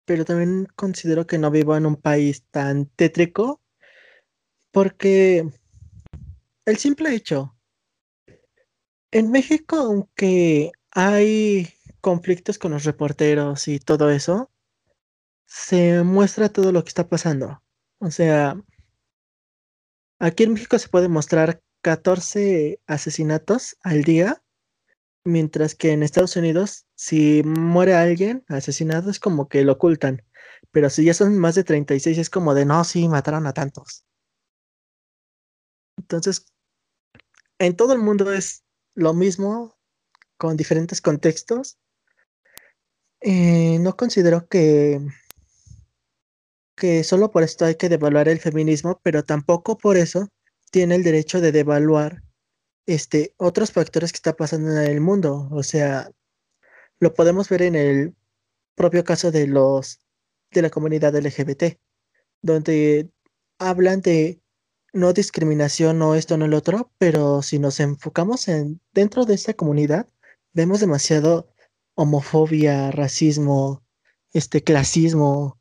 pero 0.04 0.24
también 0.24 0.66
considero 0.76 1.26
que 1.26 1.38
no 1.38 1.50
vivo 1.50 1.76
en 1.76 1.86
un 1.86 1.96
país 1.96 2.44
tan 2.50 2.86
tétrico, 2.86 3.62
porque 4.70 5.48
el 6.66 6.76
simple 6.76 7.14
hecho, 7.14 7.56
en 9.10 9.30
México, 9.30 9.76
aunque 9.76 10.72
hay 10.90 11.68
conflictos 12.00 12.58
con 12.58 12.72
los 12.72 12.84
reporteros 12.84 13.66
y 13.66 13.78
todo 13.78 14.10
eso, 14.10 14.50
se 15.46 16.02
muestra 16.02 16.48
todo 16.50 16.72
lo 16.72 16.84
que 16.84 16.88
está 16.88 17.08
pasando. 17.08 17.62
O 17.98 18.10
sea, 18.10 18.62
aquí 20.18 20.44
en 20.44 20.52
México 20.52 20.78
se 20.78 20.88
puede 20.88 21.08
mostrar 21.08 21.62
14 21.82 22.80
asesinatos 22.86 23.76
al 23.82 24.04
día 24.04 24.42
Mientras 25.24 25.74
que 25.74 25.92
en 25.92 26.02
Estados 26.02 26.36
Unidos, 26.36 26.86
si 26.94 27.42
muere 27.44 27.94
alguien 27.94 28.44
asesinado, 28.48 29.10
es 29.10 29.20
como 29.20 29.48
que 29.48 29.64
lo 29.64 29.72
ocultan. 29.72 30.22
Pero 30.70 30.88
si 30.90 31.04
ya 31.04 31.14
son 31.14 31.38
más 31.38 31.54
de 31.54 31.64
36, 31.64 32.18
es 32.18 32.30
como 32.30 32.54
de 32.54 32.64
no, 32.64 32.84
sí, 32.84 33.08
mataron 33.08 33.46
a 33.46 33.52
tantos. 33.52 34.04
Entonces, 35.98 36.46
en 37.58 37.76
todo 37.76 37.92
el 37.92 37.98
mundo 37.98 38.32
es 38.32 38.64
lo 38.94 39.12
mismo, 39.12 39.76
con 40.38 40.56
diferentes 40.56 41.00
contextos. 41.02 41.78
Eh, 43.20 43.78
no 43.80 43.96
considero 43.96 44.48
que, 44.48 45.00
que 46.74 47.04
solo 47.04 47.30
por 47.30 47.42
esto 47.42 47.66
hay 47.66 47.74
que 47.74 47.90
devaluar 47.90 48.28
el 48.28 48.40
feminismo, 48.40 49.00
pero 49.02 49.22
tampoco 49.22 49.76
por 49.76 49.98
eso 49.98 50.28
tiene 50.70 50.94
el 50.94 51.02
derecho 51.02 51.42
de 51.42 51.52
devaluar 51.52 52.22
este, 52.90 53.34
otros 53.36 53.70
factores 53.70 54.12
que 54.12 54.16
está 54.16 54.34
pasando 54.34 54.72
en 54.72 54.78
el 54.78 55.00
mundo. 55.00 55.48
O 55.52 55.62
sea, 55.62 56.10
lo 56.98 57.14
podemos 57.14 57.48
ver 57.48 57.62
en 57.62 57.76
el 57.76 58.16
propio 58.74 59.04
caso 59.04 59.30
de 59.30 59.46
los 59.46 60.00
de 60.50 60.62
la 60.62 60.70
comunidad 60.70 61.14
LGBT, 61.14 61.78
donde 62.42 63.08
hablan 63.58 64.00
de 64.00 64.42
no 64.92 65.12
discriminación, 65.12 66.00
no 66.00 66.16
esto, 66.16 66.36
no 66.36 66.46
el 66.46 66.54
otro, 66.54 66.92
pero 66.98 67.42
si 67.42 67.60
nos 67.60 67.78
enfocamos 67.78 68.48
en 68.48 68.80
dentro 68.92 69.24
de 69.24 69.34
esta 69.34 69.54
comunidad, 69.54 70.08
vemos 70.52 70.80
demasiado 70.80 71.52
homofobia, 71.94 72.90
racismo, 72.90 73.84
este 74.32 74.64
clasismo. 74.64 75.60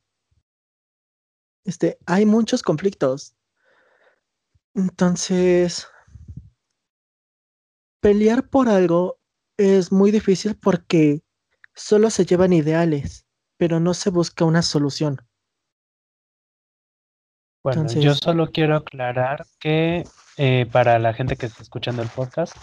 Este, 1.64 2.00
hay 2.08 2.26
muchos 2.26 2.64
conflictos. 2.64 3.36
Entonces, 4.74 5.86
pelear 8.00 8.50
por 8.50 8.70
algo 8.70 9.18
es 9.58 9.92
muy 9.92 10.12
difícil 10.12 10.56
porque 10.56 11.22
solo 11.76 12.10
se 12.10 12.26
llevan 12.26 12.54
ideales, 12.54 13.26
pero 13.58 13.80
no 13.80 13.94
se 13.94 14.10
busca 14.10 14.46
una 14.46 14.62
solución. 14.62 15.22
Bueno, 17.64 17.88
yo 17.88 18.16
solo 18.16 18.52
quiero 18.52 18.78
aclarar 18.78 19.46
que 19.60 20.06
eh, 20.38 20.66
para 20.72 20.98
la 20.98 21.14
gente 21.14 21.36
que 21.36 21.48
está 21.48 21.62
escuchando 21.62 22.02
el 22.02 22.08
podcast, 22.08 22.56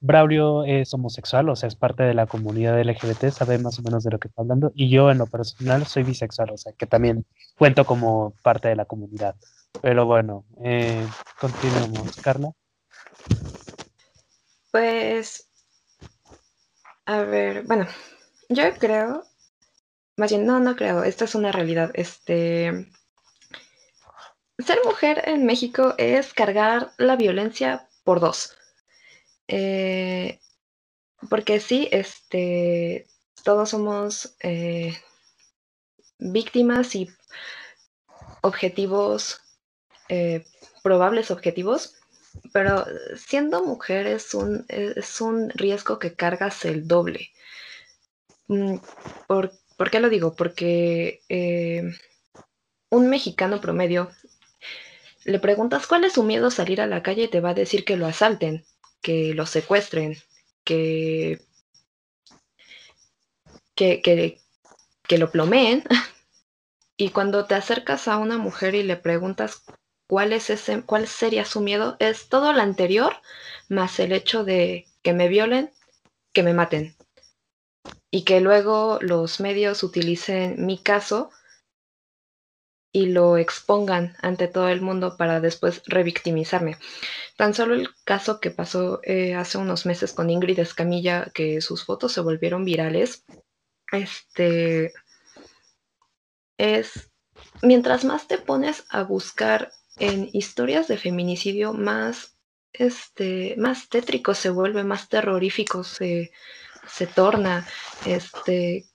Braulio 0.00 0.64
es 0.64 0.94
homosexual, 0.94 1.48
o 1.48 1.56
sea, 1.56 1.66
es 1.66 1.74
parte 1.74 2.04
de 2.04 2.14
la 2.14 2.26
comunidad 2.26 2.80
LGBT, 2.80 3.30
sabe 3.30 3.58
más 3.58 3.78
o 3.78 3.82
menos 3.82 4.04
de 4.04 4.10
lo 4.10 4.18
que 4.18 4.28
está 4.28 4.42
hablando, 4.42 4.70
y 4.74 4.90
yo 4.90 5.10
en 5.10 5.18
lo 5.18 5.26
personal 5.26 5.86
soy 5.86 6.04
bisexual, 6.04 6.50
o 6.50 6.56
sea, 6.56 6.72
que 6.72 6.86
también 6.86 7.24
cuento 7.56 7.84
como 7.84 8.34
parte 8.42 8.68
de 8.68 8.76
la 8.76 8.84
comunidad. 8.84 9.34
Pero 9.82 10.06
bueno, 10.06 10.44
eh, 10.62 11.04
continuemos, 11.40 12.16
Carla. 12.16 12.52
Pues, 14.74 15.48
a 17.06 17.20
ver, 17.22 17.62
bueno, 17.62 17.86
yo 18.48 18.74
creo, 18.76 19.22
más 20.16 20.30
bien, 20.32 20.46
no, 20.46 20.58
no 20.58 20.74
creo, 20.74 21.04
esta 21.04 21.26
es 21.26 21.36
una 21.36 21.52
realidad, 21.52 21.92
este 21.94 22.90
ser 24.58 24.80
mujer 24.84 25.22
en 25.28 25.46
México 25.46 25.94
es 25.96 26.34
cargar 26.34 26.90
la 26.98 27.14
violencia 27.14 27.88
por 28.02 28.18
dos. 28.18 28.56
Eh, 29.46 30.40
porque 31.30 31.60
sí, 31.60 31.88
este, 31.92 33.06
todos 33.44 33.70
somos 33.70 34.34
eh, 34.40 35.00
víctimas 36.18 36.96
y 36.96 37.08
objetivos, 38.40 39.40
eh, 40.08 40.44
probables 40.82 41.30
objetivos, 41.30 41.94
pero 42.52 42.84
siendo 43.16 43.64
mujer 43.64 44.06
es 44.06 44.34
un, 44.34 44.64
es 44.68 45.20
un 45.20 45.50
riesgo 45.50 45.98
que 45.98 46.14
cargas 46.14 46.64
el 46.64 46.86
doble. 46.86 47.30
Mm, 48.48 48.76
¿Por, 49.26 49.52
¿por 49.76 49.90
qué 49.90 50.00
lo 50.00 50.08
digo? 50.08 50.34
Porque 50.34 51.20
un 52.90 53.08
mexicano 53.08 53.60
promedio 53.60 54.10
le 55.24 55.38
preguntas 55.38 55.86
cuál 55.86 56.04
es 56.04 56.12
su 56.12 56.22
miedo 56.22 56.48
a 56.48 56.50
salir 56.50 56.80
a 56.80 56.86
la 56.86 57.02
calle 57.02 57.24
y 57.24 57.28
te 57.28 57.40
va 57.40 57.50
a 57.50 57.54
decir 57.54 57.84
que 57.84 57.96
lo 57.96 58.06
asalten, 58.06 58.64
que 59.00 59.34
lo 59.34 59.46
secuestren, 59.46 60.16
que, 60.64 61.40
que, 63.74 64.02
que, 65.08 65.18
lo 65.18 65.30
plomeen. 65.30 65.84
Y 66.96 67.10
cuando 67.10 67.44
te 67.46 67.56
acercas 67.56 68.06
a 68.06 68.18
una 68.18 68.38
mujer 68.38 68.76
y 68.76 68.84
le 68.84 68.94
preguntas 68.94 69.64
cuál 70.06 70.32
es 70.32 70.50
ese, 70.50 70.82
cuál 70.82 71.06
sería 71.06 71.44
su 71.44 71.60
miedo, 71.60 71.96
es 71.98 72.28
todo 72.28 72.52
lo 72.52 72.60
anterior 72.60 73.14
más 73.68 73.98
el 73.98 74.12
hecho 74.12 74.44
de 74.44 74.86
que 75.02 75.12
me 75.12 75.28
violen, 75.28 75.72
que 76.32 76.42
me 76.42 76.54
maten. 76.54 76.96
Y 78.10 78.22
que 78.24 78.40
luego 78.40 78.98
los 79.00 79.40
medios 79.40 79.82
utilicen 79.82 80.64
mi 80.64 80.78
caso 80.78 81.30
y 82.92 83.06
lo 83.06 83.38
expongan 83.38 84.16
ante 84.22 84.46
todo 84.46 84.68
el 84.68 84.80
mundo 84.80 85.16
para 85.16 85.40
después 85.40 85.82
revictimizarme. 85.86 86.78
Tan 87.36 87.52
solo 87.52 87.74
el 87.74 87.88
caso 88.04 88.38
que 88.38 88.52
pasó 88.52 89.00
eh, 89.02 89.34
hace 89.34 89.58
unos 89.58 89.84
meses 89.84 90.12
con 90.12 90.30
Ingrid 90.30 90.60
Escamilla, 90.60 91.30
que 91.34 91.60
sus 91.60 91.84
fotos 91.84 92.12
se 92.12 92.20
volvieron 92.20 92.64
virales, 92.64 93.24
este 93.90 94.92
es 96.56 97.10
mientras 97.62 98.04
más 98.04 98.28
te 98.28 98.38
pones 98.38 98.84
a 98.90 99.02
buscar 99.02 99.72
en 99.98 100.28
historias 100.32 100.88
de 100.88 100.96
feminicidio, 100.96 101.72
más 101.72 102.34
este, 102.74 103.54
más 103.56 103.88
tétrico 103.88 104.34
se 104.34 104.50
vuelve, 104.50 104.84
más 104.84 105.08
terrorífico 105.08 105.84
se, 105.84 106.32
se 106.86 107.06
torna. 107.06 107.66
Este, 108.04 108.86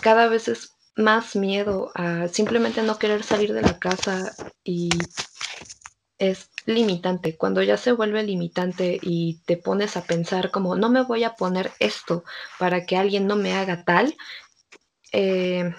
cada 0.00 0.28
vez 0.28 0.48
es 0.48 0.74
más 0.96 1.34
miedo 1.34 1.90
a 1.94 2.28
simplemente 2.28 2.82
no 2.82 2.98
querer 2.98 3.22
salir 3.22 3.52
de 3.52 3.62
la 3.62 3.78
casa 3.78 4.36
y 4.62 4.90
es 6.18 6.50
limitante. 6.66 7.36
Cuando 7.36 7.62
ya 7.62 7.76
se 7.76 7.92
vuelve 7.92 8.22
limitante 8.22 8.98
y 9.00 9.40
te 9.46 9.56
pones 9.56 9.96
a 9.96 10.04
pensar 10.04 10.50
como 10.50 10.76
no 10.76 10.90
me 10.90 11.02
voy 11.02 11.24
a 11.24 11.34
poner 11.34 11.72
esto 11.78 12.24
para 12.58 12.84
que 12.84 12.96
alguien 12.96 13.26
no 13.26 13.36
me 13.36 13.54
haga 13.54 13.84
tal, 13.84 14.14
eh, 15.12 15.72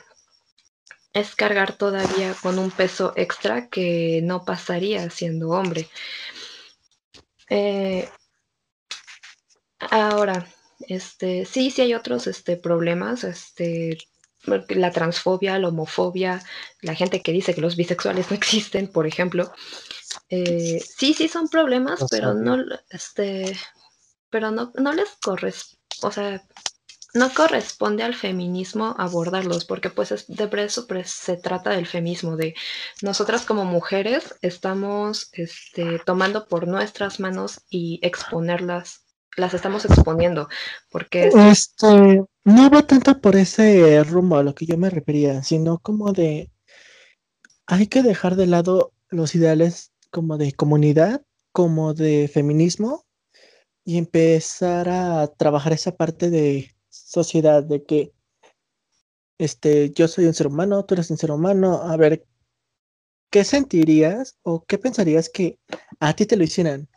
es 1.20 1.36
cargar 1.36 1.74
todavía 1.74 2.34
con 2.42 2.60
un 2.60 2.72
peso 2.72 3.14
extra 3.16 3.68
que 3.70 4.22
no 4.24 4.46
pasaría 4.46 5.10
siendo 5.10 5.50
hombre. 5.50 5.90
Eh, 7.50 8.10
ahora, 9.80 10.48
este, 10.88 11.46
sí, 11.46 11.72
sí 11.72 11.82
hay 11.82 11.94
otros 11.94 12.28
este, 12.28 12.58
problemas. 12.58 13.24
Este, 13.24 13.98
la 14.46 14.92
transfobia, 14.92 15.60
la 15.60 15.68
homofobia, 15.68 16.42
la 16.82 16.96
gente 16.96 17.22
que 17.22 17.32
dice 17.32 17.54
que 17.54 17.62
los 17.62 17.76
bisexuales 17.76 18.30
no 18.30 18.38
existen, 18.38 18.88
por 18.88 19.06
ejemplo. 19.06 19.52
Eh, 20.30 20.80
sí, 20.80 21.14
sí 21.14 21.28
son 21.28 21.50
problemas, 21.50 22.06
pero 22.10 22.34
no, 22.34 22.58
este, 22.90 23.58
pero 24.30 24.52
no, 24.52 24.72
no 24.76 24.94
les 24.94 25.10
corresponde, 25.22 25.80
o 26.04 26.12
sea, 26.12 26.44
no 27.14 27.34
corresponde 27.34 28.04
al 28.04 28.14
feminismo 28.14 28.96
abordarlos, 28.98 29.66
porque 29.66 29.90
pues 29.90 30.26
de 30.28 30.50
eso 30.64 30.88
se 31.06 31.38
trata 31.38 31.72
del 31.72 31.88
feminismo, 31.88 32.36
de 32.36 32.56
nosotras 33.02 33.46
como 33.46 33.66
mujeres 33.66 34.36
estamos 34.42 35.30
este, 35.34 36.00
tomando 36.06 36.48
por 36.48 36.68
nuestras 36.68 37.20
manos 37.20 37.62
y 37.70 38.00
exponerlas 38.04 39.06
las 39.38 39.54
estamos 39.54 39.86
exponiendo, 39.86 40.50
porque... 40.92 41.30
Este, 41.50 42.24
no 42.44 42.70
va 42.70 42.86
tanto 42.86 43.20
por 43.22 43.36
ese 43.36 44.04
rumbo 44.04 44.38
a 44.38 44.44
lo 44.44 44.54
que 44.54 44.66
yo 44.66 44.78
me 44.78 44.90
refería, 44.90 45.44
sino 45.44 45.80
como 45.80 46.12
de... 46.12 46.52
Hay 47.66 47.88
que 47.88 48.02
dejar 48.02 48.36
de 48.36 48.48
lado 48.48 48.92
los 49.10 49.36
ideales 49.36 49.92
como 50.12 50.38
de 50.38 50.52
comunidad, 50.54 51.22
como 51.52 51.94
de 51.94 52.28
feminismo, 52.28 53.06
y 53.86 53.98
empezar 53.98 54.90
a 54.90 55.28
trabajar 55.28 55.74
esa 55.74 55.96
parte 55.96 56.30
de 56.30 56.76
sociedad, 57.10 57.64
de 57.64 57.84
que 57.84 58.14
este, 59.40 59.92
yo 59.92 60.08
soy 60.08 60.26
un 60.26 60.34
ser 60.34 60.48
humano, 60.48 60.86
tú 60.86 60.94
eres 60.94 61.10
un 61.10 61.18
ser 61.18 61.32
humano, 61.32 61.82
a 61.82 61.98
ver, 61.98 62.26
¿qué 63.32 63.44
sentirías 63.44 64.38
o 64.44 64.64
qué 64.66 64.78
pensarías 64.78 65.30
que 65.30 65.58
a 66.00 66.14
ti 66.14 66.26
te 66.26 66.36
lo 66.36 66.44
hicieran? 66.44 66.88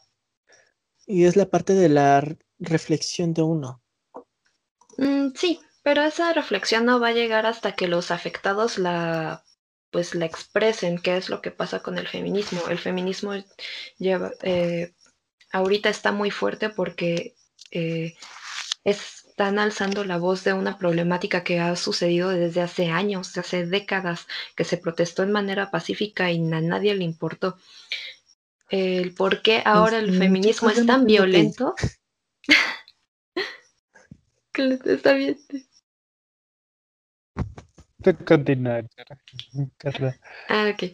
Y 1.06 1.24
es 1.24 1.36
la 1.36 1.46
parte 1.46 1.72
de 1.74 1.88
la 1.88 2.22
reflexión 2.58 3.32
de 3.32 3.42
uno. 3.42 3.82
Mm, 4.98 5.28
sí, 5.34 5.60
pero 5.82 6.02
esa 6.02 6.32
reflexión 6.32 6.84
no 6.84 7.00
va 7.00 7.08
a 7.08 7.12
llegar 7.12 7.46
hasta 7.46 7.74
que 7.74 7.88
los 7.88 8.10
afectados 8.10 8.78
la 8.78 9.44
pues 9.90 10.14
la 10.14 10.24
expresen, 10.24 10.98
qué 10.98 11.18
es 11.18 11.28
lo 11.28 11.42
que 11.42 11.50
pasa 11.50 11.80
con 11.80 11.98
el 11.98 12.08
feminismo. 12.08 12.62
El 12.70 12.78
feminismo 12.78 13.32
lleva, 13.98 14.32
eh, 14.42 14.94
ahorita 15.52 15.90
está 15.90 16.12
muy 16.12 16.30
fuerte 16.30 16.70
porque 16.70 17.34
eh, 17.70 18.16
están 19.32 19.58
alzando 19.58 20.04
la 20.04 20.18
voz 20.18 20.44
de 20.44 20.52
una 20.52 20.76
problemática 20.76 21.42
que 21.42 21.58
ha 21.58 21.74
sucedido 21.74 22.28
desde 22.28 22.60
hace 22.60 22.88
años, 22.88 23.38
hace 23.38 23.64
décadas, 23.64 24.26
que 24.54 24.64
se 24.64 24.76
protestó 24.76 25.22
en 25.22 25.32
manera 25.32 25.70
pacífica 25.70 26.30
y 26.30 26.36
a 26.52 26.60
nadie 26.60 26.94
le 26.94 27.04
importó 27.04 27.56
el 28.68 29.14
por 29.14 29.40
qué 29.40 29.62
ahora 29.64 30.00
el 30.00 30.18
feminismo 30.18 30.68
es 30.68 30.84
tan 30.84 31.06
violento. 31.06 31.74
Está 34.84 35.14
bien. 35.14 35.38
Continúa, 38.26 38.82
Ah, 40.50 40.74
ok. 40.74 40.92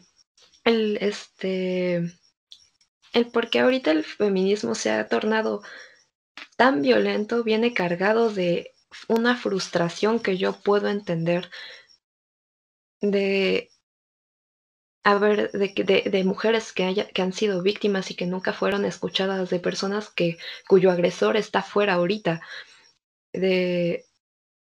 El, 0.62 0.96
este, 1.00 1.96
el 3.14 3.26
por 3.32 3.50
qué 3.50 3.58
ahorita 3.60 3.90
el 3.90 4.04
feminismo 4.04 4.76
se 4.76 4.92
ha 4.92 5.08
tornado 5.08 5.60
tan 6.58 6.82
violento 6.82 7.44
viene 7.44 7.72
cargado 7.72 8.30
de 8.30 8.74
una 9.06 9.36
frustración 9.36 10.18
que 10.18 10.36
yo 10.36 10.60
puedo 10.60 10.88
entender 10.88 11.50
de 13.00 13.70
ver, 15.04 15.52
de, 15.52 16.10
de, 16.10 16.24
mujeres 16.24 16.72
que, 16.72 16.82
haya, 16.82 17.06
que 17.08 17.22
han 17.22 17.32
sido 17.32 17.62
víctimas 17.62 18.10
y 18.10 18.16
que 18.16 18.26
nunca 18.26 18.52
fueron 18.52 18.84
escuchadas, 18.84 19.50
de 19.50 19.60
personas 19.60 20.10
que, 20.10 20.36
cuyo 20.68 20.90
agresor 20.90 21.36
está 21.36 21.62
fuera 21.62 21.94
ahorita, 21.94 22.42
de, 23.32 24.04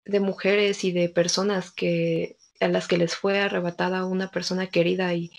de 0.06 0.20
mujeres 0.22 0.86
y 0.86 0.94
de 0.94 1.10
personas 1.10 1.70
que, 1.70 2.38
a 2.62 2.70
las 2.70 2.88
que 2.88 2.98
les 2.98 3.14
fue 3.14 3.42
arrebatada 3.42 4.06
una 4.06 4.32
persona 4.32 4.68
querida 4.68 5.14
y 5.14 5.32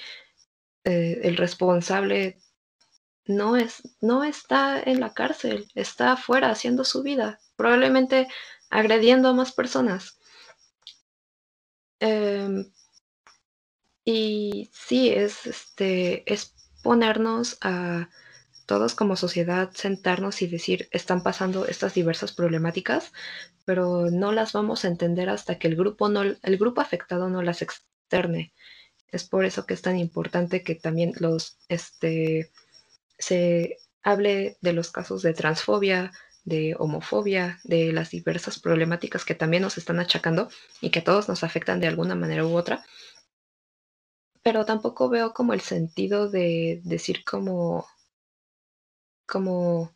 eh, 0.84 1.20
el 1.22 1.38
responsable 1.38 2.38
no, 3.26 3.56
es, 3.56 3.82
no 4.00 4.24
está 4.24 4.80
en 4.80 5.00
la 5.00 5.14
cárcel, 5.14 5.68
está 5.74 6.12
afuera 6.12 6.50
haciendo 6.50 6.84
su 6.84 7.02
vida, 7.02 7.40
probablemente 7.56 8.28
agrediendo 8.70 9.28
a 9.28 9.34
más 9.34 9.52
personas. 9.52 10.18
Em, 12.00 12.70
y 14.04 14.70
sí, 14.72 15.08
es, 15.10 15.46
este, 15.46 16.30
es 16.32 16.54
ponernos 16.82 17.56
a 17.62 18.08
todos 18.66 18.94
como 18.94 19.16
sociedad, 19.16 19.70
sentarnos 19.74 20.42
y 20.42 20.46
decir, 20.46 20.88
están 20.90 21.22
pasando 21.22 21.66
estas 21.66 21.94
diversas 21.94 22.32
problemáticas, 22.32 23.12
pero 23.64 24.10
no 24.10 24.32
las 24.32 24.52
vamos 24.52 24.84
a 24.84 24.88
entender 24.88 25.28
hasta 25.28 25.58
que 25.58 25.68
el 25.68 25.76
grupo, 25.76 26.08
no, 26.08 26.22
el 26.22 26.58
grupo 26.58 26.80
afectado 26.80 27.28
no 27.28 27.42
las 27.42 27.62
externe. 27.62 28.52
Es 29.08 29.24
por 29.24 29.44
eso 29.44 29.66
que 29.66 29.74
es 29.74 29.82
tan 29.82 29.98
importante 29.98 30.62
que 30.62 30.74
también 30.74 31.12
los, 31.20 31.58
este, 31.68 32.50
se 33.18 33.78
hable 34.02 34.56
de 34.60 34.72
los 34.72 34.90
casos 34.90 35.22
de 35.22 35.34
transfobia, 35.34 36.12
de 36.44 36.76
homofobia, 36.78 37.58
de 37.64 37.92
las 37.92 38.10
diversas 38.10 38.60
problemáticas 38.60 39.24
que 39.24 39.34
también 39.34 39.62
nos 39.62 39.78
están 39.78 39.98
achacando 39.98 40.48
y 40.80 40.90
que 40.90 40.98
a 41.00 41.04
todos 41.04 41.28
nos 41.28 41.42
afectan 41.42 41.80
de 41.80 41.88
alguna 41.88 42.14
manera 42.14 42.46
u 42.46 42.56
otra. 42.56 42.84
Pero 44.42 44.64
tampoco 44.66 45.08
veo 45.08 45.32
como 45.32 45.54
el 45.54 45.62
sentido 45.62 46.28
de 46.28 46.80
decir 46.84 47.24
como, 47.24 47.86
como, 49.26 49.90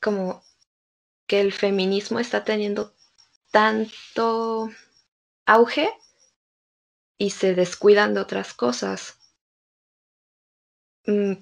como 0.00 0.42
que 1.28 1.40
el 1.40 1.52
feminismo 1.52 2.18
está 2.18 2.44
teniendo 2.44 2.94
tanto 3.52 4.70
auge 5.46 5.88
y 7.18 7.30
se 7.30 7.54
descuidan 7.54 8.14
de 8.14 8.20
otras 8.20 8.54
cosas. 8.54 9.17
Mm. 11.08 11.38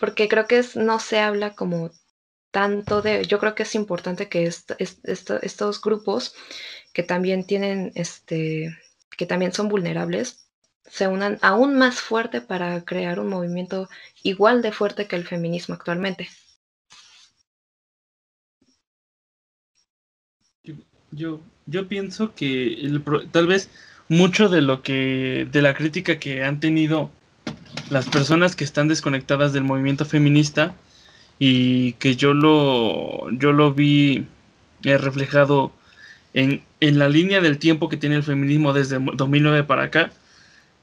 Porque 0.00 0.28
creo 0.28 0.46
que 0.46 0.64
no 0.74 0.98
se 0.98 1.20
habla 1.20 1.54
como 1.54 1.90
tanto 2.50 3.02
de, 3.02 3.24
yo 3.24 3.38
creo 3.38 3.54
que 3.54 3.62
es 3.62 3.74
importante 3.76 4.28
que 4.28 4.44
estos 4.44 5.80
grupos 5.80 6.34
que 6.92 7.04
también 7.04 7.46
tienen, 7.46 7.92
este, 7.94 8.76
que 9.16 9.26
también 9.26 9.52
son 9.52 9.68
vulnerables, 9.68 10.48
se 10.86 11.06
unan 11.06 11.38
aún 11.40 11.76
más 11.76 12.00
fuerte 12.00 12.40
para 12.40 12.84
crear 12.84 13.20
un 13.20 13.28
movimiento 13.28 13.88
igual 14.24 14.60
de 14.62 14.72
fuerte 14.72 15.06
que 15.06 15.16
el 15.16 15.26
feminismo 15.26 15.74
actualmente. 15.74 16.28
Yo, 21.12 21.40
yo 21.66 21.88
pienso 21.88 22.34
que 22.34 22.74
el, 22.74 23.04
tal 23.30 23.46
vez 23.46 23.70
mucho 24.08 24.48
de 24.48 24.62
lo 24.62 24.82
que, 24.82 25.46
de 25.50 25.62
la 25.62 25.74
crítica 25.74 26.18
que 26.18 26.44
han 26.44 26.60
tenido 26.60 27.10
las 27.90 28.08
personas 28.08 28.56
que 28.56 28.64
están 28.64 28.88
desconectadas 28.88 29.52
del 29.52 29.64
movimiento 29.64 30.04
feminista 30.04 30.74
y 31.38 31.92
que 31.94 32.16
yo 32.16 32.34
lo, 32.34 33.30
yo 33.32 33.52
lo 33.52 33.72
vi 33.72 34.26
eh, 34.84 34.98
reflejado 34.98 35.72
en, 36.34 36.62
en, 36.80 36.98
la 36.98 37.08
línea 37.08 37.40
del 37.40 37.58
tiempo 37.58 37.88
que 37.88 37.96
tiene 37.96 38.16
el 38.16 38.22
feminismo 38.22 38.72
desde 38.72 38.98
2009 38.98 39.64
para 39.64 39.84
acá, 39.84 40.10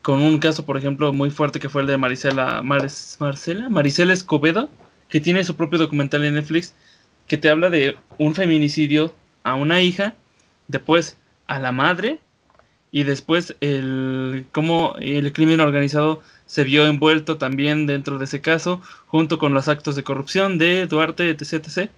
con 0.01 0.21
un 0.21 0.39
caso, 0.39 0.65
por 0.65 0.77
ejemplo, 0.77 1.11
muy 1.13 1.31
fuerte 1.31 1.59
que 1.59 1.69
fue 1.69 1.81
el 1.81 1.87
de 1.87 1.97
Marisela, 1.97 2.61
Marcela, 2.61 3.69
Marisela 3.69 4.13
Escobedo, 4.13 4.69
que 5.09 5.19
tiene 5.19 5.43
su 5.43 5.55
propio 5.55 5.79
documental 5.79 6.23
en 6.25 6.35
Netflix, 6.35 6.73
que 7.27 7.37
te 7.37 7.49
habla 7.49 7.69
de 7.69 7.97
un 8.17 8.35
feminicidio 8.35 9.13
a 9.43 9.55
una 9.55 9.81
hija, 9.81 10.15
después 10.67 11.17
a 11.47 11.59
la 11.59 11.71
madre 11.71 12.19
y 12.95 13.03
después 13.03 13.57
el 13.59 14.45
cómo 14.53 14.95
el 15.01 15.33
crimen 15.33 15.59
organizado 15.59 16.21
se 16.45 16.63
vio 16.63 16.87
envuelto 16.87 17.37
también 17.37 17.87
dentro 17.87 18.17
de 18.17 18.23
ese 18.23 18.39
caso, 18.39 18.81
junto 19.07 19.37
con 19.37 19.53
los 19.53 19.67
actos 19.67 19.97
de 19.97 20.03
corrupción 20.03 20.57
de 20.57 20.87
Duarte, 20.87 21.29
etc. 21.29 21.55
etc. 21.55 21.89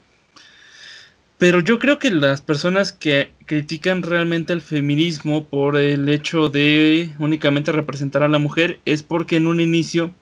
Pero 1.37 1.59
yo 1.59 1.77
creo 1.77 1.99
que 1.99 2.09
las 2.09 2.41
personas 2.41 2.93
que 2.93 3.29
critican 3.45 4.01
realmente 4.01 4.53
el 4.53 4.61
feminismo 4.61 5.45
por 5.45 5.77
el 5.77 6.09
hecho 6.09 6.49
de 6.49 7.11
únicamente 7.19 7.71
representar 7.71 8.23
a 8.23 8.27
la 8.27 8.39
mujer 8.39 8.79
es 8.85 9.03
porque 9.03 9.35
en 9.35 9.45
un 9.45 9.61
inicio 9.61 10.15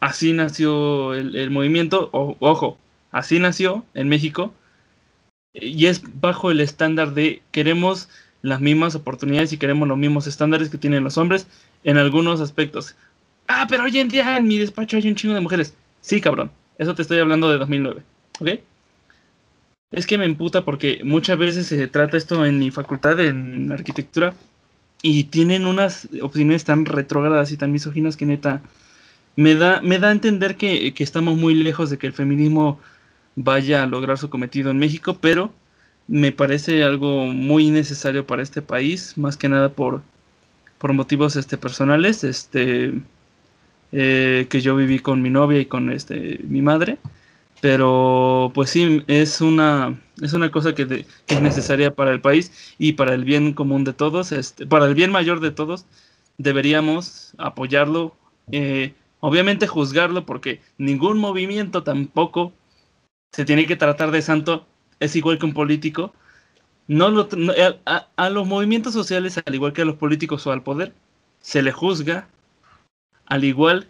así 0.00 0.32
nació 0.32 1.12
el, 1.12 1.50
movimiento, 1.50 2.08
ojo, 2.12 2.78
así 3.10 3.38
nació 3.40 3.84
en 3.92 4.08
México, 4.08 4.54
y 5.52 5.84
es 5.84 6.00
bajo 6.18 6.50
el 6.50 6.62
estándar 6.62 7.12
de 7.12 7.42
queremos 7.52 8.08
las 8.44 8.60
mismas 8.60 8.94
oportunidades 8.94 9.54
y 9.54 9.56
queremos 9.56 9.88
los 9.88 9.96
mismos 9.96 10.26
estándares 10.26 10.68
que 10.68 10.76
tienen 10.76 11.02
los 11.02 11.16
hombres 11.16 11.46
en 11.82 11.96
algunos 11.96 12.42
aspectos. 12.42 12.94
Ah, 13.48 13.66
pero 13.66 13.84
hoy 13.84 13.98
en 13.98 14.10
día 14.10 14.36
en 14.36 14.46
mi 14.46 14.58
despacho 14.58 14.98
hay 14.98 15.08
un 15.08 15.14
chingo 15.14 15.34
de 15.34 15.40
mujeres. 15.40 15.72
Sí, 16.02 16.20
cabrón. 16.20 16.50
Eso 16.76 16.94
te 16.94 17.00
estoy 17.00 17.20
hablando 17.20 17.50
de 17.50 17.56
2009. 17.56 18.02
¿Ok? 18.40 18.48
Es 19.92 20.06
que 20.06 20.18
me 20.18 20.26
emputa 20.26 20.62
porque 20.62 21.00
muchas 21.04 21.38
veces 21.38 21.66
se 21.66 21.88
trata 21.88 22.18
esto 22.18 22.44
en 22.44 22.58
mi 22.58 22.70
facultad, 22.70 23.18
en 23.18 23.72
arquitectura, 23.72 24.34
y 25.00 25.24
tienen 25.24 25.64
unas 25.64 26.06
opiniones 26.20 26.64
tan 26.64 26.84
retrógradas 26.84 27.50
y 27.50 27.56
tan 27.56 27.72
misóginas 27.72 28.18
que 28.18 28.26
neta 28.26 28.60
me 29.36 29.54
da, 29.54 29.80
me 29.80 29.98
da 29.98 30.08
a 30.08 30.12
entender 30.12 30.56
que, 30.56 30.92
que 30.92 31.02
estamos 31.02 31.38
muy 31.38 31.54
lejos 31.54 31.88
de 31.88 31.96
que 31.96 32.06
el 32.06 32.12
feminismo 32.12 32.78
vaya 33.36 33.82
a 33.82 33.86
lograr 33.86 34.18
su 34.18 34.28
cometido 34.28 34.70
en 34.70 34.78
México, 34.78 35.16
pero 35.18 35.50
me 36.06 36.32
parece 36.32 36.84
algo 36.84 37.26
muy 37.26 37.70
necesario 37.70 38.26
para 38.26 38.42
este 38.42 38.62
país, 38.62 39.16
más 39.16 39.36
que 39.36 39.48
nada 39.48 39.70
por, 39.70 40.02
por 40.78 40.92
motivos 40.92 41.36
este, 41.36 41.56
personales, 41.56 42.24
este, 42.24 42.94
eh, 43.92 44.46
que 44.50 44.60
yo 44.60 44.76
viví 44.76 44.98
con 44.98 45.22
mi 45.22 45.30
novia 45.30 45.60
y 45.60 45.66
con 45.66 45.90
este, 45.90 46.40
mi 46.44 46.62
madre, 46.62 46.98
pero 47.60 48.52
pues 48.54 48.70
sí, 48.70 49.02
es 49.06 49.40
una, 49.40 49.98
es 50.20 50.32
una 50.34 50.50
cosa 50.50 50.74
que, 50.74 51.06
es 51.28 51.40
necesaria 51.40 51.94
para 51.94 52.12
el 52.12 52.20
país 52.20 52.74
y 52.78 52.92
para 52.92 53.14
el 53.14 53.24
bien 53.24 53.54
común 53.54 53.84
de 53.84 53.92
todos, 53.92 54.32
este, 54.32 54.66
para 54.66 54.86
el 54.86 54.94
bien 54.94 55.10
mayor 55.10 55.40
de 55.40 55.52
todos, 55.52 55.86
deberíamos 56.36 57.34
apoyarlo, 57.38 58.14
eh, 58.52 58.92
obviamente 59.20 59.66
juzgarlo, 59.66 60.26
porque 60.26 60.60
ningún 60.76 61.18
movimiento 61.18 61.82
tampoco 61.82 62.52
se 63.32 63.44
tiene 63.44 63.66
que 63.66 63.76
tratar 63.76 64.10
de 64.10 64.22
santo, 64.22 64.66
es 65.04 65.16
igual 65.16 65.38
que 65.38 65.46
un 65.46 65.54
político. 65.54 66.12
No, 66.86 67.28
eh, 67.56 67.80
a, 67.86 68.30
los 68.30 68.46
movimientos 68.46 68.92
sociales, 68.92 69.40
al 69.44 69.54
igual 69.54 69.72
que 69.72 69.82
a 69.82 69.86
los 69.86 69.96
políticos 69.96 70.46
o 70.46 70.52
al 70.52 70.62
poder, 70.62 70.92
se 71.40 71.62
le 71.62 71.72
juzga, 71.72 72.28
al 73.26 73.44
igual 73.44 73.88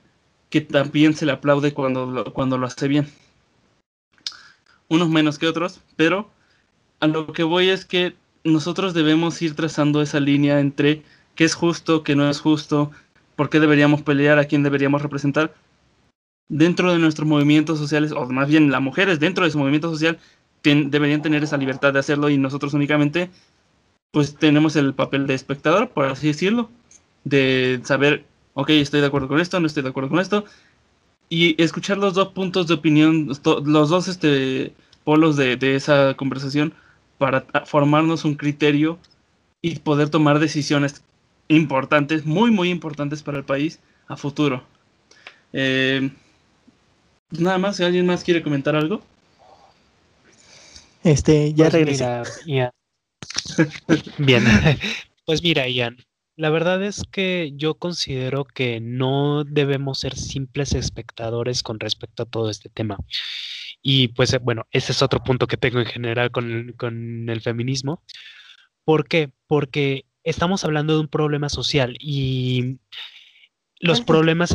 que 0.50 0.60
también 0.60 1.14
se 1.14 1.26
le 1.26 1.32
aplaude 1.32 1.74
cuando 1.74 2.06
lo, 2.06 2.32
cuando 2.32 2.58
lo 2.58 2.66
hace 2.66 2.88
bien. 2.88 3.08
Unos 4.88 5.08
menos 5.08 5.38
que 5.38 5.48
otros, 5.48 5.80
pero 5.96 6.30
a 7.00 7.06
lo 7.06 7.32
que 7.32 7.42
voy 7.42 7.70
es 7.70 7.84
que 7.84 8.14
nosotros 8.44 8.94
debemos 8.94 9.40
ir 9.42 9.56
trazando 9.56 10.02
esa 10.02 10.20
línea 10.20 10.60
entre 10.60 11.02
qué 11.34 11.44
es 11.44 11.54
justo, 11.54 12.04
qué 12.04 12.14
no 12.14 12.28
es 12.30 12.40
justo, 12.40 12.92
por 13.34 13.50
qué 13.50 13.58
deberíamos 13.58 14.02
pelear, 14.02 14.38
a 14.38 14.44
quién 14.44 14.62
deberíamos 14.62 15.02
representar, 15.02 15.54
dentro 16.48 16.92
de 16.92 16.98
nuestros 16.98 17.26
movimientos 17.26 17.78
sociales, 17.78 18.12
o 18.12 18.26
más 18.26 18.48
bien 18.48 18.70
las 18.70 18.82
mujeres 18.82 19.18
dentro 19.18 19.44
de 19.44 19.50
su 19.50 19.58
movimiento 19.58 19.90
social, 19.90 20.18
deberían 20.64 21.22
tener 21.22 21.42
esa 21.44 21.56
libertad 21.56 21.92
de 21.92 21.98
hacerlo 21.98 22.30
y 22.30 22.38
nosotros 22.38 22.74
únicamente 22.74 23.30
pues 24.10 24.36
tenemos 24.36 24.76
el 24.76 24.94
papel 24.94 25.26
de 25.26 25.34
espectador, 25.34 25.90
por 25.90 26.06
así 26.06 26.28
decirlo, 26.28 26.70
de 27.24 27.80
saber, 27.84 28.24
ok, 28.54 28.70
estoy 28.70 29.00
de 29.00 29.08
acuerdo 29.08 29.28
con 29.28 29.40
esto, 29.40 29.58
no 29.60 29.66
estoy 29.66 29.82
de 29.82 29.88
acuerdo 29.88 30.10
con 30.10 30.20
esto, 30.20 30.44
y 31.28 31.60
escuchar 31.60 31.98
los 31.98 32.14
dos 32.14 32.28
puntos 32.28 32.68
de 32.68 32.74
opinión, 32.74 33.28
los 33.64 33.88
dos 33.88 34.08
este, 34.08 34.72
polos 35.02 35.36
de, 35.36 35.56
de 35.56 35.74
esa 35.74 36.14
conversación 36.14 36.74
para 37.18 37.44
formarnos 37.66 38.24
un 38.24 38.36
criterio 38.36 38.98
y 39.62 39.80
poder 39.80 40.10
tomar 40.10 40.38
decisiones 40.38 41.02
importantes, 41.48 42.24
muy, 42.24 42.52
muy 42.52 42.70
importantes 42.70 43.22
para 43.22 43.38
el 43.38 43.44
país 43.44 43.80
a 44.06 44.16
futuro. 44.16 44.62
Eh, 45.52 46.10
Nada 47.38 47.58
más, 47.58 47.76
si 47.76 47.84
alguien 47.84 48.06
más 48.06 48.22
quiere 48.22 48.42
comentar 48.42 48.76
algo. 48.76 49.02
Este, 51.04 51.52
ya 51.52 51.64
pues 51.64 51.72
regresé. 51.74 52.22
Bien, 54.18 54.44
pues 55.26 55.42
mira, 55.42 55.68
Ian, 55.68 55.98
la 56.36 56.50
verdad 56.50 56.82
es 56.82 57.04
que 57.10 57.52
yo 57.54 57.74
considero 57.74 58.44
que 58.44 58.80
no 58.80 59.44
debemos 59.44 60.00
ser 60.00 60.16
simples 60.16 60.72
espectadores 60.72 61.62
con 61.62 61.78
respecto 61.78 62.24
a 62.24 62.26
todo 62.26 62.50
este 62.50 62.68
tema. 62.68 62.96
Y 63.82 64.08
pues 64.08 64.32
eh, 64.32 64.38
bueno, 64.38 64.66
ese 64.70 64.92
es 64.92 65.02
otro 65.02 65.22
punto 65.22 65.46
que 65.46 65.58
tengo 65.58 65.78
en 65.78 65.86
general 65.86 66.30
con, 66.30 66.74
con 66.76 67.28
el 67.28 67.40
feminismo. 67.40 68.02
¿Por 68.84 69.06
qué? 69.06 69.30
Porque 69.46 70.06
estamos 70.24 70.64
hablando 70.64 70.94
de 70.94 71.00
un 71.00 71.08
problema 71.08 71.48
social 71.48 71.96
y 72.00 72.78
los 73.78 74.00
problemas, 74.00 74.52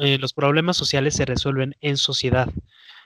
eh, 0.00 0.18
los 0.18 0.32
problemas 0.32 0.76
sociales 0.76 1.14
se 1.14 1.26
resuelven 1.26 1.76
en 1.80 1.98
sociedad. 1.98 2.48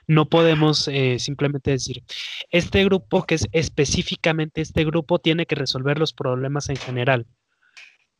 No 0.07 0.29
podemos 0.29 0.87
eh, 0.87 1.19
simplemente 1.19 1.71
decir, 1.71 2.03
este 2.49 2.83
grupo 2.85 3.25
que 3.25 3.35
es 3.35 3.47
específicamente 3.51 4.61
este 4.61 4.85
grupo 4.85 5.19
tiene 5.19 5.45
que 5.45 5.55
resolver 5.55 5.99
los 5.99 6.13
problemas 6.13 6.69
en 6.69 6.77
general. 6.77 7.27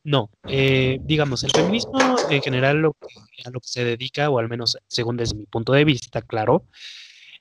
No, 0.04 0.30
eh, 0.46 0.98
digamos, 1.02 1.44
el 1.44 1.50
feminismo 1.50 1.98
en 2.30 2.42
general 2.42 2.78
lo 2.78 2.96
a 3.44 3.50
lo 3.50 3.60
que 3.60 3.68
se 3.68 3.84
dedica, 3.84 4.30
o 4.30 4.38
al 4.38 4.48
menos 4.48 4.78
según 4.86 5.16
desde 5.16 5.36
mi 5.36 5.46
punto 5.46 5.72
de 5.72 5.84
vista, 5.84 6.22
claro, 6.22 6.66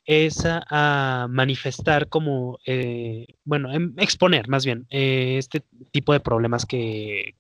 es 0.05 0.43
a, 0.45 1.27
manifestar 1.29 2.07
como, 2.07 2.59
eh, 2.65 3.27
bueno, 3.43 3.71
em, 3.73 3.93
exponer 3.97 4.47
más 4.47 4.65
bien 4.65 4.87
este 4.89 5.63
tipo 5.91 6.13
de 6.13 6.19
problemas 6.21 6.65
que, 6.65 7.35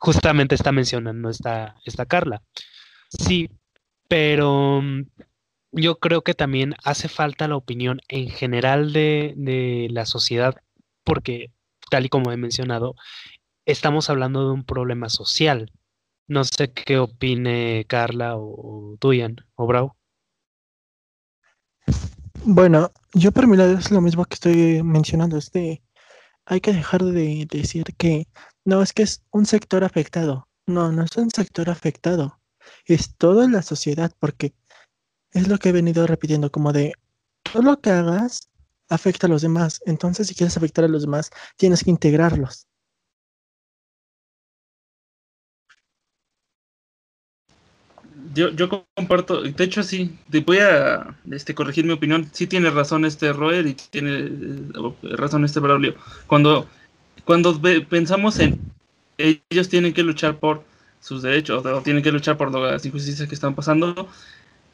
justamente 0.00 0.54
está 0.54 0.72
mencionando 0.72 1.28
esta, 1.28 1.76
esta 1.84 2.06
Carla. 2.06 2.42
Sí, 3.08 3.48
pero 4.08 4.80
mm, 4.82 5.02
yo 5.74 5.98
creo 5.98 6.22
que 6.22 6.34
también 6.34 6.74
hace 6.84 7.08
falta 7.08 7.48
la 7.48 7.56
opinión 7.56 8.00
en 8.08 8.28
general 8.28 8.92
de, 8.92 9.88
la 9.90 10.06
sociedad, 10.06 10.54
porque 11.04 11.50
tal 11.90 12.06
y 12.06 12.08
como 12.08 12.32
he 12.32 12.36
mencionado, 12.36 12.94
estamos 13.66 14.10
hablando 14.10 14.46
de 14.46 14.52
un 14.52 14.64
problema 14.64 15.08
social. 15.08 15.72
No 16.26 16.44
sé 16.44 16.72
qué 16.72 16.98
opine 16.98 17.84
Carla 17.88 18.36
o, 18.36 18.96
Duyan 19.00 19.36
o 19.56 19.66
Brau. 19.66 19.94
Bueno, 22.44 22.92
yo 23.12 23.32
para 23.32 23.46
mí 23.46 23.56
es 23.60 23.90
lo 23.90 24.00
mismo 24.00 24.24
que 24.24 24.34
estoy 24.34 24.82
mencionando, 24.82 25.36
es 25.38 25.50
de, 25.50 25.82
hay 26.46 26.60
que 26.60 26.72
dejar 26.72 27.02
de 27.02 27.46
decir 27.50 27.84
que 27.96 28.28
no 28.64 28.82
es 28.82 28.92
que 28.92 29.02
es 29.02 29.22
un 29.30 29.46
sector 29.46 29.82
afectado, 29.82 30.48
no, 30.66 30.92
no 30.92 31.04
es 31.04 31.16
un 31.16 31.30
sector 31.30 31.70
afectado, 31.70 32.38
es 32.84 33.16
toda 33.16 33.48
la 33.48 33.62
sociedad, 33.62 34.12
porque 34.18 34.52
es 35.34 35.48
lo 35.48 35.58
que 35.58 35.68
he 35.68 35.72
venido 35.72 36.06
repitiendo, 36.06 36.50
como 36.50 36.72
de 36.72 36.94
todo 37.42 37.62
lo 37.62 37.80
que 37.80 37.90
hagas 37.90 38.48
afecta 38.88 39.26
a 39.26 39.30
los 39.30 39.42
demás. 39.42 39.80
Entonces, 39.86 40.28
si 40.28 40.34
quieres 40.34 40.56
afectar 40.56 40.84
a 40.84 40.88
los 40.88 41.02
demás, 41.02 41.30
tienes 41.56 41.84
que 41.84 41.90
integrarlos. 41.90 42.66
Yo, 48.32 48.50
yo 48.50 48.68
comparto, 48.94 49.42
de 49.42 49.64
hecho 49.64 49.82
sí, 49.82 50.18
te 50.30 50.40
voy 50.40 50.58
a 50.58 51.16
este, 51.30 51.54
corregir 51.54 51.84
mi 51.84 51.92
opinión, 51.92 52.28
sí 52.32 52.48
tiene 52.48 52.70
razón 52.70 53.04
este 53.04 53.32
Roer 53.32 53.66
y 53.66 53.74
tiene 53.74 54.18
eh, 54.18 55.16
razón 55.16 55.44
este 55.44 55.60
Braulio. 55.60 55.94
Cuando, 56.26 56.66
cuando 57.24 57.60
pensamos 57.88 58.40
en 58.40 58.58
ellos 59.18 59.68
tienen 59.68 59.92
que 59.92 60.02
luchar 60.02 60.38
por 60.38 60.64
sus 61.00 61.22
derechos 61.22 61.64
o 61.64 61.82
tienen 61.82 62.02
que 62.02 62.10
luchar 62.10 62.36
por 62.36 62.50
las 62.52 62.84
injusticias 62.84 63.28
que 63.28 63.34
están 63.36 63.54
pasando, 63.54 64.08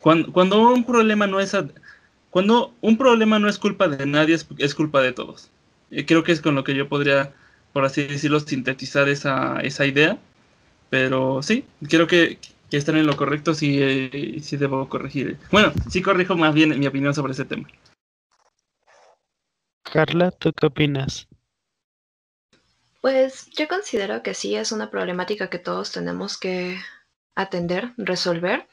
cuando, 0.01 0.73
un 0.73 0.85
problema 0.85 1.27
no 1.27 1.41
es 1.41 1.57
cuando 2.31 2.75
un 2.81 2.97
problema 2.97 3.39
no 3.39 3.49
es 3.49 3.59
culpa 3.59 3.89
de 3.89 4.07
nadie, 4.07 4.37
es, 4.59 4.75
culpa 4.75 5.03
de 5.03 5.13
todos. 5.13 5.51
creo 6.07 6.23
que 6.23 6.33
es 6.33 6.41
con 6.41 6.55
lo 6.55 6.65
que 6.65 6.75
yo 6.75 6.89
podría, 6.89 7.33
por 7.73 7.85
así 7.85 8.05
decirlo, 8.05 8.41
sintetizar 8.41 9.09
esa, 9.09 9.61
esa 9.61 9.87
idea. 9.87 10.19
Pero 10.91 11.43
sí, 11.43 11.65
creo 11.89 12.07
que, 12.07 12.39
que 12.71 12.77
están 12.77 12.97
en 12.97 13.07
lo 13.07 13.17
correcto, 13.17 13.55
sí, 13.55 13.79
eh, 13.81 14.39
sí 14.43 14.57
debo 14.57 14.89
corregir. 14.89 15.39
Bueno, 15.51 15.73
sí 15.89 16.03
corrijo 16.03 16.37
más 16.37 16.55
bien 16.55 16.79
mi 16.79 16.87
opinión 16.87 17.15
sobre 17.15 17.33
ese 17.33 17.45
tema. 17.45 17.69
Carla, 19.83 20.31
¿tú 20.31 20.53
qué 20.53 20.67
opinas? 20.67 21.29
Pues 23.01 23.49
yo 23.57 23.67
considero 23.67 24.23
que 24.23 24.35
sí 24.35 24.55
es 24.55 24.73
una 24.73 24.91
problemática 24.91 25.49
que 25.49 25.59
todos 25.59 25.91
tenemos 25.91 26.39
que 26.39 26.79
atender, 27.35 27.93
resolver. 27.97 28.69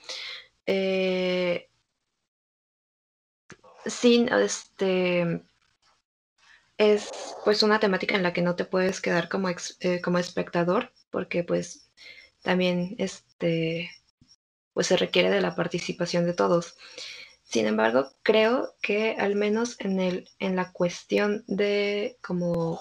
Eh, 0.68 1.70
sin 3.86 4.28
este 4.28 5.42
es 6.78 7.10
pues 7.44 7.64
una 7.64 7.80
temática 7.80 8.16
en 8.16 8.24
la 8.24 8.34
que 8.34 8.42
no 8.42 8.56
te 8.56 8.66
puedes 8.66 9.02
quedar 9.02 9.30
como, 9.30 9.50
eh, 9.50 10.02
como 10.02 10.20
espectador 10.20 10.92
porque 11.10 11.44
pues 11.44 11.90
también 12.44 12.96
este 13.00 13.90
pues 14.74 14.88
se 14.88 14.98
requiere 14.98 15.30
de 15.32 15.42
la 15.42 15.56
participación 15.56 16.26
de 16.26 16.34
todos. 16.34 16.76
Sin 17.44 17.66
embargo, 17.66 18.12
creo 18.22 18.76
que 18.82 19.16
al 19.18 19.36
menos 19.36 19.80
en 19.80 20.00
el 20.00 20.30
en 20.40 20.56
la 20.56 20.72
cuestión 20.72 21.44
de 21.48 22.18
como 22.22 22.80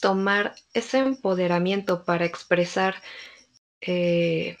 tomar 0.00 0.56
ese 0.74 0.98
empoderamiento 0.98 2.04
para 2.04 2.24
expresar 2.24 2.96
eh, 3.80 4.56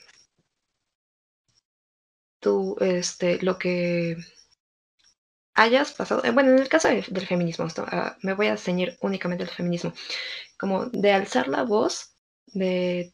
tú, 2.42 2.76
este, 2.80 3.40
lo 3.42 3.58
que 3.58 4.16
hayas 5.54 5.92
pasado, 5.92 6.24
eh, 6.24 6.30
bueno, 6.30 6.50
en 6.50 6.58
el 6.58 6.68
caso 6.68 6.88
del 6.88 7.26
feminismo, 7.26 7.66
ah, 7.86 8.16
me 8.22 8.34
voy 8.34 8.48
a 8.48 8.56
ceñir 8.56 8.98
únicamente 9.00 9.44
al 9.44 9.50
feminismo, 9.50 9.94
como 10.58 10.86
de 10.86 11.12
alzar 11.12 11.48
la 11.48 11.62
voz 11.62 12.16
de 12.46 13.12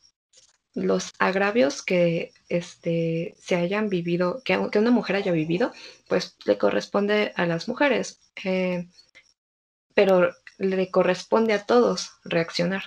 los 0.74 1.12
agravios 1.18 1.83
que 1.83 2.33
este, 2.49 3.35
se 3.39 3.57
hayan 3.57 3.89
vivido, 3.89 4.43
que, 4.45 4.59
que 4.72 4.79
una 4.79 4.91
mujer 4.91 5.16
haya 5.16 5.33
vivido, 5.33 5.72
pues 6.09 6.37
le 6.47 6.57
corresponde 6.57 7.33
a 7.37 7.47
las 7.47 7.68
mujeres, 7.68 8.20
eh, 8.45 8.89
pero 9.95 10.33
le 10.59 10.91
corresponde 10.91 11.53
a 11.55 11.66
todos 11.66 12.12
reaccionar. 12.24 12.85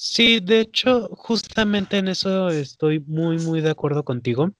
Sí, 0.00 0.38
de 0.40 0.60
hecho, 0.60 1.08
justamente 1.16 1.98
en 1.98 2.08
eso 2.08 2.50
estoy 2.50 3.00
muy, 3.00 3.38
muy 3.38 3.60
de 3.60 3.70
acuerdo 3.70 4.04
contigo, 4.04 4.50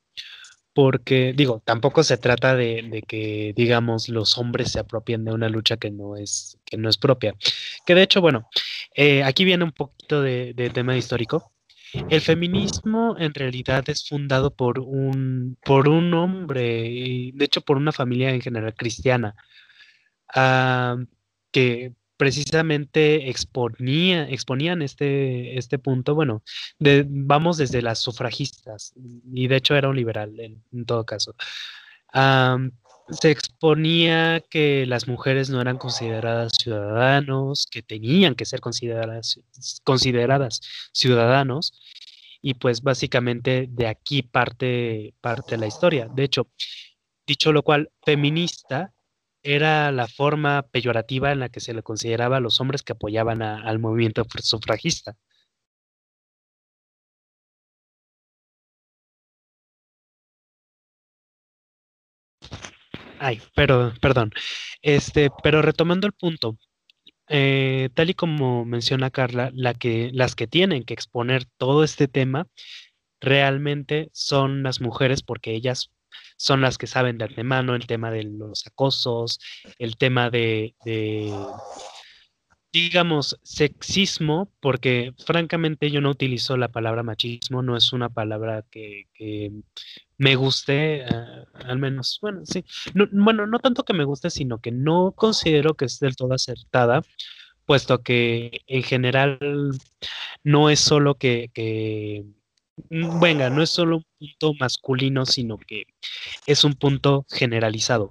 porque 0.75 1.33
digo, 1.37 1.63
tampoco 1.65 2.03
se 2.03 2.19
trata 2.19 2.57
de, 2.57 3.05
que, 3.07 3.53
digamos, 3.57 4.09
los 4.09 4.37
hombres 4.39 4.73
se 4.73 4.81
apropien 4.81 5.25
de 5.25 5.33
una 5.33 5.49
lucha 5.49 5.77
que 5.77 5.91
no 5.91 6.17
es, 6.17 6.59
que 6.65 6.77
no 6.77 6.89
es 6.89 6.99
propia. 6.99 7.35
Que 7.87 7.95
de 7.95 8.03
hecho, 8.03 8.21
bueno, 8.21 8.49
eh, 8.95 9.23
aquí 9.25 9.45
viene 9.45 9.65
un 9.65 9.73
poquito 9.73 10.23
de, 10.23 10.55
tema 10.75 10.97
histórico. 10.97 11.53
El 12.11 12.21
feminismo 12.21 13.17
en 13.19 13.35
realidad 13.35 13.89
es 13.89 14.09
fundado 14.09 14.55
por 14.55 14.81
un, 14.81 15.57
por 15.65 15.89
un 15.89 16.15
hombre, 16.15 16.87
y 16.91 17.33
de 17.33 17.45
hecho 17.45 17.61
por 17.63 17.77
una 17.77 17.93
familia 17.93 18.31
en 18.31 18.41
general 18.41 18.75
cristiana, 18.75 19.35
ah, 20.35 20.97
que 21.53 21.93
precisamente 22.19 23.31
exponía, 23.31 24.29
exponían 24.29 24.83
este, 24.83 25.57
este 25.57 25.79
punto, 25.79 26.15
bueno, 26.15 26.43
vamos 27.07 27.57
desde 27.57 27.81
las 27.81 28.01
sufragistas, 28.01 28.93
y 29.33 29.47
de 29.47 29.57
hecho 29.57 29.77
era 29.77 29.89
un 29.89 29.97
liberal 29.97 30.39
en, 30.41 30.85
todo 30.85 31.07
caso. 31.07 31.35
se 33.11 33.31
exponía 33.31 34.43
que 34.51 34.85
las 34.87 35.09
mujeres 35.09 35.49
no 35.49 35.61
eran 35.61 35.79
consideradas 35.79 36.53
ciudadanos, 36.61 37.67
que 37.71 37.83
tenían 37.83 38.35
que 38.35 38.45
ser 38.45 38.61
consideradas, 38.61 39.41
consideradas 39.85 40.61
ciudadanos, 40.93 41.73
y 42.43 42.55
pues 42.55 42.83
básicamente 42.83 43.69
de 43.71 43.87
aquí 43.87 44.23
parte, 44.23 45.15
parte 45.21 45.57
la 45.57 45.67
historia. 45.69 46.09
De 46.09 46.25
hecho, 46.25 46.49
dicho 47.27 47.53
lo 47.53 47.63
cual, 47.63 47.91
feminista 48.05 48.93
era 49.43 49.93
la 49.93 50.09
forma 50.09 50.63
peyorativa 50.71 51.33
en 51.33 51.41
la 51.41 51.49
que 51.49 51.61
se 51.61 51.75
le 51.75 51.83
consideraba 51.83 52.39
a 52.39 52.41
los 52.41 52.61
hombres 52.61 52.83
que 52.83 52.93
apoyaban 52.93 53.43
al 53.43 53.79
movimiento 53.79 54.25
sufragista. 54.43 55.17
Ay, 63.19 63.41
pero, 63.55 63.93
perdón. 64.01 64.33
Este, 64.83 65.31
pero 65.43 65.63
retomando 65.63 66.07
el 66.07 66.13
punto, 66.13 66.59
eh, 67.29 67.91
tal 67.95 68.11
y 68.11 68.15
como 68.15 68.65
menciona 68.65 69.11
Carla, 69.11 69.51
las 69.55 70.35
que 70.37 70.47
tienen 70.49 70.85
que 70.85 70.95
exponer 70.95 71.45
todo 71.59 71.85
este 71.85 72.09
tema 72.09 72.47
realmente 73.21 74.11
son 74.13 74.63
las 74.63 74.81
mujeres 74.81 75.23
porque 75.23 75.55
ellas 75.55 75.93
son 76.39 76.61
las 76.61 76.79
que 76.79 76.87
saben 76.87 77.19
de 77.19 77.25
antemano 77.25 77.75
el 77.75 77.87
tema 77.87 78.11
de 78.11 78.23
los 78.23 78.67
acosos, 78.67 79.41
el 79.79 79.97
tema 79.97 80.31
de, 80.31 80.75
digamos, 82.73 83.39
sexismo, 83.43 84.51
porque 84.61 85.13
francamente 85.27 85.91
yo 85.91 86.01
no 86.01 86.11
utilizo 86.11 86.57
la 86.57 86.69
palabra 86.69 87.03
machismo, 87.03 87.63
no 87.63 87.77
es 87.77 87.93
una 87.93 88.09
palabra 88.09 88.65
que, 88.71 89.07
me 90.17 90.37
guste, 90.37 91.05
ah, 91.05 91.45
al 91.55 91.79
menos, 91.79 92.19
bueno, 92.23 92.43
sí, 92.45 92.65
bueno, 93.13 93.47
no 93.47 93.59
tanto 93.59 93.85
que 93.85 93.93
me 93.93 94.05
guste, 94.05 94.31
sino 94.31 94.61
que 94.61 94.71
no 94.71 95.13
considero 95.17 95.75
que 95.75 95.87
es 95.87 95.99
del 95.99 96.17
todo 96.17 96.35
acertada, 96.35 97.03
puesto 97.67 98.03
que 98.03 98.63
en 98.69 98.83
general 98.85 99.39
no 100.45 100.71
es 100.71 100.79
solo 100.81 101.17
que 101.17 101.51
venga, 102.91 103.51
no 103.51 103.63
es 103.63 103.71
solo 103.71 103.99
un 103.99 104.07
punto 104.19 104.55
masculino, 104.59 105.27
sino 105.27 105.59
que 105.59 105.85
es 106.47 106.65
un 106.65 106.75
punto 106.75 107.27
generalizado. 107.31 108.11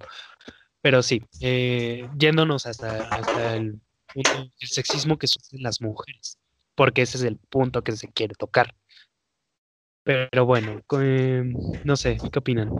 Pero 0.81 1.03
sí, 1.03 1.23
eh, 1.41 2.07
yéndonos 2.17 2.65
hasta, 2.65 3.55
el 3.55 3.79
punto 4.13 4.31
del 4.59 4.69
sexismo 4.69 5.17
que 5.17 5.27
sufren 5.27 5.63
las 5.63 5.81
mujeres, 5.81 6.37
porque 6.75 7.01
ese 7.01 7.17
es 7.17 7.23
el 7.23 7.37
punto 7.37 7.83
que 7.83 7.91
se 7.93 8.07
quiere 8.11 8.35
tocar. 8.35 8.75
Pero 10.03 10.45
bueno, 10.45 10.81
eh, 11.01 11.43
no 11.83 11.97
sé, 11.97 12.17
¿qué 12.31 12.39
opinan? 12.39 12.71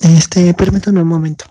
Este, 0.00 0.54
permítame 0.54 1.02
un 1.02 1.08
momento. 1.08 1.44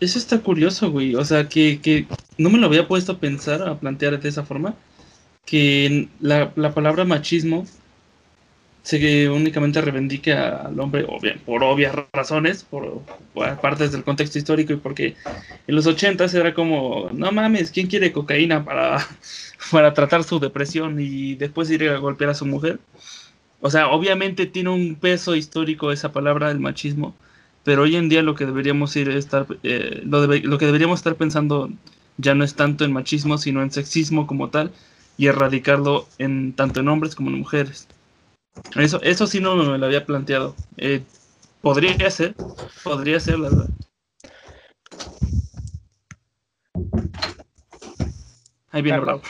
Eso, 0.00 0.18
está 0.18 0.42
curioso, 0.42 0.90
güey. 0.90 1.14
O 1.14 1.24
sea, 1.24 1.48
que, 1.48 1.80
que 1.80 2.08
no 2.38 2.50
me 2.50 2.58
lo 2.58 2.66
había 2.66 2.88
puesto 2.88 3.12
a 3.12 3.20
pensar, 3.20 3.62
a 3.62 3.78
plantear 3.80 4.18
de 4.20 4.28
esa 4.28 4.44
forma. 4.44 4.76
Que 5.46 6.10
la, 6.20 6.52
la 6.56 6.74
palabra 6.74 7.04
machismo 7.04 7.66
se 8.82 9.28
únicamente 9.30 9.80
reivindique 9.80 10.32
al 10.32 10.78
hombre, 10.78 11.04
obvia- 11.08 11.42
por 11.44 11.64
obvias 11.64 11.92
razones, 12.12 12.62
por, 12.62 13.02
por 13.32 13.60
partes 13.60 13.90
del 13.90 14.04
contexto 14.04 14.38
histórico 14.38 14.72
y 14.72 14.76
porque 14.76 15.16
en 15.66 15.74
los 15.74 15.86
ochentas 15.88 16.32
era 16.34 16.54
como, 16.54 17.10
no 17.12 17.32
mames, 17.32 17.72
¿quién 17.72 17.88
quiere 17.88 18.12
cocaína 18.12 18.64
para, 18.64 18.98
para 19.72 19.92
tratar 19.92 20.22
su 20.22 20.38
depresión 20.38 21.00
y 21.00 21.34
después 21.34 21.68
ir 21.70 21.88
a 21.88 21.98
golpear 21.98 22.30
a 22.30 22.34
su 22.34 22.46
mujer? 22.46 22.78
O 23.60 23.70
sea, 23.70 23.88
obviamente 23.88 24.46
tiene 24.46 24.70
un 24.70 24.96
peso 24.96 25.36
histórico 25.36 25.92
esa 25.92 26.12
palabra, 26.12 26.50
el 26.50 26.60
machismo, 26.60 27.16
pero 27.66 27.82
hoy 27.82 27.96
en 27.96 28.08
día 28.08 28.22
lo 28.22 28.36
que 28.36 28.46
deberíamos 28.46 28.94
ir 28.94 29.08
estar, 29.08 29.44
eh, 29.64 30.00
lo, 30.04 30.22
debe- 30.24 30.44
lo 30.44 30.56
que 30.56 30.66
deberíamos 30.66 31.00
estar 31.00 31.16
pensando 31.16 31.68
ya 32.16 32.32
no 32.36 32.44
es 32.44 32.54
tanto 32.54 32.84
en 32.84 32.92
machismo, 32.92 33.38
sino 33.38 33.60
en 33.60 33.72
sexismo 33.72 34.28
como 34.28 34.50
tal 34.50 34.70
y 35.18 35.26
erradicarlo 35.26 36.06
en 36.18 36.52
tanto 36.52 36.78
en 36.78 36.86
hombres 36.86 37.16
como 37.16 37.30
en 37.30 37.38
mujeres. 37.40 37.88
Eso, 38.76 39.02
eso 39.02 39.26
sí 39.26 39.40
no 39.40 39.56
me 39.56 39.78
lo 39.78 39.84
había 39.86 40.06
planteado. 40.06 40.54
Eh, 40.76 41.02
podría 41.60 42.08
ser, 42.08 42.36
podría 42.84 43.18
ser, 43.18 43.40
la 43.40 43.48
verdad. 43.50 43.68
Ahí 48.70 48.82
viene 48.82 49.00
Claro. 49.00 49.04
Bravo. 49.04 49.22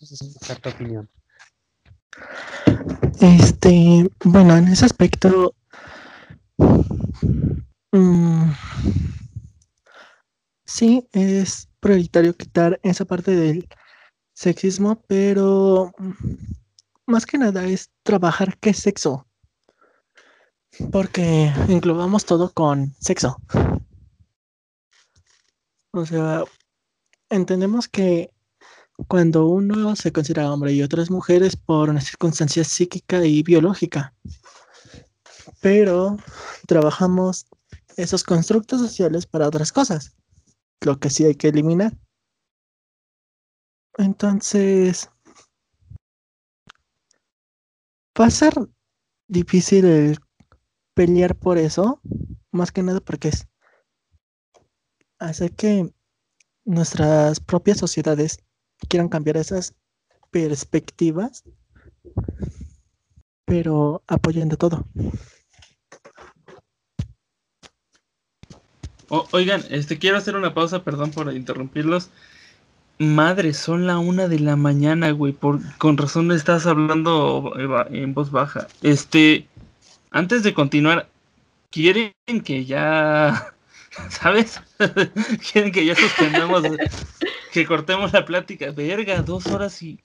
Esa 0.00 0.14
es 0.14 0.36
exacta 0.36 0.70
opinión. 0.70 1.06
Este, 3.20 4.08
bueno, 4.24 4.56
en 4.56 4.68
ese 4.68 4.86
aspecto, 4.86 5.52
mm, 7.92 8.52
sí, 10.64 11.08
es 11.12 11.68
prioritario 11.80 12.36
quitar 12.36 12.78
esa 12.82 13.04
parte 13.04 13.34
del 13.34 13.68
sexismo, 14.34 15.02
pero 15.06 15.92
mm, 15.98 16.12
más 17.06 17.26
que 17.26 17.38
nada 17.38 17.64
es 17.66 17.90
trabajar 18.02 18.58
qué 18.58 18.74
sexo, 18.74 19.26
porque 20.92 21.52
englobamos 21.68 22.24
todo 22.24 22.52
con 22.52 22.94
sexo. 23.00 23.36
O 25.92 26.06
sea, 26.06 26.44
entendemos 27.28 27.88
que 27.88 28.30
cuando 29.08 29.46
uno 29.46 29.96
se 29.96 30.12
considera 30.12 30.52
hombre 30.52 30.72
y 30.72 30.82
otro 30.82 31.02
es 31.02 31.10
mujer 31.10 31.42
es 31.42 31.56
por 31.56 31.90
una 31.90 32.00
circunstancia 32.00 32.64
psíquica 32.64 33.24
y 33.24 33.42
biológica. 33.42 34.14
Pero 35.60 36.16
trabajamos 36.66 37.46
esos 37.96 38.24
constructos 38.24 38.80
sociales 38.80 39.26
para 39.26 39.46
otras 39.46 39.72
cosas, 39.72 40.16
lo 40.80 40.98
que 40.98 41.10
sí 41.10 41.24
hay 41.24 41.34
que 41.34 41.48
eliminar. 41.48 41.96
Entonces, 43.98 45.10
va 48.18 48.26
a 48.26 48.30
ser 48.30 48.54
difícil 49.28 49.84
el 49.84 50.18
pelear 50.94 51.36
por 51.36 51.58
eso, 51.58 52.00
más 52.50 52.72
que 52.72 52.82
nada 52.82 53.00
porque 53.00 53.28
es 53.28 53.46
que 55.56 55.92
nuestras 56.64 57.40
propias 57.40 57.78
sociedades 57.78 58.38
quieran 58.88 59.08
cambiar 59.08 59.36
esas 59.36 59.74
perspectivas, 60.30 61.44
pero 63.50 64.00
apoyando 64.06 64.56
todo. 64.56 64.86
Oigan, 69.08 69.64
este 69.70 69.98
quiero 69.98 70.18
hacer 70.18 70.36
una 70.36 70.54
pausa, 70.54 70.84
perdón 70.84 71.10
por 71.10 71.34
interrumpirlos. 71.34 72.10
Madre, 73.00 73.52
son 73.52 73.88
la 73.88 73.98
una 73.98 74.28
de 74.28 74.38
la 74.38 74.54
mañana, 74.54 75.10
güey. 75.10 75.32
Por, 75.32 75.58
con 75.78 75.96
razón 75.96 76.30
estás 76.30 76.64
hablando 76.64 77.52
en 77.90 78.14
voz 78.14 78.30
baja. 78.30 78.68
Este, 78.82 79.48
antes 80.12 80.44
de 80.44 80.54
continuar, 80.54 81.08
¿quieren 81.70 82.12
que 82.44 82.64
ya, 82.64 83.52
sabes? 84.10 84.60
¿Quieren 85.52 85.72
que 85.72 85.86
ya 85.86 85.96
suspendamos, 85.96 86.62
que 87.52 87.66
cortemos 87.66 88.12
la 88.12 88.24
plática? 88.24 88.70
Verga, 88.70 89.22
dos 89.22 89.46
horas 89.46 89.82
y, 89.82 90.00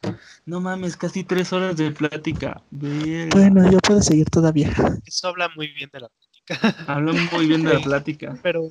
no 0.46 0.62
mames, 0.62 0.98
casi 0.98 1.24
tres 1.24 1.54
horas 1.54 1.78
de 1.78 1.92
plática. 1.92 2.62
Verga. 2.72 3.30
Bueno, 3.36 3.72
yo 3.72 3.80
puedo 3.80 4.02
seguir 4.02 4.30
todavía. 4.30 4.72
Eso 5.06 5.28
habla 5.28 5.50
muy 5.56 5.68
bien 5.74 5.90
de 5.94 6.00
la 6.02 6.10
plática. 6.10 6.76
Hablan 6.92 7.30
muy 7.32 7.48
bien 7.48 7.64
de 7.64 7.74
la 7.74 7.80
plática. 7.84 8.38
Pero, 8.44 8.68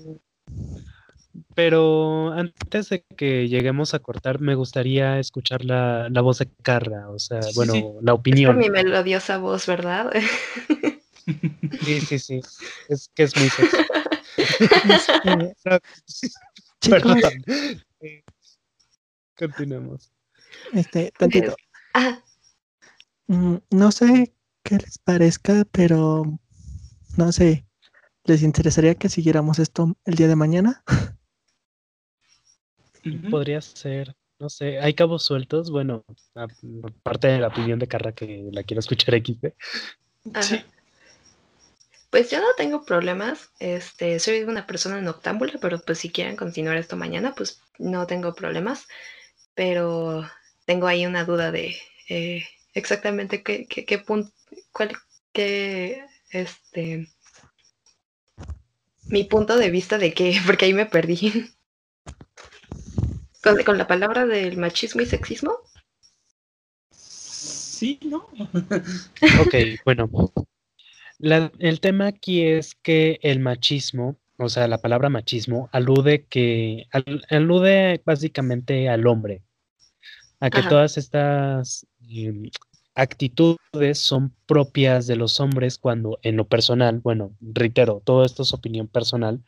pero 1.54 2.32
antes 2.32 2.88
de 2.88 3.04
que 3.16 3.48
lleguemos 3.48 3.94
a 3.94 3.98
cortar, 4.00 4.40
me 4.40 4.54
gustaría 4.54 5.18
escuchar 5.18 5.64
la, 5.64 6.08
la 6.10 6.20
voz 6.20 6.38
de 6.38 6.48
Carla, 6.62 7.08
o 7.10 7.18
sea, 7.18 7.42
Sí, 7.42 7.52
bueno, 7.54 7.72
sí. 7.72 7.84
la 8.02 8.14
opinión. 8.14 8.58
mi 8.58 8.70
melodiosa 8.70 9.38
voz, 9.38 9.66
¿verdad? 9.66 10.12
Sí, 11.84 12.00
sí, 12.02 12.18
sí. 12.18 12.40
Es 12.90 13.08
que 13.14 13.22
es 13.22 13.34
muy 13.34 13.48
sexy. 13.48 13.76
Chicos, 16.80 17.02
Perdón. 17.02 17.20
Eh, 19.36 19.46
Continuemos. 19.48 20.12
este, 20.72 21.12
tantito. 21.18 21.56
Ah, 21.94 22.20
Mm, 23.26 23.56
No 23.70 23.90
sé 23.90 24.34
qué 24.62 24.76
les 24.76 24.98
parezca, 24.98 25.64
pero 25.72 26.24
no 27.16 27.32
sé. 27.32 27.64
¿Les 28.24 28.42
interesaría 28.42 28.94
que 28.96 29.08
siguiéramos 29.08 29.58
esto 29.58 29.96
el 30.04 30.14
día 30.14 30.28
de 30.28 30.36
mañana? 30.36 30.84
Podría 33.30 33.60
ser, 33.60 34.14
no 34.38 34.48
sé, 34.48 34.78
hay 34.80 34.94
cabos 34.94 35.24
sueltos, 35.24 35.70
bueno, 35.70 36.04
aparte 36.34 37.28
de 37.28 37.38
la 37.38 37.48
opinión 37.48 37.78
de 37.78 37.86
Carla 37.88 38.12
que 38.12 38.48
la 38.52 38.62
quiero 38.62 38.80
escuchar 38.80 39.14
XD. 39.14 39.52
ajá. 40.32 40.42
Sí. 40.42 40.64
Pues 42.10 42.30
yo 42.30 42.38
no 42.40 42.46
tengo 42.56 42.84
problemas. 42.84 43.50
Este, 43.58 44.18
soy 44.20 44.42
una 44.44 44.66
persona 44.66 45.00
noctámbula, 45.00 45.54
pero 45.60 45.80
pues 45.80 45.98
si 45.98 46.10
quieren 46.10 46.36
continuar 46.36 46.76
esto 46.76 46.96
mañana, 46.96 47.34
pues 47.34 47.60
no 47.78 48.06
tengo 48.06 48.34
problemas. 48.34 48.86
Pero 49.54 50.28
tengo 50.66 50.86
ahí 50.86 51.06
una 51.06 51.24
duda 51.24 51.52
de 51.52 51.76
eh, 52.08 52.44
exactamente 52.74 53.42
qué, 53.42 53.66
qué, 53.66 53.84
qué 53.84 53.98
punto, 53.98 54.32
cuál, 54.72 54.92
qué, 55.32 56.04
este, 56.30 57.08
mi 59.08 59.24
punto 59.24 59.56
de 59.56 59.70
vista 59.70 59.98
de 59.98 60.12
qué, 60.12 60.36
porque 60.46 60.66
ahí 60.66 60.74
me 60.74 60.86
perdí. 60.86 61.50
Con, 63.42 63.62
con 63.62 63.78
la 63.78 63.86
palabra 63.86 64.26
del 64.26 64.56
machismo 64.56 65.02
y 65.02 65.06
sexismo. 65.06 65.58
Sí, 66.90 68.00
¿no? 68.04 68.28
Ok, 69.40 69.54
bueno. 69.84 70.10
La- 71.18 71.52
el 71.58 71.80
tema 71.80 72.06
aquí 72.06 72.42
es 72.42 72.74
que 72.74 73.18
el 73.22 73.40
machismo, 73.40 74.18
o 74.38 74.48
sea, 74.48 74.66
la 74.68 74.78
palabra 74.78 75.08
machismo, 75.08 75.68
alude 75.72 76.24
que 76.26 76.86
al- 76.92 77.24
alude 77.30 78.00
básicamente 78.04 78.88
al 78.88 79.06
hombre, 79.06 79.42
a 80.40 80.50
que 80.50 80.58
Ajá. 80.60 80.68
todas 80.68 80.96
estas 80.98 81.86
em, 82.08 82.50
actitudes 82.94 83.98
son 83.98 84.32
propias 84.46 85.06
de 85.06 85.16
los 85.16 85.40
hombres 85.40 85.78
cuando 85.78 86.18
en 86.22 86.36
lo 86.36 86.46
personal, 86.46 87.00
bueno, 87.00 87.32
reitero, 87.40 88.00
todo 88.04 88.24
esto 88.24 88.42
es 88.42 88.52
opinión 88.52 88.86
personal, 88.88 89.40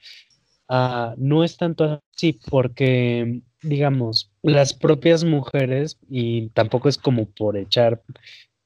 ah, 0.69 1.15
no 1.17 1.45
es 1.45 1.57
tanto 1.57 2.01
así 2.15 2.33
porque, 2.49 3.43
digamos, 3.63 4.31
las 4.43 4.73
propias 4.75 5.25
mujeres, 5.25 5.99
y 6.09 6.49
tampoco 6.51 6.89
es 6.89 6.99
como 6.99 7.27
por 7.27 7.57
echar 7.57 8.03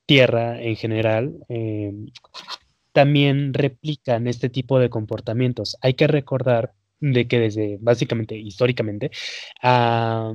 tierra 0.07 0.61
en 0.61 0.77
general, 0.77 1.35
em, 1.49 2.09
también 2.93 3.55
replican 3.55 4.27
este 4.27 4.49
tipo 4.49 4.79
de 4.79 4.91
comportamientos. 4.91 5.77
Hay 5.83 5.95
que 5.95 6.07
recordar 6.07 6.75
de 7.01 7.27
que 7.29 7.41
desde, 7.41 7.79
básicamente, 7.81 8.37
históricamente, 8.37 9.11
ah, 9.63 10.35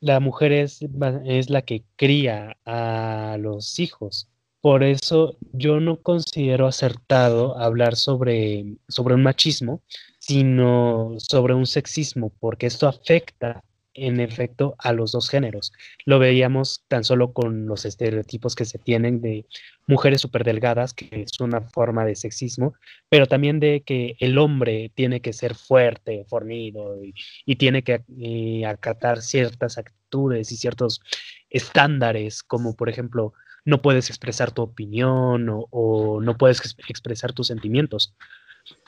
la 0.00 0.20
mujer 0.20 0.52
es, 0.52 0.80
es 1.26 1.50
la 1.50 1.62
que 1.62 1.84
cría 1.96 2.56
a 2.64 3.36
los 3.40 3.78
hijos. 3.78 4.28
Por 4.60 4.82
eso 4.82 5.36
yo 5.52 5.80
no 5.80 6.02
considero 6.02 6.66
acertado 6.66 7.58
hablar 7.58 7.96
sobre, 7.96 8.76
sobre 8.88 9.14
un 9.14 9.22
machismo, 9.22 9.82
sino 10.18 11.14
sobre 11.18 11.54
un 11.54 11.66
sexismo, 11.66 12.32
porque 12.40 12.66
esto 12.66 12.88
afecta 12.88 13.64
en 14.06 14.20
efecto 14.20 14.74
a 14.78 14.92
los 14.92 15.12
dos 15.12 15.28
géneros. 15.28 15.72
Lo 16.04 16.18
veíamos 16.18 16.84
tan 16.88 17.04
solo 17.04 17.32
con 17.32 17.66
los 17.66 17.84
estereotipos 17.84 18.54
que 18.54 18.64
se 18.64 18.78
tienen 18.78 19.20
de 19.20 19.46
mujeres 19.86 20.20
súper 20.20 20.44
delgadas, 20.44 20.94
que 20.94 21.08
es 21.22 21.40
una 21.40 21.62
forma 21.62 22.04
de 22.04 22.14
sexismo, 22.14 22.74
pero 23.08 23.26
también 23.26 23.60
de 23.60 23.82
que 23.84 24.16
el 24.20 24.38
hombre 24.38 24.90
tiene 24.94 25.20
que 25.20 25.32
ser 25.32 25.54
fuerte, 25.54 26.24
fornido 26.28 26.96
y, 27.02 27.56
tiene 27.56 27.82
que 27.82 28.04
eh, 28.20 28.66
acatar 28.66 29.20
ciertas 29.20 29.78
actitudes 29.78 30.52
y 30.52 30.56
ciertos 30.56 31.00
estándares, 31.50 32.42
como 32.42 32.76
por 32.76 32.88
ejemplo, 32.88 33.32
no 33.64 33.82
puedes 33.82 34.08
expresar 34.08 34.52
tu 34.52 34.62
opinión 34.62 35.48
o, 35.50 36.20
no 36.22 36.38
puedes 36.38 36.60
expresar 36.88 37.32
tus 37.32 37.48
sentimientos. 37.48 38.14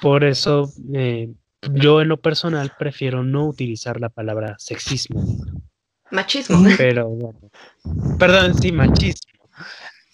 Por 0.00 0.24
eso, 0.24 0.70
eh, 0.94 1.32
yo 1.74 2.00
en 2.00 2.08
lo 2.08 2.20
personal 2.20 2.72
prefiero 2.78 3.22
no 3.22 3.46
utilizar 3.46 4.00
la 4.00 4.08
palabra 4.08 4.56
sexismo. 4.58 5.24
Machismo. 6.10 6.62
Pero 6.76 7.08
bueno. 7.08 7.38
Perdón, 8.18 8.60
sí, 8.60 8.72
machismo. 8.72 9.30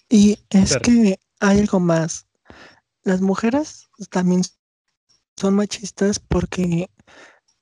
Y 0.09 0.37
es 0.49 0.77
que 0.77 1.19
hay 1.39 1.59
algo 1.59 1.79
más. 1.79 2.27
Las 3.03 3.21
mujeres 3.21 3.89
también 4.09 4.41
son 5.35 5.55
machistas 5.55 6.19
porque 6.19 6.89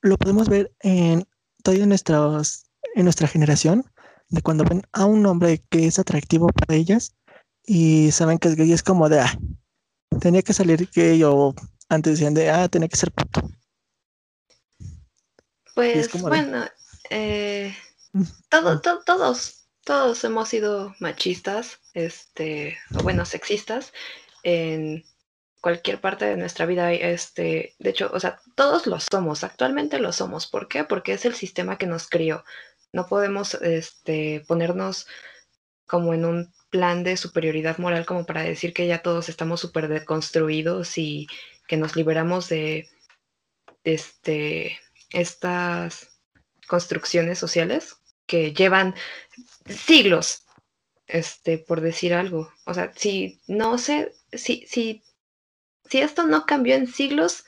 lo 0.02 0.16
podemos 0.16 0.48
ver 0.48 0.72
en 0.80 1.26
toda 1.62 1.76
en 1.76 3.04
nuestra 3.04 3.28
generación, 3.28 3.84
de 4.28 4.42
cuando 4.42 4.64
ven 4.64 4.82
a 4.92 5.04
un 5.04 5.26
hombre 5.26 5.62
que 5.68 5.86
es 5.86 5.98
atractivo 5.98 6.48
para 6.48 6.74
ellas 6.74 7.14
y 7.64 8.10
saben 8.12 8.38
que 8.38 8.48
es 8.48 8.56
gay, 8.56 8.72
es 8.72 8.82
como 8.82 9.08
de, 9.08 9.20
ah, 9.20 9.38
tenía 10.20 10.42
que 10.42 10.52
salir 10.52 10.88
gay 10.94 11.22
o 11.24 11.54
antes 11.88 12.14
decían 12.14 12.34
de, 12.34 12.50
ah, 12.50 12.68
tenía 12.68 12.88
que 12.88 12.96
ser 12.96 13.12
puto. 13.12 13.42
Pues 15.76 16.10
bueno, 16.22 16.64
eh, 17.10 17.76
todo, 18.48 18.80
todos, 18.80 19.68
todos 19.84 20.24
hemos 20.24 20.48
sido 20.48 20.94
machistas, 21.00 21.80
este, 21.92 22.78
o 22.98 23.02
bueno, 23.02 23.26
sexistas 23.26 23.92
en 24.42 25.04
cualquier 25.60 26.00
parte 26.00 26.24
de 26.24 26.38
nuestra 26.38 26.64
vida. 26.64 26.94
Este, 26.94 27.74
de 27.78 27.90
hecho, 27.90 28.10
o 28.14 28.18
sea, 28.18 28.40
todos 28.54 28.86
lo 28.86 28.98
somos, 29.00 29.44
actualmente 29.44 29.98
lo 29.98 30.12
somos. 30.12 30.46
¿Por 30.46 30.66
qué? 30.66 30.84
Porque 30.84 31.12
es 31.12 31.26
el 31.26 31.34
sistema 31.34 31.76
que 31.76 31.86
nos 31.86 32.08
crió. 32.08 32.42
No 32.94 33.06
podemos 33.06 33.52
este, 33.52 34.46
ponernos 34.48 35.06
como 35.84 36.14
en 36.14 36.24
un 36.24 36.54
plan 36.70 37.04
de 37.04 37.18
superioridad 37.18 37.76
moral 37.76 38.06
como 38.06 38.24
para 38.24 38.42
decir 38.42 38.72
que 38.72 38.86
ya 38.86 39.02
todos 39.02 39.28
estamos 39.28 39.60
súper 39.60 39.88
deconstruidos 39.88 40.96
y 40.96 41.26
que 41.68 41.76
nos 41.76 41.96
liberamos 41.96 42.48
de 42.48 42.88
este 43.84 44.78
estas 45.10 46.20
construcciones 46.66 47.38
sociales 47.38 47.96
que 48.26 48.52
llevan 48.52 48.94
siglos, 49.66 50.44
este, 51.06 51.58
por 51.58 51.80
decir 51.80 52.14
algo. 52.14 52.52
O 52.64 52.74
sea, 52.74 52.92
si 52.94 53.40
no 53.46 53.78
sé, 53.78 54.12
si, 54.32 54.66
si, 54.66 55.02
si 55.88 56.00
esto 56.00 56.26
no 56.26 56.46
cambió 56.46 56.74
en 56.74 56.86
siglos, 56.88 57.44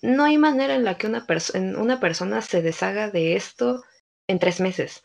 no 0.00 0.24
hay 0.24 0.38
manera 0.38 0.74
en 0.76 0.84
la 0.84 0.96
que 0.96 1.08
una, 1.08 1.26
una 1.76 2.00
persona 2.00 2.40
se 2.42 2.62
deshaga 2.62 3.10
de 3.10 3.36
esto 3.36 3.82
en 4.28 4.38
tres 4.38 4.60
meses. 4.60 5.02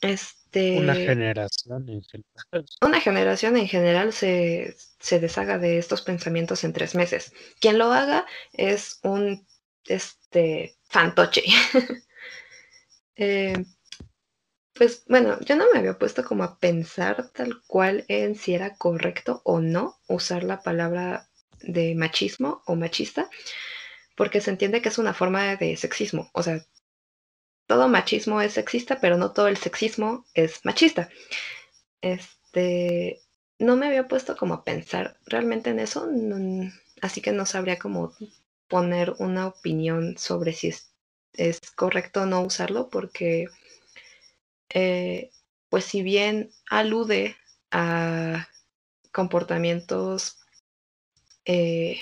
Este, 0.00 0.78
una 0.78 0.94
generación 0.94 1.88
en 1.88 2.02
general. 2.02 2.66
Una 2.80 3.00
generación 3.00 3.56
en 3.56 3.68
general 3.68 4.12
se, 4.12 4.76
se 4.98 5.20
deshaga 5.20 5.58
de 5.58 5.78
estos 5.78 6.02
pensamientos 6.02 6.64
en 6.64 6.72
tres 6.72 6.94
meses. 6.94 7.32
Quien 7.60 7.78
lo 7.78 7.92
haga 7.92 8.26
es 8.52 8.98
un 9.02 9.46
este, 9.86 10.76
fantoche. 10.84 11.44
Eh, 13.14 13.66
pues 14.74 15.04
bueno, 15.06 15.38
yo 15.40 15.54
no 15.54 15.66
me 15.72 15.78
había 15.78 15.98
puesto 15.98 16.24
como 16.24 16.44
a 16.44 16.58
pensar 16.58 17.30
tal 17.32 17.62
cual 17.66 18.04
en 18.08 18.34
si 18.34 18.54
era 18.54 18.74
correcto 18.76 19.42
o 19.44 19.60
no 19.60 19.98
usar 20.08 20.44
la 20.44 20.62
palabra 20.62 21.28
de 21.60 21.94
machismo 21.94 22.62
o 22.66 22.74
machista, 22.74 23.28
porque 24.16 24.40
se 24.40 24.50
entiende 24.50 24.82
que 24.82 24.88
es 24.88 24.98
una 24.98 25.14
forma 25.14 25.56
de 25.56 25.76
sexismo. 25.76 26.30
O 26.32 26.42
sea, 26.42 26.64
todo 27.66 27.88
machismo 27.88 28.40
es 28.40 28.54
sexista, 28.54 28.98
pero 29.00 29.16
no 29.16 29.32
todo 29.32 29.48
el 29.48 29.56
sexismo 29.56 30.24
es 30.34 30.64
machista. 30.64 31.10
Este, 32.00 33.20
no 33.58 33.76
me 33.76 33.86
había 33.86 34.08
puesto 34.08 34.36
como 34.36 34.54
a 34.54 34.64
pensar 34.64 35.18
realmente 35.26 35.70
en 35.70 35.78
eso, 35.78 36.08
así 37.00 37.20
que 37.20 37.32
no 37.32 37.46
sabría 37.46 37.78
cómo 37.78 38.14
poner 38.72 39.14
una 39.18 39.48
opinión 39.48 40.16
sobre 40.16 40.54
si 40.54 40.72
es, 41.34 41.60
correcto 41.76 42.22
o 42.22 42.26
no 42.26 42.40
usarlo, 42.40 42.88
porque 42.88 43.48
eh, 44.70 45.30
pues 45.68 45.84
si 45.84 46.02
bien 46.02 46.50
alude 46.70 47.36
a 47.70 48.48
comportamientos 49.12 50.38
eh, 51.44 52.00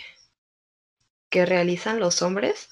que 1.28 1.44
realizan 1.44 1.98
los 1.98 2.22
hombres, 2.22 2.70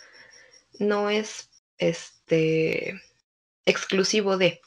no 0.78 1.10
es 1.10 1.50
este 1.78 3.02
exclusivo 3.66 4.36
de. 4.36 4.60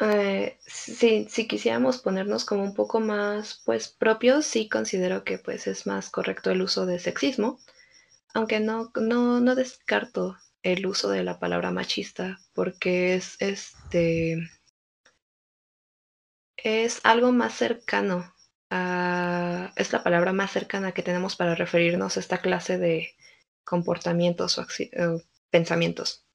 Eh, 0.00 0.58
si, 0.64 1.26
quisiéramos 1.48 1.98
ponernos 1.98 2.44
como 2.44 2.62
un 2.62 2.74
poco 2.74 3.00
más 3.00 3.62
pues 3.64 3.88
propios, 3.88 4.46
sí 4.46 4.68
considero 4.68 5.24
que 5.24 5.38
pues 5.38 5.66
es 5.66 5.86
más 5.86 6.10
correcto 6.10 6.50
el 6.50 6.62
uso 6.62 6.86
de 6.86 7.00
sexismo, 7.00 7.58
aunque 8.34 8.60
no, 8.60 8.92
no, 8.94 9.40
no 9.40 9.54
descarto 9.56 10.36
el 10.62 10.86
uso 10.86 11.10
de 11.10 11.24
la 11.24 11.40
palabra 11.40 11.72
machista, 11.72 12.38
porque 12.54 13.14
es 13.14 13.36
este 13.40 14.38
es 16.56 17.00
algo 17.04 17.32
más 17.32 17.54
cercano 17.54 18.34
a, 18.70 19.72
es 19.76 19.92
la 19.92 20.02
palabra 20.04 20.32
más 20.32 20.50
cercana 20.52 20.92
que 20.92 21.02
tenemos 21.02 21.36
para 21.36 21.54
referirnos 21.54 22.16
a 22.16 22.20
esta 22.20 22.38
clase 22.38 22.78
de 22.78 23.14
comportamientos 23.64 24.58
o 24.58 24.66
pensamientos. 25.50 26.27